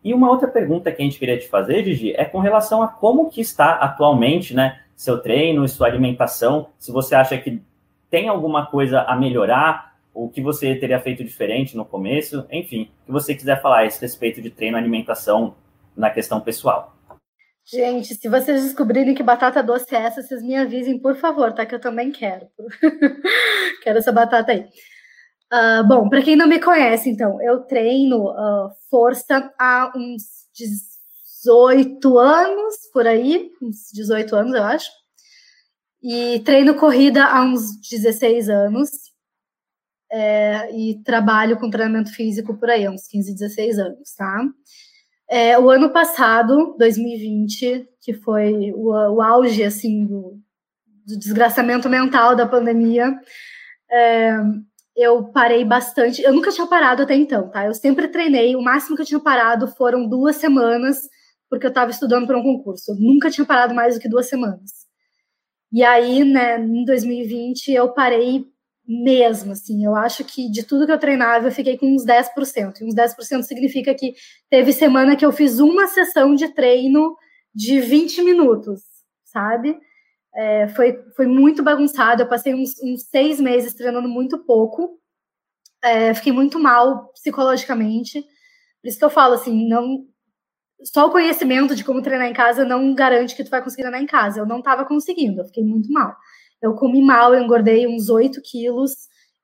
E 0.04 0.14
uma 0.14 0.30
outra 0.30 0.50
pergunta 0.50 0.92
que 0.92 1.02
a 1.02 1.06
gente 1.06 1.18
queria 1.18 1.40
te 1.40 1.48
fazer, 1.48 1.86
Gigi, 1.86 2.14
é 2.18 2.26
com 2.26 2.40
relação 2.40 2.84
a 2.84 2.90
como 2.90 3.30
que 3.30 3.40
está 3.40 3.76
atualmente, 3.76 4.54
né, 4.54 4.82
seu 4.98 5.18
treino 5.18 5.64
e 5.64 5.70
sua 5.70 5.88
alimentação, 5.88 6.68
se 6.78 6.92
você 6.92 7.16
acha 7.16 7.38
que 7.38 7.62
tem 8.10 8.28
alguma 8.28 8.66
coisa 8.66 9.02
a 9.04 9.16
melhorar, 9.16 9.96
o 10.14 10.28
que 10.28 10.42
você 10.42 10.76
teria 10.76 11.00
feito 11.00 11.24
diferente 11.24 11.76
no 11.78 11.86
começo, 11.86 12.46
enfim, 12.52 12.92
o 13.04 13.06
que 13.06 13.12
você 13.14 13.34
quiser 13.34 13.62
falar 13.62 13.80
a 13.80 13.86
esse 13.86 14.02
respeito 14.02 14.42
de 14.42 14.50
treino 14.50 14.78
e 14.78 14.80
alimentação 14.80 15.56
na 15.96 16.10
questão 16.10 16.42
pessoal. 16.42 16.95
Gente, 17.68 18.14
se 18.14 18.30
vocês 18.30 18.64
descobrirem 18.64 19.16
que 19.16 19.24
batata 19.24 19.64
doce 19.64 19.96
é 19.96 20.00
essa, 20.00 20.22
vocês 20.22 20.44
me 20.44 20.56
avisem, 20.56 21.00
por 21.00 21.16
favor, 21.16 21.52
tá? 21.52 21.66
Que 21.66 21.74
eu 21.74 21.82
também 21.82 22.12
quero. 22.12 22.48
quero 23.82 23.98
essa 23.98 24.12
batata 24.12 24.52
aí. 24.52 24.68
Uh, 25.52 25.88
bom, 25.88 26.08
para 26.08 26.22
quem 26.22 26.36
não 26.36 26.48
me 26.48 26.60
conhece, 26.60 27.10
então, 27.10 27.42
eu 27.42 27.62
treino 27.62 28.30
uh, 28.30 28.70
força 28.90 29.52
há 29.60 29.92
uns 29.96 30.24
18 31.44 32.18
anos, 32.20 32.76
por 32.94 33.08
aí, 33.08 33.50
uns 33.60 33.90
18 33.94 34.36
anos, 34.36 34.54
eu 34.54 34.64
acho. 34.64 34.92
E 36.04 36.42
treino 36.42 36.76
corrida 36.76 37.26
há 37.26 37.42
uns 37.42 37.80
16 37.90 38.48
anos 38.48 38.90
é, 40.12 40.72
e 40.72 41.02
trabalho 41.04 41.60
com 41.60 41.70
treinamento 41.70 42.12
físico 42.12 42.56
por 42.58 42.70
aí, 42.70 42.86
há 42.86 42.92
uns 42.92 43.08
15, 43.08 43.34
16 43.34 43.80
anos, 43.80 44.14
tá? 44.16 44.44
É, 45.30 45.58
o 45.58 45.70
ano 45.70 45.90
passado, 45.92 46.76
2020, 46.78 47.88
que 48.02 48.14
foi 48.14 48.72
o, 48.74 48.90
o 48.90 49.22
auge, 49.22 49.64
assim, 49.64 50.06
do, 50.06 50.40
do, 51.06 51.18
desgraçamento 51.18 51.90
mental 51.90 52.36
da 52.36 52.48
pandemia, 52.48 53.20
é, 53.92 54.38
eu 54.96 55.26
parei 55.26 55.66
bastante. 55.66 56.22
Eu 56.22 56.34
nunca 56.34 56.52
tinha 56.52 56.68
parado 56.68 57.04
até 57.04 57.16
então, 57.16 57.50
tá? 57.50 57.66
Eu 57.66 57.74
sempre 57.74 58.08
treinei. 58.08 58.56
O 58.56 58.62
máximo 58.62 58.96
que 58.96 59.02
eu 59.02 59.06
tinha 59.06 59.20
parado 59.20 59.68
foram 59.68 60.08
duas 60.08 60.36
semanas, 60.38 61.10
porque 61.50 61.66
eu 61.66 61.70
estava 61.70 61.92
estudando 61.92 62.28
para 62.28 62.38
um 62.38 62.44
concurso. 62.44 62.92
Eu 62.92 62.96
nunca 62.96 63.30
tinha 63.32 63.46
parado 63.46 63.74
mais 63.74 63.96
do 63.96 64.02
que 64.02 64.10
duas 64.10 64.28
semanas. 64.30 64.86
E 65.72 65.84
aí, 65.84 66.24
né, 66.24 66.60
em 66.60 66.86
2020, 66.86 67.72
eu 67.72 67.90
parei 67.94 68.46
mesmo, 68.88 69.52
assim, 69.52 69.84
eu 69.84 69.96
acho 69.96 70.24
que 70.24 70.50
de 70.50 70.64
tudo 70.64 70.86
que 70.86 70.92
eu 70.92 71.00
treinava, 71.00 71.48
eu 71.48 71.52
fiquei 71.52 71.78
com 71.78 71.88
uns 71.88 72.06
10%, 72.06 72.82
e 72.82 72.84
uns 72.86 72.94
10% 72.94 73.44
significa 73.44 73.94
que 73.96 74.14
teve 74.50 74.72
semana 74.72 75.16
que 75.16 75.26
eu 75.26 75.32
fiz 75.32 75.60
uma 75.60 75.88
sessão 75.88 76.36
de 76.36 76.50
treino 76.50 77.16
de 77.54 77.80
20 77.80 78.22
minutos, 78.22 78.82
sabe? 79.24 79.78
É, 80.36 80.68
foi, 80.70 81.02
foi 81.16 81.26
muito 81.26 81.64
bagunçado, 81.64 82.22
eu 82.22 82.28
passei 82.28 82.54
uns, 82.54 82.74
uns 82.84 83.04
seis 83.04 83.40
meses 83.40 83.74
treinando 83.74 84.08
muito 84.08 84.38
pouco, 84.46 85.00
é, 85.84 86.14
fiquei 86.14 86.32
muito 86.32 86.60
mal 86.60 87.12
psicologicamente, 87.14 88.22
por 88.22 88.90
isso 88.90 89.00
que 89.00 89.06
eu 89.06 89.10
falo, 89.10 89.34
assim, 89.34 89.68
não... 89.68 90.06
Só 90.84 91.08
o 91.08 91.12
conhecimento 91.12 91.74
de 91.74 91.84
como 91.84 92.02
treinar 92.02 92.28
em 92.28 92.34
casa 92.34 92.66
não 92.66 92.94
garante 92.94 93.34
que 93.36 93.44
tu 93.44 93.50
vai 93.50 93.64
conseguir 93.64 93.84
treinar 93.84 94.04
em 94.04 94.06
casa. 94.06 94.42
Eu 94.42 94.46
não 94.46 94.60
estava 94.60 94.86
conseguindo, 94.86 95.40
eu 95.42 95.46
fiquei 95.46 95.64
muito 95.64 95.92
mal 95.92 96.16
eu 96.62 96.74
comi 96.76 97.02
mal, 97.02 97.34
eu 97.34 97.44
engordei 97.44 97.88
uns 97.88 98.10
8 98.10 98.42
quilos, 98.42 98.94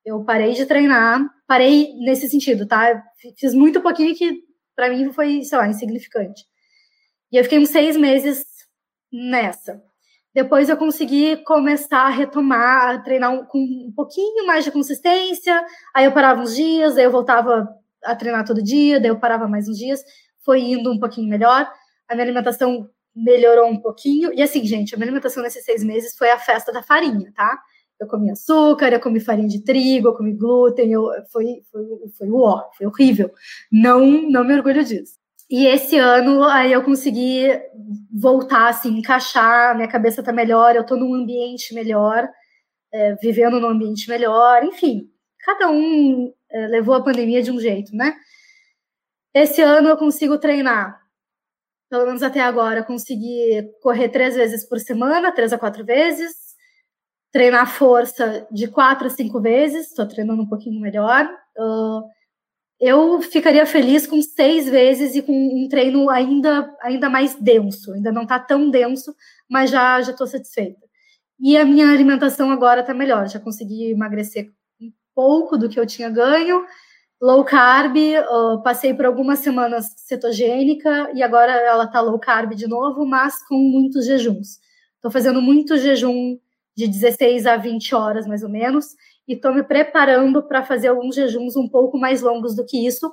eu 0.06 0.24
parei 0.24 0.54
de 0.54 0.66
treinar, 0.66 1.24
parei 1.48 1.94
nesse 2.00 2.28
sentido, 2.30 2.68
tá? 2.68 3.04
Fiz 3.38 3.54
muito 3.54 3.82
pouquinho 3.82 4.16
que 4.16 4.42
para 4.76 4.90
mim 4.90 5.12
foi, 5.12 5.44
sei 5.44 5.58
lá, 5.58 5.68
insignificante. 5.68 6.44
E 7.32 7.38
eu 7.38 7.44
fiquei 7.44 7.60
uns 7.60 7.70
seis 7.70 7.96
meses 7.96 8.46
nessa. 9.12 9.82
Depois 10.34 10.70
eu 10.70 10.78
consegui 10.78 11.38
começar 11.44 12.04
a 12.04 12.10
retomar, 12.10 12.96
a 12.96 13.00
treinar 13.00 13.46
com 13.48 13.60
um 13.60 13.92
pouquinho 13.94 14.48
mais 14.48 14.64
de 14.64 14.72
consistência. 14.72 15.66
Aí 15.94 16.06
eu 16.06 16.14
parava 16.14 16.42
uns 16.42 16.56
dias, 16.56 16.98
aí 16.98 17.04
eu 17.04 17.12
voltava 17.12 17.68
a 18.04 18.16
treinar 18.16 18.46
todo 18.46 18.64
dia, 18.64 19.00
daí 19.00 19.10
eu 19.10 19.20
parava 19.20 19.48
mais 19.48 19.68
uns 19.68 19.78
dias. 19.78 20.02
Foi 20.44 20.62
indo 20.62 20.92
um 20.92 21.00
pouquinho 21.00 21.30
melhor. 21.30 21.70
A 22.08 22.16
minha 22.16 22.26
alimentação 22.26 22.90
melhorou 23.16 23.70
um 23.70 23.80
pouquinho. 23.80 24.32
E 24.34 24.42
assim, 24.42 24.64
gente, 24.66 24.94
a 24.94 24.98
minha 24.98 25.06
alimentação 25.06 25.44
nesses 25.44 25.64
seis 25.64 25.84
meses 25.84 26.16
foi 26.18 26.30
a 26.32 26.40
festa 26.40 26.72
da 26.72 26.84
farinha, 26.84 27.32
tá? 27.36 27.60
Eu 28.00 28.08
comi 28.08 28.32
açúcar, 28.32 28.92
eu 28.92 29.00
comi 29.00 29.20
farinha 29.20 29.48
de 29.48 29.64
trigo, 29.64 30.08
eu 30.08 30.16
comi 30.16 30.34
glúten, 30.34 30.92
eu, 30.92 31.08
foi, 31.32 31.62
foi, 31.72 31.84
foi 32.18 32.32
ó, 32.32 32.64
foi 32.76 32.88
horrível. 32.88 33.32
Não, 33.72 34.06
não 34.30 34.44
me 34.44 34.56
orgulho 34.56 34.84
disso. 34.84 35.20
E 35.50 35.68
esse 35.68 35.98
ano 35.98 36.44
aí 36.46 36.72
eu 36.72 36.82
consegui 36.82 37.46
voltar, 38.12 38.70
assim, 38.70 38.98
encaixar, 38.98 39.76
minha 39.76 39.88
cabeça 39.88 40.24
tá 40.24 40.32
melhor, 40.32 40.76
eu 40.76 40.86
tô 40.86 40.96
num 40.96 41.14
ambiente 41.14 41.74
melhor, 41.76 42.28
é, 42.92 43.16
vivendo 43.16 43.60
num 43.60 43.68
ambiente 43.68 44.10
melhor, 44.10 44.64
enfim, 44.64 45.10
cada 45.40 45.70
um 45.70 46.34
é, 46.50 46.68
levou 46.68 46.96
a 46.96 47.04
pandemia 47.04 47.44
de 47.44 47.52
um 47.52 47.60
jeito, 47.60 47.94
né? 47.96 48.16
Esse 49.34 49.62
ano 49.62 49.90
eu 49.90 49.98
consigo 49.98 50.38
treinar 50.38 51.01
pelo 51.92 52.06
menos 52.06 52.24
até 52.24 52.40
agora, 52.40 52.86
consegui 52.86 53.70
correr 53.82 54.08
três 54.08 54.34
vezes 54.34 54.64
por 54.64 54.80
semana, 54.80 55.30
três 55.30 55.52
a 55.52 55.58
quatro 55.58 55.84
vezes, 55.84 56.34
treinar 57.34 57.70
força 57.70 58.48
de 58.50 58.70
quatro 58.70 59.08
a 59.08 59.10
cinco 59.10 59.42
vezes, 59.42 59.90
estou 59.90 60.08
treinando 60.08 60.42
um 60.42 60.48
pouquinho 60.48 60.80
melhor. 60.80 61.30
Uh, 61.58 62.02
eu 62.80 63.22
ficaria 63.22 63.66
feliz 63.66 64.08
com 64.08 64.22
seis 64.22 64.70
vezes 64.70 65.16
e 65.16 65.22
com 65.22 65.34
um 65.34 65.68
treino 65.68 66.10
ainda, 66.10 66.74
ainda 66.82 67.10
mais 67.10 67.36
denso, 67.36 67.94
ainda 67.94 68.10
não 68.10 68.24
está 68.24 68.40
tão 68.40 68.70
denso, 68.70 69.14
mas 69.50 69.70
já 69.70 70.02
já 70.02 70.12
estou 70.14 70.26
satisfeita. 70.26 70.80
E 71.42 71.58
a 71.58 71.66
minha 71.66 71.92
alimentação 71.92 72.52
agora 72.52 72.80
está 72.80 72.94
melhor, 72.94 73.28
já 73.28 73.40
consegui 73.40 73.92
emagrecer 73.92 74.50
um 74.82 74.94
pouco 75.14 75.58
do 75.58 75.68
que 75.68 75.78
eu 75.78 75.86
tinha 75.86 76.10
ganho 76.10 76.66
low 77.22 77.44
carb, 77.46 77.96
uh, 77.98 78.64
passei 78.64 78.94
por 78.94 79.06
algumas 79.06 79.40
semanas 79.40 79.94
cetogênica 79.98 81.12
e 81.14 81.22
agora 81.22 81.52
ela 81.52 81.86
tá 81.86 82.02
low 82.02 82.18
carb 82.20 82.54
de 82.54 82.68
novo, 82.68 83.06
mas 83.06 83.46
com 83.48 83.56
muitos 83.56 84.06
jejuns. 84.06 84.60
Estou 84.96 85.12
fazendo 85.12 85.42
muito 85.42 85.78
jejum 85.78 86.38
de 86.76 86.88
16 86.88 87.46
a 87.46 87.58
20 87.58 87.94
horas 87.94 88.26
mais 88.26 88.44
ou 88.44 88.50
menos 88.50 88.88
e 89.28 89.34
estou 89.34 89.54
me 89.54 89.64
preparando 89.64 90.42
para 90.42 90.64
fazer 90.64 90.88
alguns 90.88 91.16
jejuns 91.16 91.56
um 91.56 91.68
pouco 91.68 91.98
mais 91.98 92.22
longos 92.22 92.56
do 92.56 92.66
que 92.66 92.86
isso 92.86 93.12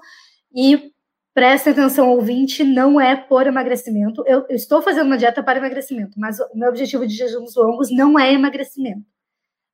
e 0.55 0.93
Preste 1.39 1.69
atenção, 1.69 2.11
ouvinte, 2.11 2.65
não 2.65 3.01
é 3.01 3.15
por 3.15 3.47
emagrecimento. 3.47 4.25
Eu, 4.27 4.45
eu, 4.49 4.57
estou 4.57 4.83
fazendo 4.83 5.07
uma 5.07 5.17
dieta 5.17 5.41
para 5.41 5.61
emagrecimento, 5.61 6.19
mas 6.19 6.41
o 6.41 6.59
meu 6.59 6.69
objetivo 6.69 7.07
de 7.07 7.15
jejuns 7.15 7.55
longos 7.55 7.93
não 7.93 8.19
é 8.19 8.33
emagrecimento. 8.33 9.07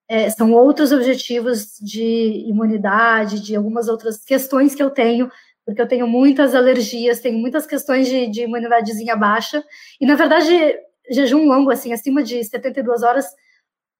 É, 0.08 0.28
são 0.30 0.52
outros 0.52 0.92
objetivos 0.92 1.78
de 1.80 2.44
imunidade, 2.46 3.40
de 3.40 3.56
algumas 3.56 3.88
outras 3.88 4.22
questões 4.22 4.74
que 4.74 4.82
eu 4.82 4.90
tenho, 4.90 5.30
porque 5.64 5.80
eu 5.80 5.88
tenho 5.88 6.06
muitas 6.06 6.54
alergias, 6.54 7.20
tenho 7.20 7.38
muitas 7.38 7.66
questões 7.66 8.06
de, 8.06 8.26
de 8.28 8.42
imunidadezinha 8.42 9.16
baixa. 9.16 9.64
E, 10.00 10.06
na 10.06 10.14
verdade, 10.14 10.50
jejum 11.10 11.46
longo, 11.46 11.70
assim, 11.70 11.92
acima 11.92 12.22
de 12.22 12.42
72 12.44 13.02
horas, 13.02 13.26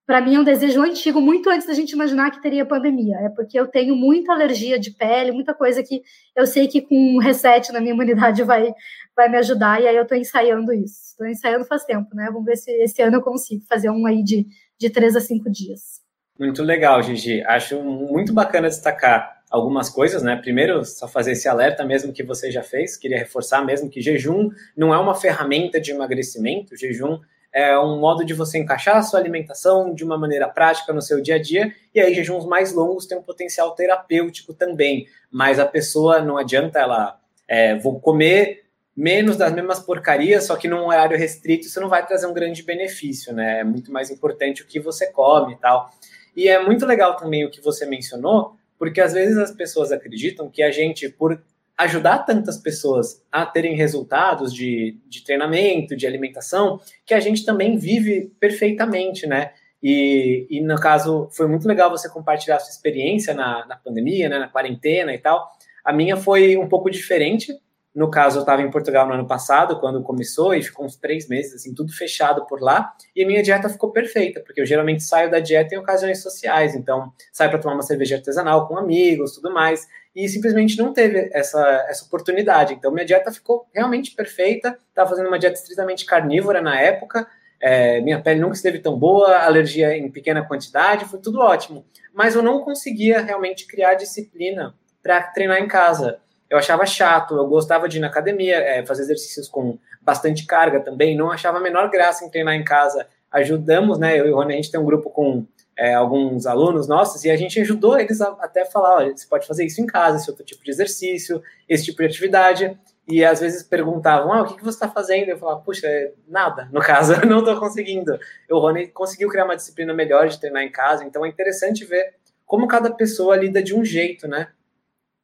para 0.07 0.21
mim 0.21 0.35
é 0.35 0.41
um 0.41 0.45
desejo 0.45 0.83
antigo, 0.83 1.21
muito 1.21 1.49
antes 1.49 1.67
da 1.67 1.73
gente 1.73 1.93
imaginar 1.93 2.31
que 2.31 2.43
teria 2.43 2.67
pandemia. 2.67 3.17
É 3.21 3.29
porque 3.31 3.59
eu 3.59 3.67
tenho 3.67 3.97
muita 3.97 4.33
alergia 4.33 4.79
de 4.79 4.91
pele, 4.91 5.33
muita 5.33 5.55
coisa 5.55 5.83
que 5.83 6.03
eu 6.37 6.47
sei 6.47 6.69
que 6.69 6.83
com 6.83 6.95
um 6.95 7.19
reset 7.19 7.73
na 7.73 7.81
minha 7.81 7.95
imunidade 7.95 8.43
vai, 8.45 8.75
vai 9.17 9.29
me 9.31 9.39
ajudar, 9.39 9.81
e 9.81 9.89
aí 9.89 9.97
eu 9.97 10.03
estou 10.03 10.19
ensaiando 10.19 10.73
isso. 10.73 11.13
Estou 11.13 11.27
ensaiando 11.27 11.65
faz 11.65 11.85
tempo, 11.85 12.15
né? 12.15 12.27
Vamos 12.27 12.45
ver 12.45 12.57
se 12.57 12.71
esse 12.83 13.01
ano 13.01 13.17
eu 13.17 13.23
consigo 13.23 13.65
fazer 13.67 13.89
um 13.89 14.05
aí 14.05 14.23
de, 14.23 14.47
de 14.79 14.91
três 14.91 15.17
a 15.17 15.21
cinco 15.21 15.51
dias. 15.51 16.03
Muito 16.39 16.63
legal, 16.63 17.03
Gigi. 17.03 17.43
Acho 17.45 17.81
muito 17.83 18.33
bacana 18.33 18.69
destacar 18.69 19.43
algumas 19.51 19.89
coisas, 19.89 20.23
né? 20.23 20.35
Primeiro, 20.35 20.85
só 20.85 21.07
fazer 21.07 21.33
esse 21.33 21.49
alerta 21.49 21.85
mesmo 21.85 22.13
que 22.13 22.25
você 22.25 22.51
já 22.51 22.63
fez, 22.63 22.97
queria 22.97 23.19
reforçar 23.19 23.65
mesmo 23.65 23.89
que 23.89 24.01
jejum 24.01 24.51
não 24.77 24.93
é 24.93 24.99
uma 24.99 25.15
ferramenta 25.15 25.81
de 25.81 25.93
emagrecimento, 25.93 26.77
jejum 26.77 27.21
é 27.53 27.79
um 27.79 28.01
modo 28.01 28.25
de 28.25 28.35
você 28.35 28.59
encaixar 28.59 28.97
a 28.97 29.03
sua 29.03 29.21
alimentação 29.21 29.95
de 29.95 30.03
uma 30.03 30.19
maneira 30.19 30.49
prática 30.49 30.93
no 30.93 31.01
seu 31.01 31.21
dia 31.21 31.37
a 31.37 31.39
dia, 31.41 31.73
e 31.95 32.01
aí 32.01 32.13
jejuns 32.13 32.45
mais 32.45 32.73
longos 32.73 33.07
têm 33.07 33.17
um 33.17 33.23
potencial 33.23 33.77
terapêutico 33.77 34.53
também, 34.53 35.07
mas 35.31 35.61
a 35.61 35.65
pessoa 35.65 36.21
não 36.21 36.37
adianta 36.37 36.81
ela, 36.81 37.21
é, 37.47 37.77
vou 37.79 38.01
comer 38.01 38.64
menos 38.97 39.37
das 39.37 39.53
mesmas 39.53 39.81
porcarias, 39.81 40.45
só 40.45 40.57
que 40.57 40.69
num 40.69 40.87
horário 40.87 41.19
restrito, 41.19 41.67
isso 41.67 41.81
não 41.81 41.89
vai 41.89 42.07
trazer 42.07 42.27
um 42.27 42.33
grande 42.33 42.63
benefício, 42.63 43.33
né? 43.33 43.61
É 43.61 43.65
muito 43.65 43.93
mais 43.93 44.11
importante 44.11 44.63
o 44.63 44.67
que 44.67 44.79
você 44.79 45.11
come 45.11 45.55
e 45.55 45.57
tal. 45.57 45.91
E 46.37 46.49
é 46.49 46.63
muito 46.63 46.87
legal 46.87 47.17
também 47.17 47.45
o 47.45 47.51
que 47.51 47.61
você 47.61 47.87
mencionou, 47.87 48.57
porque 48.79 49.01
às 49.01 49.13
vezes 49.13 49.37
as 49.37 49.51
pessoas 49.51 49.91
acreditam 49.91 50.49
que 50.49 50.63
a 50.63 50.71
gente, 50.71 51.09
por 51.09 51.43
ajudar 51.77 52.19
tantas 52.19 52.57
pessoas 52.57 53.23
a 53.31 53.45
terem 53.45 53.75
resultados 53.75 54.55
de, 54.55 54.97
de 55.09 55.25
treinamento, 55.25 55.97
de 55.97 56.07
alimentação, 56.07 56.81
que 57.05 57.15
a 57.15 57.21
gente 57.21 57.45
também 57.45 57.77
vive 57.77 58.33
perfeitamente, 58.39 59.27
né? 59.27 59.51
E, 59.83 60.47
e 60.49 60.61
no 60.61 60.77
caso, 60.77 61.29
foi 61.33 61.47
muito 61.47 61.69
legal 61.69 61.91
você 61.91 62.09
compartilhar 62.09 62.57
a 62.57 62.61
sua 62.61 62.71
experiência 62.71 63.35
na, 63.35 63.67
na 63.67 63.77
pandemia, 63.77 64.29
né, 64.29 64.39
na 64.39 64.49
quarentena 64.49 65.13
e 65.13 65.19
tal. 65.19 65.51
A 65.85 65.93
minha 65.93 66.17
foi 66.17 66.57
um 66.57 66.67
pouco 66.67 66.91
diferente, 66.91 67.53
no 67.95 68.11
caso, 68.11 68.39
eu 68.39 68.41
estava 68.41 68.61
em 68.61 68.71
Portugal 68.71 69.07
no 69.07 69.15
ano 69.15 69.27
passado, 69.27 69.79
quando 69.79 70.03
começou, 70.03 70.53
e 70.53 70.63
ficou 70.63 70.85
uns 70.85 70.97
três 70.97 71.29
meses, 71.29 71.55
assim, 71.55 71.73
tudo 71.73 71.93
fechado 71.93 72.45
por 72.47 72.61
lá. 72.61 72.93
E 73.15 73.23
a 73.23 73.27
minha 73.27 73.41
dieta 73.41 73.69
ficou 73.69 73.93
perfeita, 73.93 74.41
porque 74.41 74.61
eu 74.61 74.67
geralmente 74.67 75.05
saio 75.05 75.31
da 75.31 75.39
dieta 75.39 75.77
em 75.77 75.79
ocasiões 75.79 76.21
sociais. 76.21 76.75
Então, 76.75 77.13
saio 77.33 77.51
para 77.51 77.61
tomar 77.61 77.75
uma 77.75 77.83
cerveja 77.83 78.17
artesanal 78.17 78.67
com 78.67 78.77
amigos, 78.77 79.37
tudo 79.37 79.53
mais. 79.53 79.87
E 80.15 80.29
simplesmente 80.29 80.77
não 80.77 80.93
teve 80.93 81.31
essa, 81.33 81.61
essa 81.89 82.05
oportunidade. 82.05 82.75
Então, 82.75 82.91
minha 82.91 83.07
dieta 83.07 83.31
ficou 83.31 83.69
realmente 83.73 84.11
perfeita. 84.11 84.77
Estava 84.89 85.11
fazendo 85.11 85.29
uma 85.29 85.39
dieta 85.39 85.57
estritamente 85.57 86.05
carnívora 86.05 86.61
na 86.61 86.81
época. 86.81 87.29
É, 87.61 88.01
minha 88.01 88.21
pele 88.21 88.41
nunca 88.41 88.57
esteve 88.57 88.81
tão 88.81 88.99
boa, 88.99 89.39
alergia 89.39 89.97
em 89.97 90.11
pequena 90.11 90.45
quantidade, 90.45 91.05
foi 91.05 91.21
tudo 91.21 91.41
ótimo. 91.41 91.87
Mas 92.13 92.35
eu 92.35 92.43
não 92.43 92.61
conseguia 92.61 93.21
realmente 93.23 93.67
criar 93.67 93.95
disciplina 93.95 94.75
para 95.03 95.23
treinar 95.23 95.61
em 95.61 95.69
casa 95.69 96.19
eu 96.55 96.59
achava 96.59 96.87
chato, 96.87 97.35
eu 97.35 97.49
gostava 97.49 97.89
de 97.89 97.97
ir 97.99 98.01
na 98.01 98.07
academia, 98.07 98.57
é, 98.57 98.87
fazer 98.87 99.03
exercícios 99.03 99.49
com 99.49 99.77
bastante 100.01 100.47
carga 100.47 100.79
também, 100.79 101.17
não 101.17 101.29
achava 101.29 101.59
a 101.59 101.61
menor 101.61 101.91
graça 101.91 102.25
em 102.25 102.31
treinar 102.31 102.55
em 102.55 102.63
casa. 102.63 103.09
Ajudamos, 103.29 103.99
né? 103.99 104.17
Eu 104.21 104.29
e 104.29 104.31
o 104.31 104.37
Rony, 104.37 104.53
a 104.53 104.57
gente 104.57 104.71
tem 104.71 104.79
um 104.79 104.85
grupo 104.85 105.11
com 105.11 105.45
é, 105.77 105.95
alguns 105.95 106.47
alunos 106.47 106.87
nossos 106.87 107.25
e 107.25 107.31
a 107.31 107.37
gente 107.37 107.61
ajudou 107.61 107.99
eles 107.99 108.21
a, 108.21 108.29
até 108.41 108.65
falar: 108.65 108.99
olha, 108.99 109.17
você 109.17 109.27
pode 109.27 109.49
fazer 109.49 109.65
isso 109.65 109.81
em 109.81 109.87
casa, 109.87 110.19
esse 110.19 110.31
outro 110.31 110.45
tipo 110.45 110.63
de 110.63 110.71
exercício, 110.71 111.43
esse 111.69 111.87
tipo 111.87 111.99
de 111.99 112.07
atividade. 112.07 112.79
E 113.09 113.25
às 113.25 113.41
vezes 113.41 113.65
perguntavam: 113.65 114.33
ah, 114.33 114.43
o 114.43 114.47
que, 114.47 114.57
que 114.57 114.65
você 114.65 114.77
está 114.77 114.89
fazendo? 114.89 115.31
Eu 115.31 115.39
falava: 115.39 115.59
puxa, 115.59 115.89
é 115.89 116.13
nada, 116.29 116.69
no 116.73 116.81
caso, 116.81 117.15
eu 117.21 117.27
não 117.27 117.41
estou 117.41 117.59
conseguindo. 117.59 118.17
O 118.49 118.61
Rony 118.61 118.87
conseguiu 118.87 119.29
criar 119.29 119.45
uma 119.45 119.57
disciplina 119.57 119.93
melhor 119.93 120.29
de 120.29 120.39
treinar 120.39 120.63
em 120.63 120.71
casa, 120.71 121.03
então 121.03 121.27
é 121.27 121.29
interessante 121.29 121.85
ver 121.85 122.15
como 122.47 122.69
cada 122.69 122.93
pessoa 122.93 123.37
lida 123.37 123.61
de 123.61 123.75
um 123.75 123.85
jeito, 123.85 124.29
né? 124.29 124.47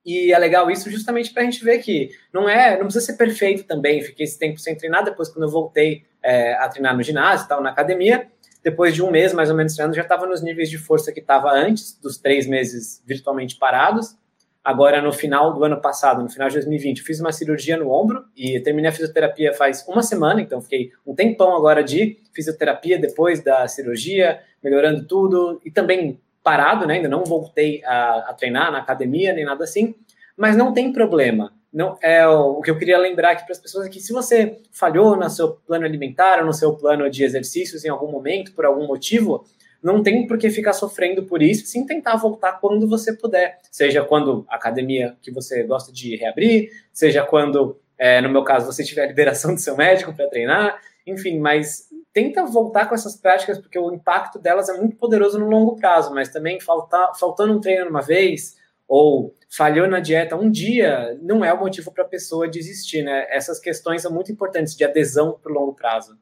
E 0.05 0.33
é 0.33 0.39
legal 0.39 0.71
isso 0.71 0.91
justamente 0.91 1.33
para 1.33 1.43
a 1.43 1.45
gente 1.45 1.63
ver 1.63 1.79
que 1.79 2.11
não 2.33 2.49
é, 2.49 2.73
não 2.73 2.85
precisa 2.85 3.05
ser 3.05 3.17
perfeito 3.17 3.65
também. 3.65 4.03
Fiquei 4.03 4.25
esse 4.25 4.39
tempo 4.39 4.59
sem 4.59 4.77
treinar, 4.77 5.05
depois 5.05 5.29
quando 5.29 5.45
eu 5.45 5.51
voltei 5.51 6.05
é, 6.23 6.55
a 6.55 6.69
treinar 6.69 6.97
no 6.97 7.03
ginásio 7.03 7.49
tal, 7.49 7.63
na 7.63 7.71
academia, 7.71 8.29
depois 8.63 8.95
de 8.95 9.03
um 9.03 9.11
mês 9.11 9.33
mais 9.33 9.51
ou 9.51 9.57
menos 9.57 9.75
treinando, 9.75 9.97
já 9.97 10.03
estava 10.03 10.27
nos 10.27 10.43
níveis 10.43 10.71
de 10.71 10.79
força 10.79 11.13
que 11.13 11.21
estava 11.21 11.51
antes 11.53 11.99
dos 12.01 12.19
três 12.19 12.47
meses 12.47 13.03
virtualmente 13.07 13.57
parados. 13.57 14.17
Agora, 14.63 15.01
no 15.01 15.11
final 15.11 15.55
do 15.55 15.65
ano 15.65 15.81
passado, 15.81 16.23
no 16.23 16.29
final 16.29 16.49
de 16.49 16.55
2020, 16.55 16.99
eu 16.99 17.05
fiz 17.05 17.19
uma 17.19 17.33
cirurgia 17.33 17.79
no 17.79 17.91
ombro 17.91 18.25
e 18.37 18.61
terminei 18.61 18.91
a 18.91 18.93
fisioterapia 18.93 19.55
faz 19.55 19.87
uma 19.89 20.03
semana, 20.03 20.43
então 20.43 20.61
fiquei 20.61 20.93
um 21.07 21.15
tempão 21.15 21.57
agora 21.57 21.83
de 21.83 22.19
fisioterapia 22.35 22.99
depois 22.99 23.43
da 23.43 23.67
cirurgia, 23.67 24.41
melhorando 24.63 25.07
tudo 25.07 25.61
e 25.65 25.71
também 25.71 26.21
parado, 26.43 26.87
né? 26.87 26.95
Ainda 26.95 27.09
não 27.09 27.25
voltei 27.25 27.83
a, 27.85 28.31
a, 28.31 28.35
treinar 28.35 28.73
na 28.73 28.79
academia 28.79 29.33
nem 29.33 29.45
nada 29.45 29.65
assim, 29.65 29.95
mas 30.37 30.57
não 30.57 30.73
tem 30.73 30.93
problema. 30.93 31.53
Não 31.73 31.97
é 32.03 32.27
o, 32.27 32.61
que 32.61 32.71
eu 32.71 32.79
queria 32.79 32.99
lembrar 32.99 33.33
aqui 33.33 33.45
para 33.45 33.53
as 33.53 33.59
pessoas 33.59 33.87
é 33.87 33.89
que 33.89 34.01
se 34.01 34.13
você 34.13 34.59
falhou 34.73 35.17
no 35.17 35.31
seu 35.31 35.53
plano 35.53 35.85
alimentar 35.85 36.41
ou 36.41 36.47
no 36.47 36.53
seu 36.53 36.75
plano 36.77 37.09
de 37.09 37.23
exercícios 37.23 37.85
em 37.85 37.89
algum 37.89 38.11
momento 38.11 38.53
por 38.53 38.65
algum 38.65 38.87
motivo, 38.87 39.45
não 39.83 40.03
tem 40.03 40.27
por 40.27 40.37
que 40.37 40.51
ficar 40.51 40.73
sofrendo 40.73 41.23
por 41.25 41.43
isso, 41.43 41.67
sim 41.67 41.87
tentar 41.87 42.17
voltar 42.17 42.61
quando 42.61 42.89
você 42.89 43.17
puder, 43.17 43.59
seja 43.71 44.05
quando 44.05 44.45
a 44.49 44.57
academia 44.57 45.17
que 45.23 45.31
você 45.31 45.63
gosta 45.63 45.93
de 45.93 46.17
reabrir, 46.17 46.71
seja 46.93 47.25
quando, 47.25 47.79
é, 47.97 48.21
no 48.21 48.29
meu 48.29 48.45
caso, 48.45 48.67
você 48.67 48.85
tiver 48.85 49.05
a 49.05 49.07
liberação 49.07 49.55
do 49.55 49.61
seu 49.61 49.77
médico 49.77 50.13
para 50.13 50.29
treinar, 50.29 50.81
enfim, 51.07 51.39
mas 51.39 51.89
tenta 52.13 52.45
voltar 52.45 52.89
com 52.89 52.95
essas 52.95 53.17
práticas, 53.17 53.59
porque 53.59 53.79
o 53.79 53.93
impacto 53.93 54.39
delas 54.39 54.69
é 54.69 54.77
muito 54.77 54.97
poderoso 54.97 55.39
no 55.39 55.49
longo 55.49 55.77
prazo, 55.77 56.13
mas 56.15 56.29
também 56.29 56.61
faltar, 56.61 57.13
faltando 57.19 57.55
um 57.55 57.61
treino 57.61 57.89
uma 57.89 58.03
vez, 58.03 58.59
ou 58.89 59.35
falhou 59.49 59.87
na 59.87 60.01
dieta 60.01 60.35
um 60.37 60.51
dia, 60.51 61.17
não 61.23 61.45
é 61.45 61.53
o 61.53 61.59
motivo 61.59 61.93
para 61.93 62.03
a 62.03 62.09
pessoa 62.09 62.49
desistir, 62.49 63.03
né? 63.03 63.27
Essas 63.31 63.61
questões 63.61 64.03
são 64.03 64.13
muito 64.13 64.33
importantes 64.33 64.75
de 64.75 64.85
adesão 64.85 65.39
para 65.41 65.53
o 65.53 65.55
longo 65.55 65.75
prazo. 65.75 66.19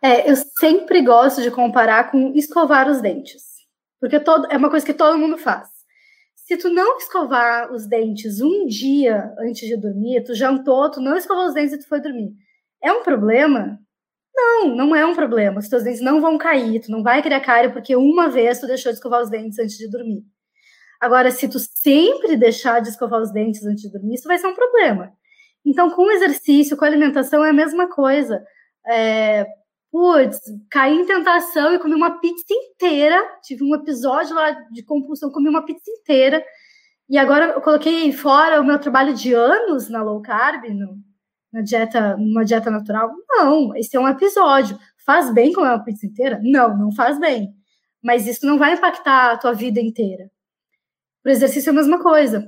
É, 0.00 0.30
eu 0.30 0.36
sempre 0.36 1.02
gosto 1.02 1.42
de 1.42 1.50
comparar 1.50 2.12
com 2.12 2.32
escovar 2.36 2.88
os 2.88 3.00
dentes, 3.00 3.42
porque 4.00 4.20
todo, 4.20 4.46
é 4.48 4.56
uma 4.56 4.70
coisa 4.70 4.86
que 4.86 4.94
todo 4.94 5.18
mundo 5.18 5.36
faz. 5.36 5.68
Se 6.36 6.56
tu 6.56 6.70
não 6.70 6.98
escovar 6.98 7.72
os 7.72 7.86
dentes 7.86 8.40
um 8.40 8.64
dia 8.64 9.34
antes 9.40 9.68
de 9.68 9.76
dormir, 9.76 10.22
tu 10.22 10.34
jantou, 10.34 10.88
tu 10.88 11.00
não 11.00 11.16
escovou 11.16 11.46
os 11.46 11.54
dentes 11.54 11.74
e 11.74 11.78
tu 11.78 11.88
foi 11.88 12.00
dormir. 12.00 12.32
É 12.80 12.92
um 12.92 13.02
problema? 13.02 13.78
Não, 14.38 14.76
não 14.76 14.94
é 14.94 15.04
um 15.04 15.14
problema. 15.14 15.58
Os 15.58 15.68
teus 15.68 15.82
dentes 15.82 16.00
não 16.00 16.20
vão 16.20 16.38
cair, 16.38 16.80
tu 16.80 16.92
não 16.92 17.02
vai 17.02 17.20
criar 17.22 17.40
cárie 17.40 17.72
porque 17.72 17.96
uma 17.96 18.28
vez 18.28 18.60
tu 18.60 18.66
deixou 18.68 18.92
de 18.92 18.98
escovar 18.98 19.20
os 19.20 19.28
dentes 19.28 19.58
antes 19.58 19.76
de 19.76 19.90
dormir. 19.90 20.22
Agora, 21.00 21.30
se 21.30 21.48
tu 21.48 21.58
sempre 21.58 22.36
deixar 22.36 22.80
de 22.80 22.88
escovar 22.88 23.20
os 23.20 23.32
dentes 23.32 23.64
antes 23.64 23.82
de 23.82 23.90
dormir, 23.90 24.14
isso 24.14 24.28
vai 24.28 24.38
ser 24.38 24.46
um 24.46 24.54
problema. 24.54 25.12
Então, 25.64 25.90
com 25.90 26.10
exercício, 26.10 26.76
com 26.76 26.84
alimentação, 26.84 27.44
é 27.44 27.50
a 27.50 27.52
mesma 27.52 27.88
coisa. 27.88 28.42
É, 28.86 29.46
putz, 29.90 30.40
caí 30.70 30.96
em 30.96 31.06
tentação 31.06 31.74
e 31.74 31.78
comi 31.78 31.94
uma 31.94 32.20
pizza 32.20 32.52
inteira. 32.52 33.20
Tive 33.42 33.64
um 33.64 33.74
episódio 33.74 34.34
lá 34.34 34.50
de 34.72 34.82
compulsão, 34.84 35.30
comi 35.30 35.48
uma 35.48 35.64
pizza 35.64 35.90
inteira. 35.90 36.44
E 37.08 37.18
agora 37.18 37.46
eu 37.54 37.60
coloquei 37.60 38.12
fora 38.12 38.60
o 38.60 38.64
meu 38.64 38.78
trabalho 38.78 39.14
de 39.14 39.32
anos 39.34 39.88
na 39.88 40.02
low 40.02 40.20
carb, 40.22 40.64
no, 40.70 40.98
na 41.52 41.62
dieta, 41.62 42.16
numa 42.16 42.44
dieta 42.44 42.70
natural? 42.70 43.10
Não, 43.28 43.74
esse 43.76 43.96
é 43.96 44.00
um 44.00 44.08
episódio. 44.08 44.78
Faz 45.04 45.32
bem 45.32 45.52
comer 45.52 45.68
uma 45.68 45.84
pizza 45.84 46.06
inteira? 46.06 46.40
Não, 46.42 46.76
não 46.76 46.92
faz 46.92 47.18
bem. 47.18 47.54
Mas 48.02 48.26
isso 48.26 48.46
não 48.46 48.58
vai 48.58 48.74
impactar 48.74 49.32
a 49.32 49.36
tua 49.38 49.52
vida 49.52 49.80
inteira. 49.80 50.30
O 51.24 51.28
exercício 51.28 51.70
é 51.70 51.72
a 51.72 51.76
mesma 51.76 52.02
coisa. 52.02 52.46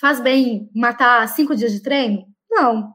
Faz 0.00 0.20
bem 0.20 0.70
matar 0.74 1.26
cinco 1.28 1.56
dias 1.56 1.72
de 1.72 1.82
treino? 1.82 2.26
Não. 2.50 2.94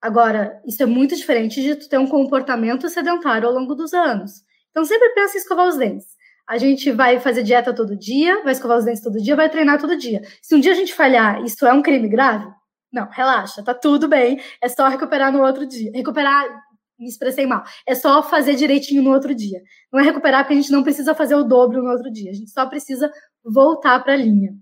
Agora, 0.00 0.60
isso 0.66 0.82
é 0.82 0.86
muito 0.86 1.16
diferente 1.16 1.62
de 1.62 1.76
tu 1.76 1.88
ter 1.88 1.98
um 1.98 2.06
comportamento 2.06 2.88
sedentário 2.88 3.48
ao 3.48 3.54
longo 3.54 3.74
dos 3.74 3.92
anos. 3.94 4.44
Então, 4.70 4.84
sempre 4.84 5.10
pensa 5.10 5.36
em 5.36 5.40
escovar 5.40 5.66
os 5.66 5.76
dentes. 5.76 6.06
A 6.48 6.58
gente 6.58 6.92
vai 6.92 7.18
fazer 7.18 7.42
dieta 7.42 7.74
todo 7.74 7.96
dia, 7.96 8.42
vai 8.44 8.52
escovar 8.52 8.78
os 8.78 8.84
dentes 8.84 9.02
todo 9.02 9.20
dia, 9.20 9.34
vai 9.34 9.48
treinar 9.48 9.80
todo 9.80 9.96
dia. 9.96 10.22
Se 10.40 10.54
um 10.54 10.60
dia 10.60 10.72
a 10.72 10.76
gente 10.76 10.94
falhar, 10.94 11.42
isso 11.44 11.66
é 11.66 11.72
um 11.72 11.82
crime 11.82 12.08
grave? 12.08 12.46
Não, 12.96 13.10
relaxa, 13.10 13.62
tá 13.62 13.74
tudo 13.74 14.08
bem. 14.08 14.40
É 14.58 14.70
só 14.70 14.88
recuperar 14.88 15.30
no 15.30 15.44
outro 15.44 15.66
dia. 15.66 15.90
Recuperar, 15.94 16.46
me 16.98 17.06
expressei 17.06 17.44
mal. 17.44 17.62
É 17.86 17.94
só 17.94 18.22
fazer 18.22 18.54
direitinho 18.54 19.02
no 19.02 19.12
outro 19.12 19.34
dia. 19.34 19.60
Não 19.92 20.00
é 20.00 20.02
recuperar 20.02 20.44
porque 20.44 20.54
a 20.54 20.56
gente 20.56 20.72
não 20.72 20.82
precisa 20.82 21.14
fazer 21.14 21.34
o 21.34 21.44
dobro 21.44 21.82
no 21.82 21.90
outro 21.90 22.10
dia. 22.10 22.30
A 22.30 22.34
gente 22.34 22.50
só 22.50 22.64
precisa 22.64 23.12
voltar 23.44 24.02
para 24.02 24.14
a 24.14 24.16
linha. 24.16 24.54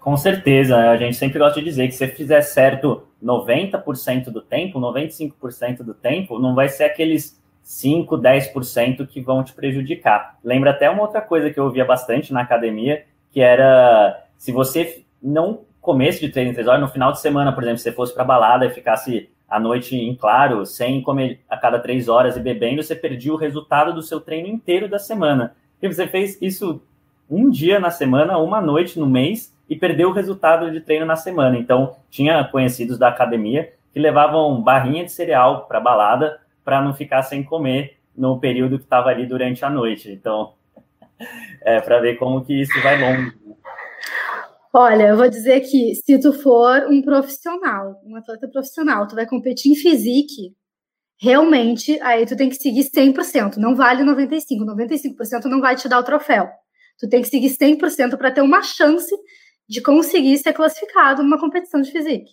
Com 0.00 0.16
certeza, 0.16 0.74
a 0.90 0.96
gente 0.96 1.16
sempre 1.16 1.38
gosta 1.38 1.60
de 1.60 1.66
dizer 1.66 1.86
que 1.88 1.94
se 1.94 2.08
fizer 2.08 2.40
certo 2.40 3.06
90% 3.22 4.30
do 4.30 4.40
tempo, 4.40 4.80
95% 4.80 5.82
do 5.82 5.92
tempo, 5.92 6.38
não 6.38 6.54
vai 6.54 6.70
ser 6.70 6.84
aqueles 6.84 7.38
5, 7.62 8.16
10% 8.16 9.06
que 9.06 9.20
vão 9.20 9.44
te 9.44 9.52
prejudicar. 9.52 10.38
Lembra 10.42 10.70
até 10.70 10.88
uma 10.88 11.02
outra 11.02 11.20
coisa 11.20 11.50
que 11.50 11.60
eu 11.60 11.64
ouvia 11.64 11.84
bastante 11.84 12.32
na 12.32 12.40
academia, 12.40 13.04
que 13.30 13.42
era 13.42 14.26
se 14.38 14.50
você 14.50 15.04
não 15.22 15.64
comesse 15.84 16.18
de 16.18 16.30
treino 16.30 16.50
em 16.50 16.54
três 16.54 16.66
horas, 16.66 16.80
no 16.80 16.88
final 16.88 17.12
de 17.12 17.20
semana, 17.20 17.52
por 17.52 17.62
exemplo, 17.62 17.78
se 17.78 17.84
você 17.84 17.92
fosse 17.92 18.14
para 18.14 18.24
balada 18.24 18.64
e 18.64 18.70
ficasse 18.70 19.28
a 19.46 19.60
noite 19.60 19.94
em 19.94 20.14
claro, 20.16 20.64
sem 20.64 21.02
comer 21.02 21.40
a 21.48 21.58
cada 21.58 21.78
três 21.78 22.08
horas 22.08 22.36
e 22.36 22.40
bebendo, 22.40 22.82
você 22.82 22.96
perdia 22.96 23.32
o 23.32 23.36
resultado 23.36 23.92
do 23.92 24.02
seu 24.02 24.18
treino 24.18 24.48
inteiro 24.48 24.88
da 24.88 24.98
semana. 24.98 25.54
E 25.80 25.86
você 25.86 26.08
fez 26.08 26.40
isso 26.40 26.82
um 27.30 27.50
dia 27.50 27.78
na 27.78 27.90
semana, 27.90 28.38
uma 28.38 28.62
noite 28.62 28.98
no 28.98 29.06
mês, 29.06 29.54
e 29.68 29.76
perdeu 29.76 30.08
o 30.08 30.12
resultado 30.12 30.70
de 30.70 30.80
treino 30.80 31.04
na 31.04 31.16
semana. 31.16 31.58
Então, 31.58 31.96
tinha 32.10 32.42
conhecidos 32.44 32.98
da 32.98 33.08
academia 33.08 33.72
que 33.92 34.00
levavam 34.00 34.60
barrinha 34.62 35.04
de 35.04 35.12
cereal 35.12 35.66
para 35.66 35.80
balada 35.80 36.40
para 36.64 36.80
não 36.80 36.94
ficar 36.94 37.22
sem 37.22 37.42
comer 37.42 37.98
no 38.16 38.40
período 38.40 38.78
que 38.78 38.84
estava 38.84 39.10
ali 39.10 39.26
durante 39.26 39.64
a 39.64 39.70
noite. 39.70 40.10
Então, 40.10 40.54
é 41.60 41.78
para 41.80 42.00
ver 42.00 42.16
como 42.16 42.42
que 42.42 42.58
isso 42.62 42.82
vai 42.82 42.98
longe. 42.98 43.32
Olha, 44.76 45.04
eu 45.10 45.16
vou 45.16 45.28
dizer 45.28 45.60
que 45.60 45.94
se 45.94 46.18
tu 46.18 46.32
for 46.32 46.88
um 46.90 47.00
profissional, 47.00 47.94
um 48.04 48.16
atleta 48.16 48.48
profissional, 48.48 49.06
tu 49.06 49.14
vai 49.14 49.24
competir 49.24 49.70
em 49.70 49.76
físique, 49.76 50.52
realmente 51.22 52.00
aí 52.02 52.26
tu 52.26 52.36
tem 52.36 52.48
que 52.48 52.56
seguir 52.56 52.82
100%, 52.82 53.56
não 53.56 53.76
vale 53.76 54.02
95, 54.02 54.64
95% 54.64 55.44
não 55.44 55.60
vai 55.60 55.76
te 55.76 55.88
dar 55.88 56.00
o 56.00 56.02
troféu. 56.02 56.48
Tu 56.98 57.08
tem 57.08 57.22
que 57.22 57.28
seguir 57.28 57.50
100% 57.50 58.18
para 58.18 58.32
ter 58.32 58.40
uma 58.40 58.62
chance 58.64 59.14
de 59.68 59.80
conseguir 59.80 60.38
ser 60.38 60.52
classificado 60.52 61.22
numa 61.22 61.38
competição 61.38 61.80
de 61.80 61.92
física. 61.92 62.30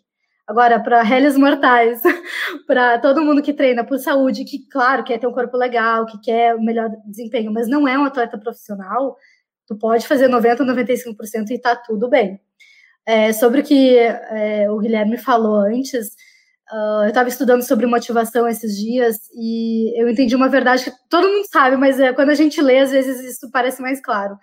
Agora, 0.47 0.79
para 0.79 1.03
réis 1.03 1.37
mortais, 1.37 2.01
para 2.65 2.97
todo 2.97 3.23
mundo 3.23 3.43
que 3.43 3.53
treina 3.53 3.85
por 3.85 3.99
saúde, 3.99 4.45
que, 4.45 4.67
claro, 4.67 5.03
quer 5.03 5.19
ter 5.19 5.27
um 5.27 5.31
corpo 5.31 5.55
legal, 5.57 6.07
que 6.07 6.19
quer 6.19 6.55
o 6.55 6.61
melhor 6.61 6.89
desempenho, 7.05 7.53
mas 7.53 7.67
não 7.67 7.87
é 7.87 7.97
um 7.99 8.03
atleta 8.03 8.37
profissional, 8.39 9.15
tu 9.71 9.77
pode 9.77 10.05
fazer 10.05 10.27
90%, 10.27 10.57
95% 10.59 11.49
e 11.51 11.57
tá 11.57 11.77
tudo 11.77 12.09
bem. 12.09 12.41
É, 13.05 13.31
sobre 13.31 13.61
o 13.61 13.63
que 13.63 13.97
é, 13.97 14.69
o 14.69 14.77
Guilherme 14.79 15.17
falou 15.17 15.55
antes, 15.55 16.07
uh, 16.71 17.03
eu 17.03 17.07
estava 17.07 17.29
estudando 17.29 17.61
sobre 17.61 17.85
motivação 17.85 18.47
esses 18.49 18.77
dias 18.77 19.17
e 19.33 19.99
eu 19.99 20.09
entendi 20.09 20.35
uma 20.35 20.49
verdade 20.49 20.83
que 20.83 20.91
todo 21.09 21.27
mundo 21.27 21.45
sabe, 21.49 21.77
mas 21.77 21.99
é, 22.01 22.11
quando 22.11 22.31
a 22.31 22.35
gente 22.35 22.61
lê, 22.61 22.79
às 22.79 22.91
vezes 22.91 23.21
isso 23.21 23.49
parece 23.49 23.81
mais 23.81 24.01
claro. 24.01 24.37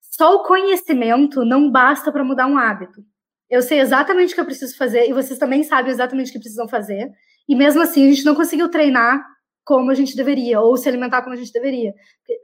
Só 0.00 0.36
o 0.36 0.42
conhecimento 0.42 1.44
não 1.44 1.70
basta 1.70 2.10
para 2.10 2.24
mudar 2.24 2.46
um 2.46 2.56
hábito. 2.56 3.04
Eu 3.50 3.60
sei 3.60 3.78
exatamente 3.78 4.32
o 4.32 4.34
que 4.34 4.40
eu 4.40 4.46
preciso 4.46 4.74
fazer 4.76 5.06
e 5.06 5.12
vocês 5.12 5.38
também 5.38 5.62
sabem 5.62 5.92
exatamente 5.92 6.30
o 6.30 6.32
que 6.32 6.38
precisam 6.38 6.66
fazer. 6.66 7.10
E 7.46 7.54
mesmo 7.54 7.82
assim, 7.82 8.06
a 8.06 8.10
gente 8.10 8.24
não 8.24 8.34
conseguiu 8.34 8.70
treinar 8.70 9.22
como 9.64 9.90
a 9.90 9.94
gente 9.94 10.16
deveria 10.16 10.60
ou 10.60 10.76
se 10.76 10.88
alimentar 10.88 11.22
como 11.22 11.34
a 11.34 11.38
gente 11.38 11.52
deveria. 11.52 11.94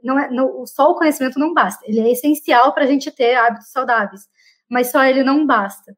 Não 0.03 0.19
é, 0.19 0.29
não, 0.29 0.65
só 0.65 0.91
o 0.91 0.95
conhecimento 0.95 1.39
não 1.39 1.53
basta. 1.53 1.83
Ele 1.85 1.99
é 1.99 2.11
essencial 2.11 2.73
para 2.73 2.83
a 2.83 2.87
gente 2.87 3.11
ter 3.11 3.35
hábitos 3.35 3.71
saudáveis, 3.71 4.21
mas 4.69 4.91
só 4.91 5.03
ele 5.03 5.23
não 5.23 5.45
basta. 5.45 5.95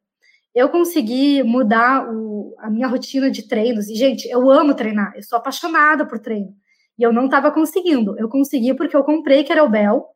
Eu 0.53 0.69
consegui 0.69 1.41
mudar 1.43 2.07
o, 2.09 2.55
a 2.59 2.69
minha 2.69 2.87
rotina 2.87 3.31
de 3.31 3.47
treinos. 3.47 3.87
E, 3.87 3.95
gente, 3.95 4.27
eu 4.27 4.49
amo 4.51 4.73
treinar. 4.73 5.13
Eu 5.15 5.23
sou 5.23 5.37
apaixonada 5.37 6.05
por 6.05 6.19
treino. 6.19 6.53
E 6.99 7.03
eu 7.03 7.13
não 7.13 7.25
estava 7.25 7.51
conseguindo. 7.51 8.17
Eu 8.19 8.27
consegui 8.27 8.73
porque 8.73 8.95
eu 8.95 9.03
comprei 9.03 9.43
kettlebell 9.43 10.07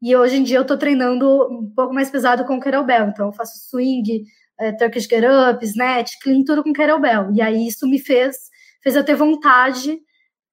e 0.00 0.16
hoje 0.16 0.36
em 0.36 0.42
dia 0.42 0.56
eu 0.56 0.62
estou 0.62 0.76
treinando 0.76 1.26
um 1.48 1.72
pouco 1.76 1.94
mais 1.94 2.10
pesado 2.10 2.44
com 2.44 2.58
kettlebell. 2.58 3.08
Então 3.08 3.26
eu 3.26 3.32
faço 3.32 3.68
swing, 3.68 4.24
é, 4.58 4.72
Turkish 4.72 5.06
get 5.06 5.24
up, 5.24 5.64
snatch, 5.64 6.14
clean, 6.22 6.42
tudo 6.44 6.62
com 6.62 6.72
kettlebell. 6.72 7.30
E 7.32 7.42
aí 7.42 7.68
isso 7.68 7.86
me 7.86 7.98
fez, 7.98 8.36
fez 8.82 8.96
eu 8.96 9.04
ter 9.04 9.14
vontade, 9.14 10.00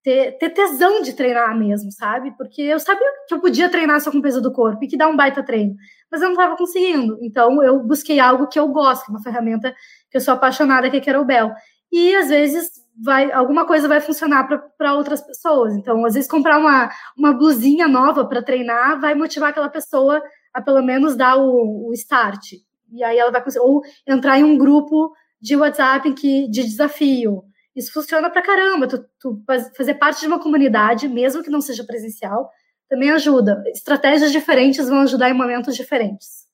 ter, 0.02 0.38
ter 0.38 0.50
tesão 0.50 1.02
de 1.02 1.12
treinar 1.12 1.56
mesmo, 1.58 1.90
sabe? 1.92 2.34
Porque 2.36 2.62
eu 2.62 2.80
sabia 2.80 3.06
que 3.28 3.34
eu 3.34 3.40
podia 3.40 3.68
treinar 3.68 4.00
só 4.00 4.10
com 4.10 4.20
peso 4.20 4.40
do 4.40 4.52
corpo 4.52 4.82
e 4.84 4.88
que 4.88 4.96
dá 4.96 5.08
um 5.08 5.16
baita 5.16 5.42
treino. 5.42 5.74
Mas 6.10 6.20
eu 6.22 6.28
não 6.28 6.34
estava 6.34 6.56
conseguindo. 6.56 7.18
Então 7.22 7.62
eu 7.62 7.78
busquei 7.80 8.18
algo 8.18 8.48
que 8.48 8.58
eu 8.58 8.68
gosto, 8.68 9.08
uma 9.08 9.22
ferramenta 9.22 9.74
que 10.10 10.16
eu 10.16 10.20
sou 10.20 10.34
apaixonada, 10.34 10.90
que 10.90 10.96
é 10.96 11.00
kettlebell. 11.00 11.52
E 11.92 12.14
às 12.14 12.28
vezes 12.28 12.70
vai 13.02 13.32
alguma 13.32 13.66
coisa 13.66 13.88
vai 13.88 14.00
funcionar 14.00 14.46
para 14.76 14.94
outras 14.94 15.20
pessoas. 15.20 15.74
Então, 15.74 16.04
às 16.04 16.14
vezes, 16.14 16.30
comprar 16.30 16.58
uma, 16.58 16.90
uma 17.16 17.32
blusinha 17.32 17.88
nova 17.88 18.24
para 18.26 18.42
treinar 18.42 19.00
vai 19.00 19.14
motivar 19.14 19.50
aquela 19.50 19.68
pessoa 19.68 20.22
a 20.52 20.60
pelo 20.60 20.82
menos 20.82 21.16
dar 21.16 21.36
o, 21.36 21.88
o 21.88 21.92
start. 21.94 22.52
E 22.92 23.02
aí 23.04 23.18
ela 23.18 23.30
vai 23.30 23.42
conseguir, 23.42 23.64
ou 23.64 23.82
entrar 24.06 24.38
em 24.38 24.44
um 24.44 24.58
grupo 24.58 25.12
de 25.40 25.56
WhatsApp 25.56 26.12
que, 26.14 26.48
de 26.48 26.62
desafio. 26.64 27.42
Isso 27.74 27.92
funciona 27.92 28.28
para 28.30 28.42
caramba. 28.42 28.86
Tu, 28.86 29.04
tu 29.20 29.42
fazer 29.76 29.94
parte 29.94 30.20
de 30.20 30.26
uma 30.26 30.40
comunidade, 30.40 31.08
mesmo 31.08 31.42
que 31.42 31.50
não 31.50 31.60
seja 31.60 31.84
presencial, 31.84 32.50
também 32.88 33.10
ajuda. 33.10 33.62
Estratégias 33.68 34.32
diferentes 34.32 34.88
vão 34.88 35.00
ajudar 35.00 35.30
em 35.30 35.34
momentos 35.34 35.76
diferentes. 35.76 36.48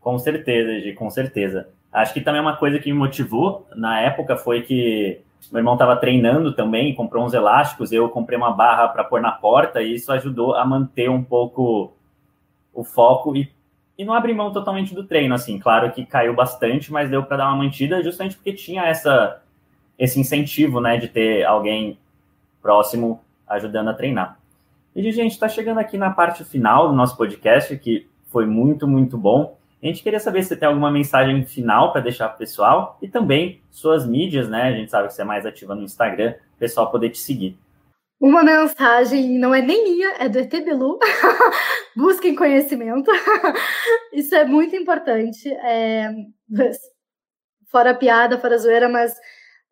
Com 0.00 0.18
certeza, 0.18 0.80
Gi, 0.80 0.94
com 0.94 1.08
certeza. 1.08 1.68
Acho 1.92 2.12
que 2.12 2.20
também 2.20 2.40
uma 2.40 2.56
coisa 2.56 2.78
que 2.78 2.90
me 2.92 2.98
motivou 2.98 3.68
na 3.76 4.00
época 4.00 4.36
foi 4.36 4.62
que 4.62 5.20
meu 5.50 5.60
irmão 5.60 5.74
estava 5.74 5.96
treinando 5.96 6.54
também, 6.54 6.94
comprou 6.94 7.24
uns 7.24 7.34
elásticos, 7.34 7.92
eu 7.92 8.08
comprei 8.08 8.38
uma 8.38 8.52
barra 8.52 8.88
para 8.88 9.04
pôr 9.04 9.20
na 9.20 9.32
porta 9.32 9.82
e 9.82 9.94
isso 9.94 10.12
ajudou 10.12 10.54
a 10.54 10.64
manter 10.64 11.10
um 11.10 11.22
pouco 11.22 11.92
o 12.72 12.84
foco 12.84 13.36
e, 13.36 13.50
e 13.98 14.04
não 14.04 14.14
abrir 14.14 14.34
mão 14.34 14.52
totalmente 14.52 14.94
do 14.94 15.04
treino, 15.04 15.34
assim. 15.34 15.58
Claro 15.58 15.92
que 15.92 16.06
caiu 16.06 16.34
bastante, 16.34 16.92
mas 16.92 17.10
deu 17.10 17.22
para 17.22 17.38
dar 17.38 17.48
uma 17.48 17.56
mantida 17.56 18.02
justamente 18.02 18.36
porque 18.36 18.52
tinha 18.52 18.84
essa 18.84 19.42
esse 20.02 20.18
incentivo, 20.18 20.80
né, 20.80 20.96
de 20.96 21.06
ter 21.06 21.44
alguém 21.44 21.96
próximo 22.60 23.20
ajudando 23.48 23.88
a 23.88 23.94
treinar. 23.94 24.36
E, 24.96 25.12
gente, 25.12 25.30
está 25.30 25.48
chegando 25.48 25.78
aqui 25.78 25.96
na 25.96 26.10
parte 26.10 26.44
final 26.44 26.88
do 26.88 26.94
nosso 26.94 27.16
podcast, 27.16 27.76
que 27.78 28.08
foi 28.26 28.44
muito, 28.44 28.88
muito 28.88 29.16
bom. 29.16 29.56
A 29.80 29.86
gente 29.86 30.02
queria 30.02 30.18
saber 30.18 30.42
se 30.42 30.48
você 30.48 30.56
tem 30.56 30.66
alguma 30.66 30.90
mensagem 30.90 31.44
final 31.46 31.92
para 31.92 32.00
deixar 32.00 32.26
para 32.28 32.34
o 32.34 32.38
pessoal 32.38 32.98
e 33.00 33.06
também 33.06 33.62
suas 33.70 34.04
mídias, 34.04 34.48
né? 34.48 34.62
A 34.64 34.72
gente 34.72 34.90
sabe 34.90 35.06
que 35.06 35.14
você 35.14 35.22
é 35.22 35.24
mais 35.24 35.46
ativa 35.46 35.72
no 35.72 35.84
Instagram, 35.84 36.34
o 36.56 36.58
pessoal 36.58 36.90
poder 36.90 37.10
te 37.10 37.18
seguir. 37.18 37.56
Uma 38.20 38.42
mensagem 38.42 39.38
não 39.38 39.54
é 39.54 39.62
nem 39.62 39.84
minha, 39.84 40.16
é 40.18 40.28
do 40.28 40.38
ET 40.38 40.50
Bilu. 40.50 40.98
Busquem 41.96 42.34
conhecimento. 42.34 43.08
Isso 44.12 44.34
é 44.34 44.44
muito 44.44 44.74
importante. 44.74 45.48
É... 45.48 46.10
Fora 47.70 47.94
piada, 47.94 48.36
fora 48.38 48.58
zoeira, 48.58 48.88
mas 48.88 49.14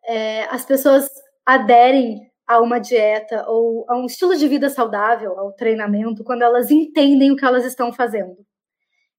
é... 0.07 0.45
as 0.45 0.65
pessoas 0.65 1.09
aderem 1.45 2.31
a 2.47 2.59
uma 2.59 2.79
dieta 2.79 3.45
ou 3.47 3.85
a 3.89 3.97
um 3.97 4.05
estilo 4.05 4.35
de 4.35 4.47
vida 4.47 4.69
saudável, 4.69 5.39
ao 5.39 5.53
treinamento, 5.53 6.23
quando 6.23 6.41
elas 6.41 6.69
entendem 6.69 7.31
o 7.31 7.35
que 7.35 7.45
elas 7.45 7.65
estão 7.65 7.93
fazendo. 7.93 8.35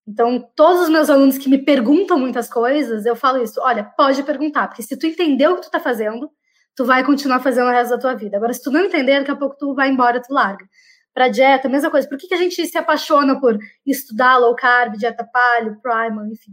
Então, 0.06 0.44
todos 0.56 0.82
os 0.82 0.88
meus 0.88 1.08
alunos 1.08 1.38
que 1.38 1.48
me 1.48 1.58
perguntam 1.58 2.18
muitas 2.18 2.48
coisas, 2.48 3.06
eu 3.06 3.14
falo 3.14 3.42
isso, 3.42 3.60
olha, 3.60 3.84
pode 3.96 4.22
perguntar, 4.24 4.68
porque 4.68 4.82
se 4.82 4.98
tu 4.98 5.06
entendeu 5.06 5.52
o 5.52 5.56
que 5.56 5.62
tu 5.62 5.70
tá 5.70 5.80
fazendo, 5.80 6.28
tu 6.74 6.84
vai 6.84 7.04
continuar 7.04 7.40
fazendo 7.40 7.68
o 7.68 7.70
resto 7.70 7.90
da 7.90 7.98
tua 7.98 8.14
vida. 8.14 8.36
Agora, 8.36 8.52
se 8.52 8.62
tu 8.62 8.70
não 8.70 8.80
entender, 8.80 9.20
daqui 9.20 9.30
a 9.30 9.36
pouco 9.36 9.56
tu 9.56 9.74
vai 9.74 9.88
embora, 9.88 10.20
tu 10.20 10.32
larga. 10.32 10.66
Para 11.14 11.28
dieta, 11.28 11.68
mesma 11.68 11.90
coisa. 11.90 12.08
Por 12.08 12.18
que, 12.18 12.26
que 12.26 12.34
a 12.34 12.38
gente 12.38 12.66
se 12.66 12.78
apaixona 12.78 13.38
por 13.40 13.56
estudar 13.86 14.38
low 14.38 14.54
carb, 14.56 14.96
dieta 14.96 15.24
paleo, 15.30 15.80
primal, 15.80 16.26
enfim? 16.26 16.52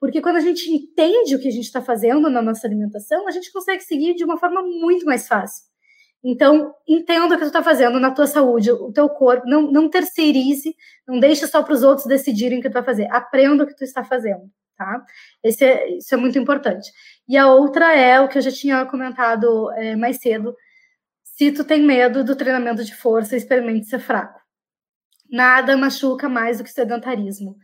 Porque 0.00 0.20
quando 0.20 0.36
a 0.36 0.40
gente 0.40 0.70
entende 0.70 1.34
o 1.34 1.38
que 1.38 1.48
a 1.48 1.52
gente 1.52 1.64
está 1.64 1.80
fazendo 1.80 2.28
na 2.28 2.42
nossa 2.42 2.66
alimentação, 2.66 3.26
a 3.26 3.30
gente 3.30 3.52
consegue 3.52 3.82
seguir 3.82 4.14
de 4.14 4.24
uma 4.24 4.38
forma 4.38 4.62
muito 4.62 5.06
mais 5.06 5.26
fácil. 5.26 5.64
Então, 6.28 6.74
entenda 6.88 7.34
o 7.34 7.38
que 7.38 7.44
tu 7.44 7.46
está 7.46 7.62
fazendo 7.62 8.00
na 8.00 8.10
tua 8.10 8.26
saúde, 8.26 8.70
o 8.72 8.92
teu 8.92 9.08
corpo, 9.08 9.46
não, 9.46 9.70
não 9.70 9.88
terceirize, 9.88 10.74
não 11.06 11.20
deixe 11.20 11.46
só 11.46 11.62
para 11.62 11.72
os 11.72 11.82
outros 11.82 12.06
decidirem 12.06 12.58
o 12.58 12.62
que 12.62 12.68
tu 12.68 12.72
vai 12.72 12.82
fazer. 12.82 13.06
Aprenda 13.12 13.62
o 13.62 13.66
que 13.66 13.76
tu 13.76 13.84
está 13.84 14.02
fazendo, 14.02 14.50
tá? 14.76 15.04
Esse 15.42 15.64
é, 15.64 15.96
isso 15.96 16.12
é 16.14 16.18
muito 16.18 16.38
importante. 16.38 16.90
E 17.28 17.36
a 17.36 17.46
outra 17.46 17.94
é 17.94 18.20
o 18.20 18.28
que 18.28 18.38
eu 18.38 18.42
já 18.42 18.50
tinha 18.50 18.84
comentado 18.86 19.70
é, 19.72 19.94
mais 19.94 20.16
cedo. 20.16 20.54
Se 21.22 21.52
tu 21.52 21.62
tem 21.62 21.82
medo 21.82 22.24
do 22.24 22.34
treinamento 22.34 22.82
de 22.84 22.94
força, 22.94 23.36
experimente 23.36 23.86
ser 23.86 24.00
fraco. 24.00 24.40
Nada 25.30 25.76
machuca 25.76 26.28
mais 26.28 26.58
do 26.58 26.64
que 26.64 26.70
sedentarismo. 26.70 27.56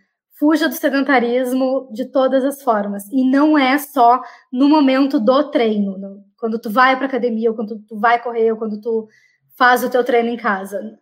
Fuja 0.42 0.68
do 0.68 0.74
sedentarismo 0.74 1.88
de 1.92 2.06
todas 2.06 2.44
as 2.44 2.60
formas. 2.64 3.08
E 3.12 3.22
não 3.22 3.56
é 3.56 3.78
só 3.78 4.20
no 4.52 4.68
momento 4.68 5.20
do 5.20 5.52
treino. 5.52 6.20
Quando 6.36 6.58
tu 6.58 6.68
vai 6.68 6.96
para 6.96 7.06
academia, 7.06 7.48
ou 7.48 7.54
quando 7.54 7.78
tu 7.86 7.96
vai 7.96 8.20
correr, 8.20 8.50
ou 8.50 8.58
quando 8.58 8.80
tu 8.80 9.06
faz 9.56 9.84
o 9.84 9.88
teu 9.88 10.02
treino 10.02 10.30
em 10.30 10.36
casa. 10.36 10.98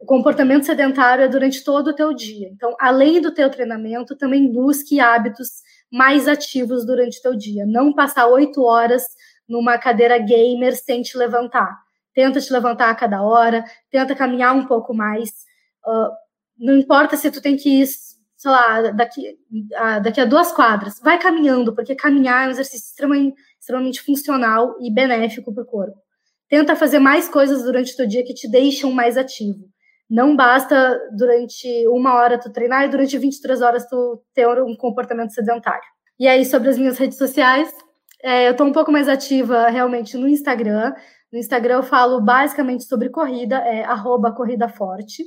O 0.00 0.06
comportamento 0.06 0.64
sedentário 0.64 1.26
é 1.26 1.28
durante 1.28 1.62
todo 1.62 1.88
o 1.88 1.94
teu 1.94 2.14
dia. 2.14 2.48
Então, 2.50 2.74
além 2.80 3.20
do 3.20 3.34
teu 3.34 3.50
treinamento, 3.50 4.16
também 4.16 4.50
busque 4.50 4.98
hábitos 4.98 5.48
mais 5.92 6.26
ativos 6.26 6.86
durante 6.86 7.18
o 7.18 7.22
teu 7.22 7.36
dia. 7.36 7.66
Não 7.66 7.92
passar 7.92 8.28
oito 8.28 8.62
horas 8.62 9.04
numa 9.46 9.76
cadeira 9.76 10.16
gamer 10.16 10.74
sem 10.74 11.02
te 11.02 11.18
levantar. 11.18 11.76
Tenta 12.14 12.40
te 12.40 12.50
levantar 12.50 12.88
a 12.88 12.94
cada 12.94 13.22
hora, 13.22 13.62
tenta 13.90 14.14
caminhar 14.14 14.56
um 14.56 14.64
pouco 14.64 14.94
mais. 14.94 15.28
Uh, 15.86 16.08
não 16.58 16.78
importa 16.78 17.14
se 17.14 17.30
tu 17.30 17.42
tem 17.42 17.54
que 17.54 17.82
ir 17.82 18.07
sei 18.38 18.50
lá, 18.52 18.80
daqui 18.92 19.36
a, 19.74 19.98
daqui 19.98 20.20
a 20.20 20.24
duas 20.24 20.52
quadras. 20.52 21.00
Vai 21.02 21.18
caminhando, 21.18 21.74
porque 21.74 21.96
caminhar 21.96 22.44
é 22.44 22.46
um 22.46 22.52
exercício 22.52 22.86
extremamente, 22.86 23.36
extremamente 23.58 24.00
funcional 24.00 24.76
e 24.80 24.94
benéfico 24.94 25.52
para 25.52 25.64
o 25.64 25.66
corpo. 25.66 25.98
Tenta 26.48 26.76
fazer 26.76 27.00
mais 27.00 27.28
coisas 27.28 27.64
durante 27.64 27.92
o 27.92 27.96
teu 27.96 28.06
dia 28.06 28.24
que 28.24 28.32
te 28.32 28.48
deixam 28.48 28.92
mais 28.92 29.18
ativo. 29.18 29.68
Não 30.08 30.36
basta 30.36 30.98
durante 31.16 31.66
uma 31.88 32.14
hora 32.14 32.38
tu 32.38 32.50
treinar 32.50 32.84
e 32.84 32.88
durante 32.88 33.18
23 33.18 33.60
horas 33.60 33.86
tu 33.88 34.22
ter 34.32 34.46
um 34.62 34.74
comportamento 34.76 35.34
sedentário. 35.34 35.82
E 36.18 36.26
aí, 36.26 36.44
sobre 36.44 36.68
as 36.68 36.78
minhas 36.78 36.96
redes 36.96 37.18
sociais, 37.18 37.70
é, 38.22 38.46
eu 38.46 38.52
estou 38.52 38.66
um 38.66 38.72
pouco 38.72 38.92
mais 38.92 39.08
ativa 39.08 39.68
realmente 39.68 40.16
no 40.16 40.28
Instagram. 40.28 40.94
No 41.32 41.38
Instagram 41.38 41.74
eu 41.74 41.82
falo 41.82 42.20
basicamente 42.20 42.84
sobre 42.84 43.10
corrida, 43.10 43.56
é 43.56 43.84
arroba 43.84 44.32
corrida 44.32 44.68
forte. 44.68 45.24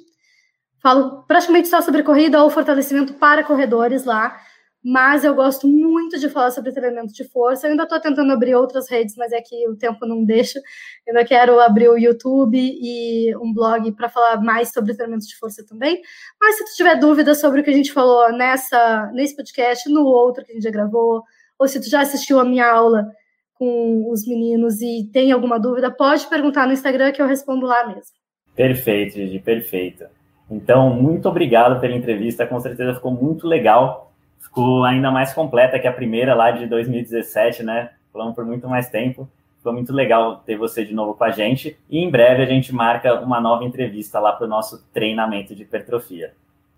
Falo 0.81 1.23
praticamente 1.27 1.67
só 1.67 1.81
sobre 1.81 2.01
corrida 2.01 2.41
ou 2.43 2.49
fortalecimento 2.49 3.13
para 3.13 3.43
corredores 3.43 4.03
lá, 4.03 4.35
mas 4.83 5.23
eu 5.23 5.35
gosto 5.35 5.67
muito 5.67 6.19
de 6.19 6.27
falar 6.27 6.49
sobre 6.49 6.71
treinamento 6.71 7.13
de 7.13 7.23
força. 7.23 7.67
Eu 7.67 7.71
ainda 7.71 7.83
estou 7.83 7.99
tentando 7.99 8.31
abrir 8.31 8.55
outras 8.55 8.89
redes, 8.89 9.15
mas 9.15 9.31
é 9.31 9.39
que 9.39 9.67
o 9.69 9.75
tempo 9.75 10.07
não 10.07 10.25
deixa. 10.25 10.57
Eu 11.05 11.15
ainda 11.15 11.27
quero 11.27 11.59
abrir 11.59 11.87
o 11.87 11.99
YouTube 11.99 12.57
e 12.57 13.35
um 13.37 13.53
blog 13.53 13.91
para 13.91 14.09
falar 14.09 14.41
mais 14.41 14.71
sobre 14.71 14.95
treinamento 14.95 15.27
de 15.27 15.37
força 15.37 15.63
também. 15.63 16.01
Mas 16.41 16.57
se 16.57 16.65
tu 16.65 16.75
tiver 16.75 16.95
dúvidas 16.95 17.39
sobre 17.39 17.61
o 17.61 17.63
que 17.63 17.69
a 17.69 17.75
gente 17.75 17.93
falou 17.93 18.31
nessa, 18.31 19.11
nesse 19.13 19.35
podcast, 19.35 19.87
no 19.87 20.03
outro 20.03 20.43
que 20.43 20.51
a 20.51 20.55
gente 20.55 20.63
já 20.63 20.71
gravou, 20.71 21.21
ou 21.59 21.67
se 21.67 21.79
tu 21.79 21.87
já 21.87 22.01
assistiu 22.01 22.39
a 22.39 22.43
minha 22.43 22.65
aula 22.65 23.07
com 23.53 24.09
os 24.09 24.25
meninos 24.25 24.81
e 24.81 25.07
tem 25.13 25.31
alguma 25.31 25.59
dúvida, 25.59 25.91
pode 25.91 26.25
perguntar 26.25 26.65
no 26.65 26.73
Instagram 26.73 27.11
que 27.11 27.21
eu 27.21 27.27
respondo 27.27 27.67
lá 27.67 27.85
mesmo. 27.85 28.15
Perfeito, 28.55 29.13
Gigi, 29.13 29.37
perfeito. 29.37 30.05
Então, 30.51 30.89
muito 30.89 31.29
obrigado 31.29 31.79
pela 31.79 31.95
entrevista, 31.95 32.45
com 32.45 32.59
certeza 32.59 32.93
ficou 32.93 33.11
muito 33.11 33.47
legal, 33.47 34.11
ficou 34.37 34.83
ainda 34.83 35.09
mais 35.09 35.33
completa 35.33 35.79
que 35.79 35.87
a 35.87 35.93
primeira 35.93 36.35
lá 36.35 36.51
de 36.51 36.67
2017, 36.67 37.63
né? 37.63 37.91
Falamos 38.11 38.35
por 38.35 38.45
muito 38.45 38.67
mais 38.67 38.89
tempo. 38.89 39.29
Ficou 39.57 39.71
muito 39.71 39.93
legal 39.93 40.37
ter 40.37 40.57
você 40.57 40.83
de 40.83 40.93
novo 40.93 41.13
com 41.13 41.23
a 41.23 41.29
gente. 41.29 41.77
E 41.89 41.99
em 41.99 42.09
breve 42.09 42.43
a 42.43 42.45
gente 42.45 42.73
marca 42.73 43.21
uma 43.21 43.39
nova 43.39 43.63
entrevista 43.63 44.19
lá 44.19 44.33
para 44.33 44.45
o 44.45 44.49
nosso 44.49 44.83
treinamento 44.91 45.55
de 45.55 45.63
hipertrofia. 45.63 46.33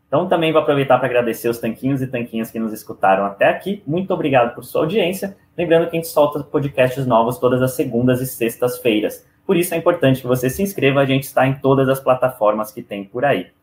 Então 0.07 0.27
também 0.27 0.51
vou 0.51 0.61
aproveitar 0.61 0.99
para 0.99 1.07
agradecer 1.07 1.49
os 1.49 1.57
tanquinhos 1.57 2.01
e 2.01 2.07
tanquinhas 2.07 2.51
que 2.51 2.59
nos 2.59 2.73
escutaram 2.73 3.25
até 3.25 3.47
aqui. 3.47 3.81
Muito 3.87 4.13
obrigado 4.13 4.53
por 4.53 4.63
sua 4.63 4.81
audiência. 4.81 5.35
Lembrando 5.57 5.89
que 5.89 5.95
a 5.95 5.99
gente 5.99 6.09
solta 6.09 6.43
podcasts 6.43 7.07
novos 7.07 7.39
todas 7.39 7.61
as 7.61 7.73
segundas 7.73 8.21
e 8.21 8.27
sextas-feiras. 8.27 9.25
Por 9.45 9.57
isso 9.57 9.73
é 9.73 9.77
importante 9.77 10.21
que 10.21 10.27
você 10.27 10.49
se 10.49 10.61
inscreva, 10.61 10.99
a 10.99 11.05
gente 11.05 11.23
está 11.23 11.47
em 11.47 11.55
todas 11.55 11.89
as 11.89 11.99
plataformas 11.99 12.71
que 12.71 12.83
tem 12.83 13.03
por 13.03 13.25
aí. 13.25 13.47